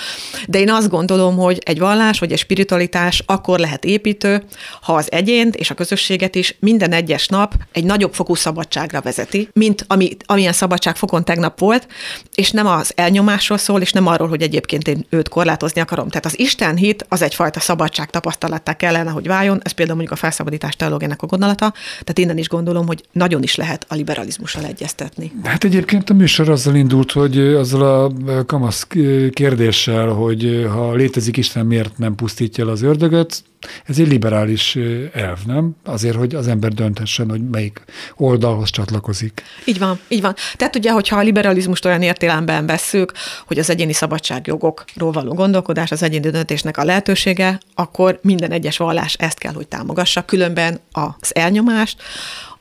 de 0.48 0.58
én 0.58 0.70
azt 0.70 0.88
gondolom, 0.88 1.36
hogy 1.36 1.58
egy 1.64 1.78
vallás 1.78 2.18
vagy 2.18 2.32
egy 2.32 2.38
spiritualitás 2.38 3.22
akkor 3.26 3.58
lehet 3.58 3.84
építő, 3.84 4.42
ha 4.82 4.94
az 4.94 5.12
egyént 5.12 5.56
és 5.56 5.70
a 5.70 5.74
közösséget 5.74 6.34
is 6.34 6.56
minden 6.60 6.92
egyes 6.92 7.28
nap 7.28 7.54
egy 7.72 7.84
nagyobb 7.84 8.14
fokú 8.14 8.34
szabadságra 8.34 9.00
vezeti, 9.00 9.48
mint 9.52 9.84
ami, 9.88 10.16
amilyen 10.26 10.52
szabadságfokon 10.52 11.24
tegnap 11.24 11.58
volt, 11.58 11.86
és 12.34 12.50
nem 12.50 12.66
az 12.66 12.92
elnyomásról 12.94 13.58
szól, 13.58 13.80
és 13.80 13.92
nem 13.92 14.06
arról, 14.06 14.28
hogy 14.28 14.42
egyébként 14.42 14.88
én 14.88 15.06
őt 15.08 15.28
korlátozni 15.28 15.80
akarom. 15.80 16.08
Tehát 16.08 16.24
az 16.24 16.38
Isten 16.38 16.76
hit 16.76 17.06
az 17.08 17.22
egyfajta 17.22 17.60
szabadság 17.60 18.10
tapasztalattá 18.10 18.76
kellene, 18.76 19.10
hogy 19.10 19.26
váljon, 19.26 19.60
ez 19.62 19.72
például 19.72 19.96
mondjuk 19.96 20.18
a 20.18 20.20
felszabadítás 20.20 20.76
teológiának 20.76 21.22
a 21.22 21.26
gondolata, 21.26 21.72
tehát 21.88 22.18
innen 22.18 22.38
is 22.38 22.48
gondolom, 22.48 22.86
hogy 22.86 23.04
nagyon 23.12 23.42
is 23.42 23.54
lehet 23.54 23.86
a 23.88 23.94
liberalizmussal 23.94 24.64
egyeztetni. 24.64 25.32
Hát 25.44 25.64
egyébként 25.64 26.10
a 26.10 26.14
műsor 26.14 26.48
azzal 26.48 26.74
indult, 26.74 27.12
hogy 27.12 27.35
azzal 27.38 27.82
a 28.26 28.44
kamasz 28.44 28.86
kérdéssel, 29.30 30.08
hogy 30.08 30.66
ha 30.72 30.94
létezik 30.94 31.36
Isten, 31.36 31.66
miért 31.66 31.98
nem 31.98 32.14
pusztítja 32.14 32.64
el 32.64 32.70
az 32.70 32.82
ördögöt, 32.82 33.44
ez 33.86 33.98
egy 33.98 34.08
liberális 34.08 34.78
elv, 35.12 35.38
nem? 35.46 35.76
Azért, 35.84 36.16
hogy 36.16 36.34
az 36.34 36.48
ember 36.48 36.72
dönthessen, 36.72 37.30
hogy 37.30 37.48
melyik 37.50 37.84
oldalhoz 38.16 38.70
csatlakozik. 38.70 39.42
Így 39.64 39.78
van, 39.78 39.98
így 40.08 40.20
van. 40.20 40.34
Tehát 40.56 40.76
ugye, 40.76 40.90
hogyha 40.90 41.16
a 41.16 41.22
liberalizmust 41.22 41.84
olyan 41.84 42.02
értelemben 42.02 42.66
vesszük, 42.66 43.12
hogy 43.46 43.58
az 43.58 43.70
egyéni 43.70 43.92
szabadságjogokról 43.92 45.12
való 45.12 45.34
gondolkodás, 45.34 45.90
az 45.90 46.02
egyéni 46.02 46.30
döntésnek 46.30 46.76
a 46.76 46.84
lehetősége, 46.84 47.60
akkor 47.74 48.18
minden 48.22 48.50
egyes 48.50 48.76
vallás 48.76 49.14
ezt 49.14 49.38
kell, 49.38 49.52
hogy 49.52 49.68
támogassa, 49.68 50.24
különben 50.24 50.80
az 50.92 51.34
elnyomást, 51.34 52.02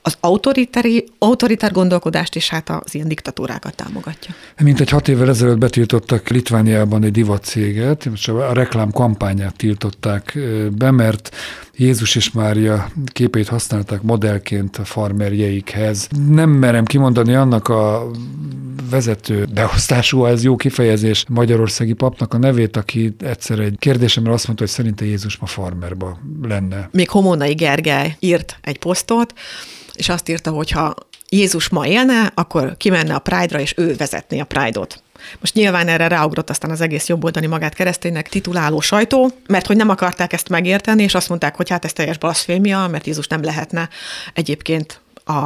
az 0.05 0.17
autoritári, 0.19 1.05
autoritár 1.17 1.71
gondolkodást 1.71 2.35
és 2.35 2.49
hát 2.49 2.69
az 2.69 2.95
ilyen 2.95 3.07
diktatúrákat 3.07 3.75
támogatja. 3.75 4.33
Mint 4.61 4.79
egy 4.79 4.89
hat 4.89 5.07
évvel 5.07 5.29
ezelőtt 5.29 5.57
betiltottak 5.57 6.29
Litvániában 6.29 7.03
egy 7.03 7.11
divatcéget, 7.11 8.05
most 8.05 8.29
a 8.29 8.53
reklám 8.53 8.91
kampányát 8.91 9.55
tiltották 9.55 10.37
be, 10.77 10.91
mert 10.91 11.35
Jézus 11.75 12.15
és 12.15 12.31
Mária 12.31 12.89
képét 13.05 13.47
használták 13.47 14.01
modellként 14.01 14.77
a 14.77 14.85
farmerjeikhez. 14.85 16.07
Nem 16.29 16.49
merem 16.49 16.85
kimondani 16.85 17.33
annak 17.33 17.67
a 17.67 18.11
vezető 18.89 19.47
beosztású, 19.53 20.25
ez 20.25 20.43
jó 20.43 20.55
kifejezés, 20.55 21.25
magyarországi 21.29 21.93
papnak 21.93 22.33
a 22.33 22.37
nevét, 22.37 22.77
aki 22.77 23.15
egyszer 23.19 23.59
egy 23.59 23.75
kérdésemre 23.79 24.31
azt 24.31 24.45
mondta, 24.45 24.63
hogy 24.63 24.73
szerinte 24.73 25.05
Jézus 25.05 25.37
ma 25.37 25.45
farmerba 25.45 26.19
lenne. 26.41 26.89
Még 26.91 27.09
Homonai 27.09 27.53
Gergely 27.53 28.15
írt 28.19 28.57
egy 28.61 28.79
posztot, 28.79 29.33
és 29.95 30.09
azt 30.09 30.29
írta, 30.29 30.51
hogy 30.51 30.71
ha 30.71 30.95
Jézus 31.29 31.69
ma 31.69 31.87
élne, 31.87 32.31
akkor 32.33 32.77
kimenne 32.77 33.13
a 33.13 33.19
Pride-ra, 33.19 33.59
és 33.59 33.73
ő 33.77 33.95
vezetné 33.95 34.39
a 34.39 34.45
Pride-ot. 34.45 35.03
Most 35.39 35.53
nyilván 35.53 35.87
erre 35.87 36.07
ráugrott 36.07 36.49
aztán 36.49 36.71
az 36.71 36.81
egész 36.81 37.07
jobboldani 37.07 37.45
magát 37.45 37.73
kereszténynek 37.73 38.29
tituláló 38.29 38.79
sajtó, 38.79 39.31
mert 39.47 39.67
hogy 39.67 39.75
nem 39.75 39.89
akarták 39.89 40.33
ezt 40.33 40.49
megérteni, 40.49 41.03
és 41.03 41.13
azt 41.13 41.29
mondták, 41.29 41.55
hogy 41.55 41.69
hát 41.69 41.85
ez 41.85 41.93
teljes 41.93 42.17
blaszfémia, 42.17 42.87
mert 42.87 43.05
Jézus 43.05 43.27
nem 43.27 43.43
lehetne 43.43 43.89
egyébként 44.33 45.01
a, 45.25 45.45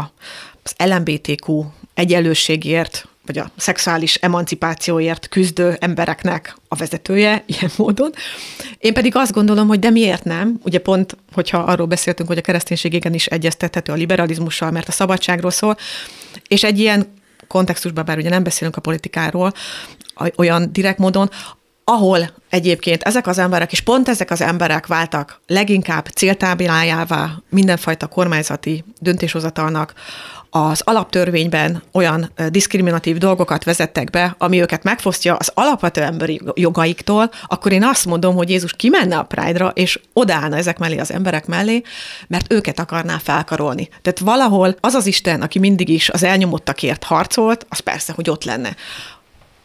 az 0.64 0.74
LMBTQ 0.78 1.66
egyenlőségért 1.93 3.08
vagy 3.30 3.38
a 3.38 3.52
szexuális 3.58 4.16
emancipációért 4.16 5.28
küzdő 5.28 5.78
embereknek 5.80 6.56
a 6.68 6.76
vezetője 6.76 7.44
ilyen 7.48 7.72
módon. 7.78 8.12
Én 8.78 8.94
pedig 8.94 9.16
azt 9.16 9.32
gondolom, 9.32 9.68
hogy 9.68 9.80
de 9.80 9.90
miért 9.90 10.24
nem? 10.24 10.60
Ugye 10.64 10.80
pont, 10.80 11.18
hogyha 11.34 11.58
arról 11.58 11.88
beszéltünk, 11.88 12.30
hogy 12.30 12.38
a 12.38 12.42
kereszténység 12.42 12.94
igen 12.94 13.14
is 13.14 13.26
egyeztethető 13.26 13.92
a 13.92 13.96
liberalizmussal, 13.96 14.72
mert 14.72 14.88
a 14.88 14.92
szabadságról 14.92 15.52
szól, 15.52 15.78
és 16.48 16.64
egy 16.64 16.80
ilyen 16.80 17.14
kontextusban, 17.48 18.06
bár 18.06 18.18
ugye 18.18 18.30
nem 18.30 18.44
beszélünk 18.44 18.76
a 18.76 18.82
politikáról, 18.82 19.54
olyan 20.36 20.72
direkt 20.72 21.00
módon, 21.00 21.30
ahol 21.84 22.32
egyébként 22.50 23.04
ezek 23.04 23.28
az 23.28 23.38
emberek, 23.38 23.72
és 23.72 23.82
pont 23.82 24.10
ezek 24.10 24.32
az 24.32 24.42
emberek 24.42 24.88
váltak 24.88 25.42
leginkább 25.48 26.06
céltábilájává 26.06 27.32
mindenfajta 27.50 28.08
kormányzati 28.08 28.84
döntéshozatalnak, 29.00 29.94
az 30.50 30.82
alaptörvényben 30.84 31.84
olyan 31.91 32.32
diszkriminatív 32.50 33.18
dolgokat 33.18 33.64
vezettek 33.64 34.10
be, 34.10 34.36
ami 34.38 34.62
őket 34.62 34.84
megfosztja 34.84 35.36
az 35.36 35.52
alapvető 35.54 36.02
emberi 36.02 36.41
jogaiktól, 36.54 37.32
akkor 37.47 37.72
én 37.72 37.84
azt 37.84 38.06
mondom, 38.06 38.36
hogy 38.36 38.50
Jézus 38.50 38.74
kimenne 38.74 39.18
a 39.18 39.24
Pride-ra, 39.24 39.72
és 39.74 40.00
odaállna 40.14 40.58
ezek 40.58 40.78
mellé 40.78 40.97
az 40.97 41.12
emberek 41.12 41.45
mellé, 41.45 41.82
mert 42.28 42.54
őket 42.54 42.80
akarná 42.80 43.18
felkarolni. 43.18 43.89
Tehát 44.02 44.20
valahol 44.20 44.76
az 44.80 44.93
az 44.93 45.06
Isten, 45.06 45.41
aki 45.41 45.60
mindig 45.60 45.89
is 45.89 46.10
az 46.10 46.24
elnyomottakért 46.24 47.04
harcolt, 47.04 47.66
az 47.70 47.80
persze, 47.80 48.14
hogy 48.14 48.30
ott 48.30 48.43
lenne. 48.43 48.76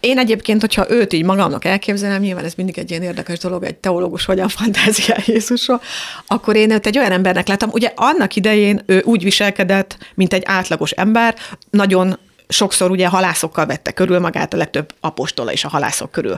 Én 0.05 0.19
egyébként, 0.19 0.61
hogyha 0.61 0.91
őt 0.91 1.13
így 1.13 1.25
magamnak 1.25 1.65
elképzelem, 1.65 2.21
nyilván 2.21 2.45
ez 2.45 2.55
mindig 2.55 2.79
egy 2.79 2.91
ilyen 2.91 3.03
érdekes 3.03 3.39
dolog, 3.39 3.65
egy 3.65 3.75
teológus 3.75 4.25
hogyan 4.25 4.49
fantáziál 4.49 5.19
Jézusról, 5.27 5.81
akkor 6.27 6.57
én 6.57 6.71
őt 6.71 6.87
egy 6.87 6.99
olyan 6.99 7.13
embernek 7.13 7.49
láttam, 7.49 7.71
ugye 7.73 7.93
annak 7.95 8.37
idején 8.37 8.83
ő 8.87 9.03
úgy 9.05 9.23
viselkedett, 9.23 9.99
mint 10.15 10.33
egy 10.33 10.43
átlagos 10.47 10.91
ember, 10.91 11.35
nagyon 11.71 12.19
sokszor 12.49 12.91
ugye 12.91 13.09
halászokkal 13.09 13.67
vette 13.67 13.93
körül 13.93 14.19
magát, 14.19 14.55
a 14.55 14.57
legtöbb 14.57 14.95
apostola 15.01 15.53
is 15.53 15.65
a 15.65 15.69
halászok 15.69 16.11
körül 16.11 16.37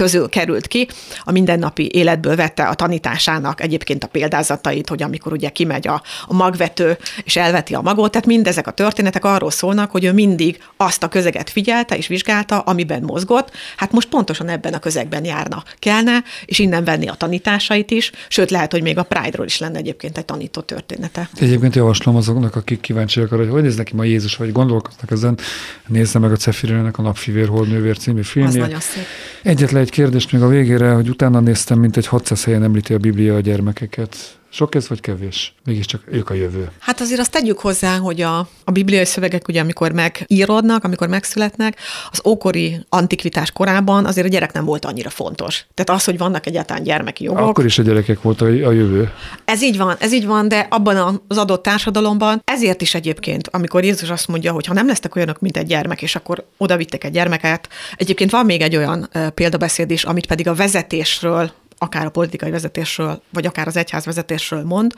közül 0.00 0.28
került 0.28 0.66
ki, 0.66 0.88
a 1.24 1.32
mindennapi 1.32 1.90
életből 1.92 2.36
vette 2.36 2.62
a 2.62 2.74
tanításának 2.74 3.60
egyébként 3.60 4.04
a 4.04 4.06
példázatait, 4.06 4.88
hogy 4.88 5.02
amikor 5.02 5.32
ugye 5.32 5.48
kimegy 5.48 5.88
a, 5.88 6.02
a 6.26 6.34
magvető 6.34 6.98
és 7.24 7.36
elveti 7.36 7.74
a 7.74 7.80
magot, 7.80 8.10
tehát 8.10 8.26
mindezek 8.26 8.66
a 8.66 8.70
történetek 8.70 9.24
arról 9.24 9.50
szólnak, 9.50 9.90
hogy 9.90 10.04
ő 10.04 10.12
mindig 10.12 10.58
azt 10.76 11.02
a 11.02 11.08
közeget 11.08 11.50
figyelte 11.50 11.96
és 11.96 12.06
vizsgálta, 12.06 12.58
amiben 12.58 13.02
mozgott, 13.02 13.50
hát 13.76 13.92
most 13.92 14.08
pontosan 14.08 14.48
ebben 14.48 14.74
a 14.74 14.78
közegben 14.78 15.24
járna 15.24 15.62
kellene, 15.78 16.22
és 16.44 16.58
innen 16.58 16.84
venni 16.84 17.08
a 17.08 17.14
tanításait 17.14 17.90
is, 17.90 18.10
sőt 18.28 18.50
lehet, 18.50 18.72
hogy 18.72 18.82
még 18.82 18.98
a 18.98 19.02
Pride-ról 19.02 19.46
is 19.46 19.58
lenne 19.58 19.78
egyébként 19.78 20.18
egy 20.18 20.24
tanító 20.24 20.60
története. 20.60 21.28
Egyébként 21.40 21.74
javaslom 21.74 22.16
azoknak, 22.16 22.56
akik 22.56 22.80
kíváncsiak 22.80 23.32
arra, 23.32 23.42
hogy 23.42 23.50
hogy 23.50 23.62
néznek 23.62 23.86
ki 23.86 23.94
ma 23.94 24.04
Jézus, 24.04 24.36
vagy 24.36 24.52
gondolkoznak 24.52 25.10
ezen, 25.10 25.38
nézze 25.86 26.18
meg 26.18 26.32
a 26.32 26.36
Cefirének 26.36 26.98
a 26.98 27.02
Napfivér 27.02 27.48
Holdnővér 27.48 27.98
című 27.98 28.22
filmje. 28.22 28.48
Az 28.48 28.66
nagyon 28.66 28.80
szép. 28.80 29.04
Egyetlen 29.42 29.82
egy 29.82 29.89
kérdést 29.90 30.32
még 30.32 30.42
a 30.42 30.48
végére, 30.48 30.92
hogy 30.92 31.08
utána 31.08 31.40
néztem, 31.40 31.78
mint 31.78 31.96
egy 31.96 32.06
600 32.06 32.44
helyen 32.44 32.62
említi 32.62 32.94
a 32.94 32.98
Biblia 32.98 33.34
a 33.34 33.40
gyermekeket. 33.40 34.39
Sok 34.52 34.74
ez 34.74 34.88
vagy 34.88 35.00
kevés? 35.00 35.54
Mégiscsak 35.64 36.02
ők 36.06 36.30
a 36.30 36.34
jövő. 36.34 36.70
Hát 36.78 37.00
azért 37.00 37.20
azt 37.20 37.30
tegyük 37.30 37.58
hozzá, 37.58 37.96
hogy 37.96 38.20
a, 38.20 38.38
a 38.64 38.70
bibliai 38.70 39.04
szövegek 39.04 39.48
ugye, 39.48 39.60
amikor 39.60 39.92
megírodnak, 39.92 40.84
amikor 40.84 41.08
megszületnek, 41.08 41.76
az 42.10 42.20
ókori 42.24 42.84
antikvitás 42.88 43.50
korában 43.50 44.06
azért 44.06 44.26
a 44.26 44.30
gyerek 44.30 44.52
nem 44.52 44.64
volt 44.64 44.84
annyira 44.84 45.10
fontos. 45.10 45.64
Tehát 45.74 46.00
az, 46.00 46.04
hogy 46.04 46.18
vannak 46.18 46.46
egyáltalán 46.46 46.82
gyermeki 46.82 47.24
jogok. 47.24 47.48
Akkor 47.48 47.64
is 47.64 47.78
a 47.78 47.82
gyerekek 47.82 48.22
volt 48.22 48.40
a, 48.40 48.46
a 48.46 48.72
jövő. 48.72 49.12
Ez 49.44 49.62
így 49.62 49.76
van, 49.76 49.96
ez 49.98 50.12
így 50.12 50.26
van, 50.26 50.48
de 50.48 50.66
abban 50.70 51.20
az 51.28 51.38
adott 51.38 51.62
társadalomban 51.62 52.42
ezért 52.44 52.82
is 52.82 52.94
egyébként, 52.94 53.48
amikor 53.48 53.84
Jézus 53.84 54.10
azt 54.10 54.28
mondja, 54.28 54.52
hogy 54.52 54.66
ha 54.66 54.74
nem 54.74 54.86
lesztek 54.86 55.16
olyanok, 55.16 55.40
mint 55.40 55.56
egy 55.56 55.66
gyermek, 55.66 56.02
és 56.02 56.16
akkor 56.16 56.44
oda 56.56 56.76
vittek 56.76 57.04
egy 57.04 57.12
gyermeket. 57.12 57.68
Egyébként 57.96 58.30
van 58.30 58.44
még 58.44 58.60
egy 58.60 58.76
olyan 58.76 59.10
példabeszéd 59.34 59.90
is, 59.90 60.04
amit 60.04 60.26
pedig 60.26 60.48
a 60.48 60.54
vezetésről 60.54 61.50
akár 61.82 62.06
a 62.06 62.10
politikai 62.10 62.50
vezetésről, 62.50 63.22
vagy 63.32 63.46
akár 63.46 63.66
az 63.66 63.76
egyház 63.76 64.04
vezetésről 64.04 64.62
mond. 64.62 64.94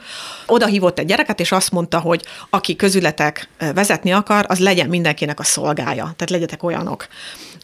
Oda 0.46 0.66
hívott 0.66 0.98
egy 0.98 1.06
gyereket, 1.06 1.40
és 1.40 1.52
azt 1.52 1.70
mondta, 1.70 2.00
hogy 2.00 2.24
aki 2.50 2.76
közületek 2.76 3.48
vezetni 3.74 4.12
akar, 4.12 4.44
az 4.48 4.58
legyen 4.58 4.88
mindenkinek 4.88 5.40
a 5.40 5.44
szolgája. 5.44 6.02
Tehát 6.02 6.30
legyetek 6.30 6.62
olyanok. 6.62 7.06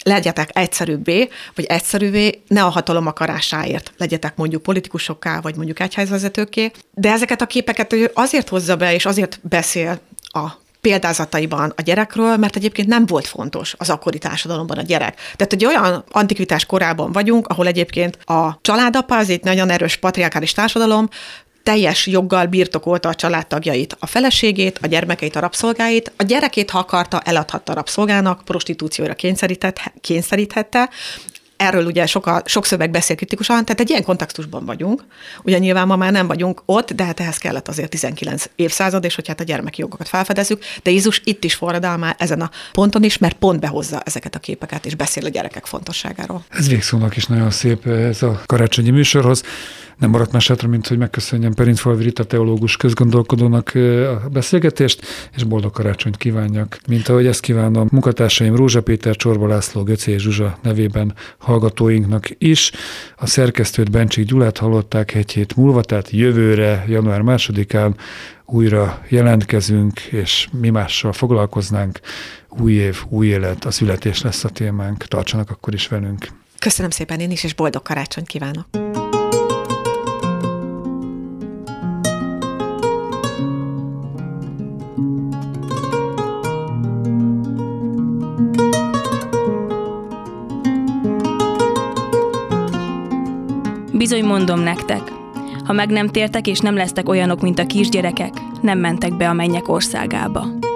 Legyetek 0.03 0.51
egyszerűbbé, 0.53 1.29
vagy 1.55 1.65
egyszerűvé, 1.65 2.43
ne 2.47 2.65
a 2.65 2.69
hatalom 2.69 3.07
akarásáért 3.07 3.93
legyetek 3.97 4.37
mondjuk 4.37 4.63
politikusokká, 4.63 5.41
vagy 5.41 5.57
mondjuk 5.57 5.81
egyházvezetőké. 5.81 6.71
De 6.95 7.11
ezeket 7.11 7.41
a 7.41 7.47
képeket 7.47 7.93
ő 7.93 8.11
azért 8.15 8.49
hozza 8.49 8.77
be, 8.77 8.95
és 8.95 9.07
azért 9.07 9.41
beszél 9.43 10.01
a 10.23 10.47
példázataiban 10.81 11.73
a 11.77 11.83
gyerekről, 11.83 12.37
mert 12.37 12.57
egyébként 12.57 12.89
nem 12.89 13.07
volt 13.07 13.27
fontos 13.27 13.75
az 13.79 13.91
akkori 13.91 14.19
társadalomban 14.19 14.79
a 14.79 14.83
gyerek. 14.83 15.15
Tehát 15.15 15.53
egy 15.53 15.65
olyan 15.65 16.05
antikvitás 16.11 16.67
korában 16.67 17.13
vagyunk, 17.13 17.47
ahol 17.47 17.67
egyébként 17.67 18.19
a 18.25 18.59
családapa, 18.61 19.17
az 19.17 19.31
egy 19.31 19.43
nagyon 19.43 19.71
erős 19.71 19.97
patriarkális 19.97 20.53
társadalom, 20.53 21.09
teljes 21.63 22.07
joggal 22.07 22.47
birtokolta 22.47 23.09
a 23.09 23.15
családtagjait, 23.15 23.97
a 24.01 24.07
feleségét, 24.07 24.79
a 24.83 24.87
gyermekeit, 24.87 25.37
a 25.37 25.41
rabszolgáit, 25.41 26.13
a 26.17 26.23
gyerekét, 26.23 26.71
ha 26.71 26.79
akarta, 26.79 27.21
eladhatta 27.21 27.73
a 27.73 27.75
rabszolgának, 27.75 28.45
prostitúcióra 28.45 29.15
kényszeríthette, 30.01 30.91
erről 31.59 31.87
ugye 31.87 32.07
soka, 32.07 32.43
sok 32.45 32.67
szöveg 32.67 32.91
beszél 32.91 33.17
kritikusan, 33.17 33.65
tehát 33.65 33.81
egy 33.81 33.91
ilyen 33.91 34.03
kontextusban 34.03 34.65
vagyunk. 34.65 35.05
Ugye 35.43 35.59
nyilván 35.59 35.87
ma 35.87 35.97
már 35.97 36.13
nem 36.13 36.27
vagyunk 36.27 36.63
ott, 36.65 36.93
de 36.93 37.05
hát 37.05 37.21
ehhez 37.21 37.37
kellett 37.37 37.69
azért 37.69 37.91
19 37.91 38.45
évszázad, 38.57 39.05
és 39.05 39.15
hogy 39.15 39.29
hát 39.29 39.41
a 39.41 39.45
gyermeki 39.45 39.81
jogokat 39.81 40.09
felfedezzük, 40.09 40.63
de 40.83 40.91
Jézus 40.91 41.21
itt 41.25 41.45
is 41.45 41.55
forradal 41.55 41.97
már 41.97 42.15
ezen 42.19 42.41
a 42.41 42.51
ponton 42.73 43.03
is, 43.03 43.19
mert 43.19 43.37
pont 43.37 43.61
behozza 43.61 44.01
ezeket 44.05 44.35
a 44.35 44.39
képeket, 44.39 44.87
és 44.87 44.95
beszél 44.95 45.25
a 45.25 45.29
gyerekek 45.29 45.67
fontosságáról. 45.67 46.45
Ez 46.49 46.69
végszónak 46.69 47.17
is 47.17 47.27
nagyon 47.27 47.51
szép 47.51 47.87
ez 47.87 48.23
a 48.23 48.43
karácsonyi 48.47 48.91
műsorhoz. 48.91 49.43
Nem 49.99 50.11
maradt 50.11 50.33
más 50.33 50.49
hátra, 50.49 50.69
mint 50.69 50.87
hogy 50.87 50.99
megköszönjem 50.99 51.55
Perintfalvi 51.55 52.03
Rita 52.03 52.25
teológus 52.25 52.77
közgondolkodónak 52.77 53.73
a 54.25 54.29
beszélgetést, 54.29 55.07
és 55.37 55.45
boldog 55.45 55.73
karácsonyt 55.73 56.17
kívánjak. 56.17 56.81
Mint 56.89 57.09
ahogy 57.09 57.27
ezt 57.27 57.41
kívánom 57.41 57.89
munkatársaim 57.91 58.57
Rózsa 58.57 58.83
Péter, 58.83 59.17
Csorba 59.17 59.47
László, 59.47 59.83
Göcé 59.83 60.13
és 60.13 60.23
Zsuzsa 60.23 60.59
nevében 60.63 61.15
hallgatóinknak 61.39 62.29
is. 62.39 62.73
A 63.17 63.27
szerkesztőt 63.27 63.91
Bencsik 63.91 64.27
Gyulát 64.27 64.59
hallották 64.59 65.15
egy 65.15 65.33
hét 65.33 65.57
múlva, 65.57 65.83
tehát 65.83 66.11
jövőre, 66.11 66.85
január 66.89 67.21
másodikán 67.21 67.97
újra 68.45 69.03
jelentkezünk, 69.09 70.01
és 70.01 70.49
mi 70.61 70.71
mással 70.71 71.13
foglalkoznánk. 71.13 72.01
Új 72.49 72.73
év, 72.73 73.05
új 73.09 73.27
élet, 73.27 73.65
a 73.65 73.71
születés 73.71 74.23
lesz 74.23 74.45
a 74.45 74.49
témánk. 74.49 75.05
Tartsanak 75.05 75.51
akkor 75.51 75.75
is 75.75 75.89
velünk. 75.89 76.29
Köszönöm 76.59 76.91
szépen 76.91 77.21
én 77.21 77.31
is, 77.31 77.45
és 77.45 77.55
boldog 77.55 77.83
karácsonyt 77.83 78.27
kívánok! 78.27 78.67
Bizony 93.93 94.25
mondom 94.25 94.61
nektek, 94.61 95.13
ha 95.65 95.73
meg 95.73 95.91
nem 95.91 96.09
tértek 96.09 96.47
és 96.47 96.59
nem 96.59 96.75
lesztek 96.75 97.09
olyanok, 97.09 97.41
mint 97.41 97.59
a 97.59 97.67
kisgyerekek, 97.67 98.33
nem 98.61 98.79
mentek 98.79 99.17
be 99.17 99.29
a 99.29 99.33
mennyek 99.33 99.69
országába. 99.69 100.68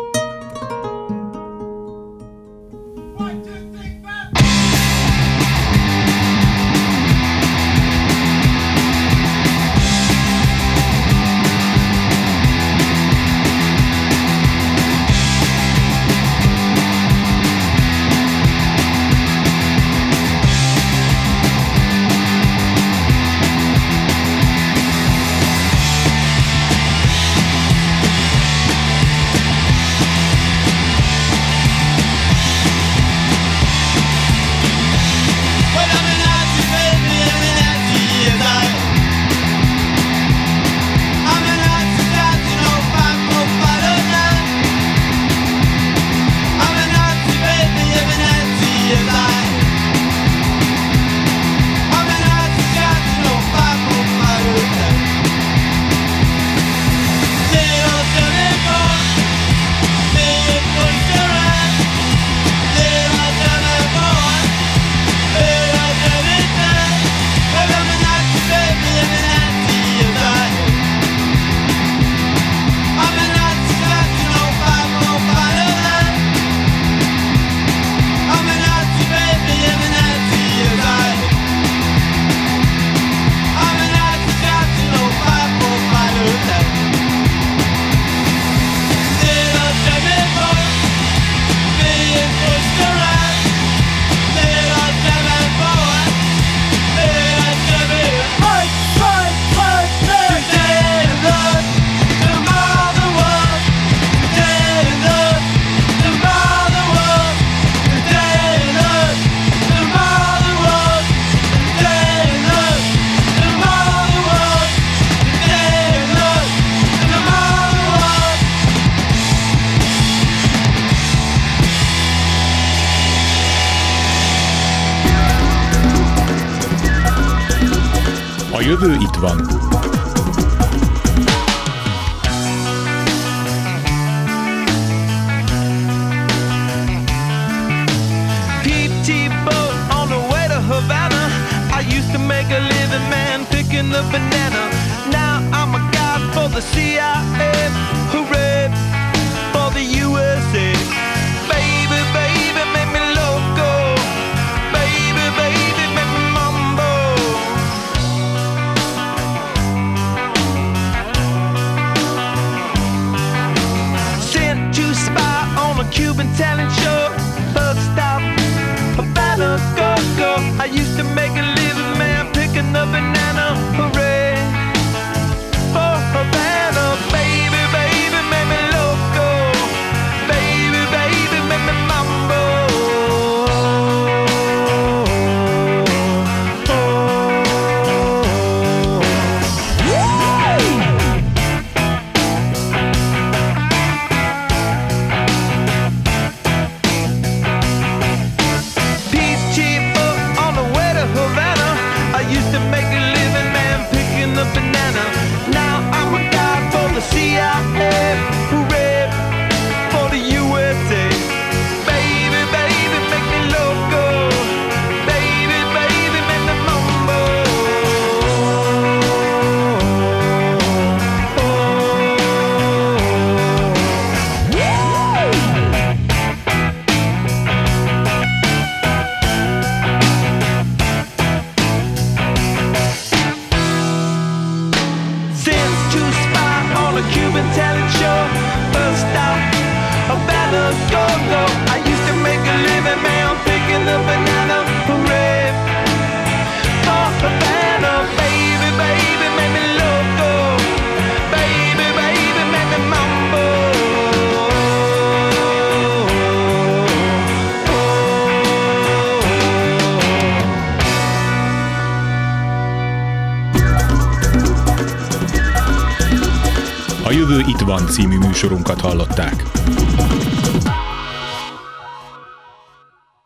Című 267.93 268.19
műsorunkat 268.19 268.81
hallották. 268.81 269.62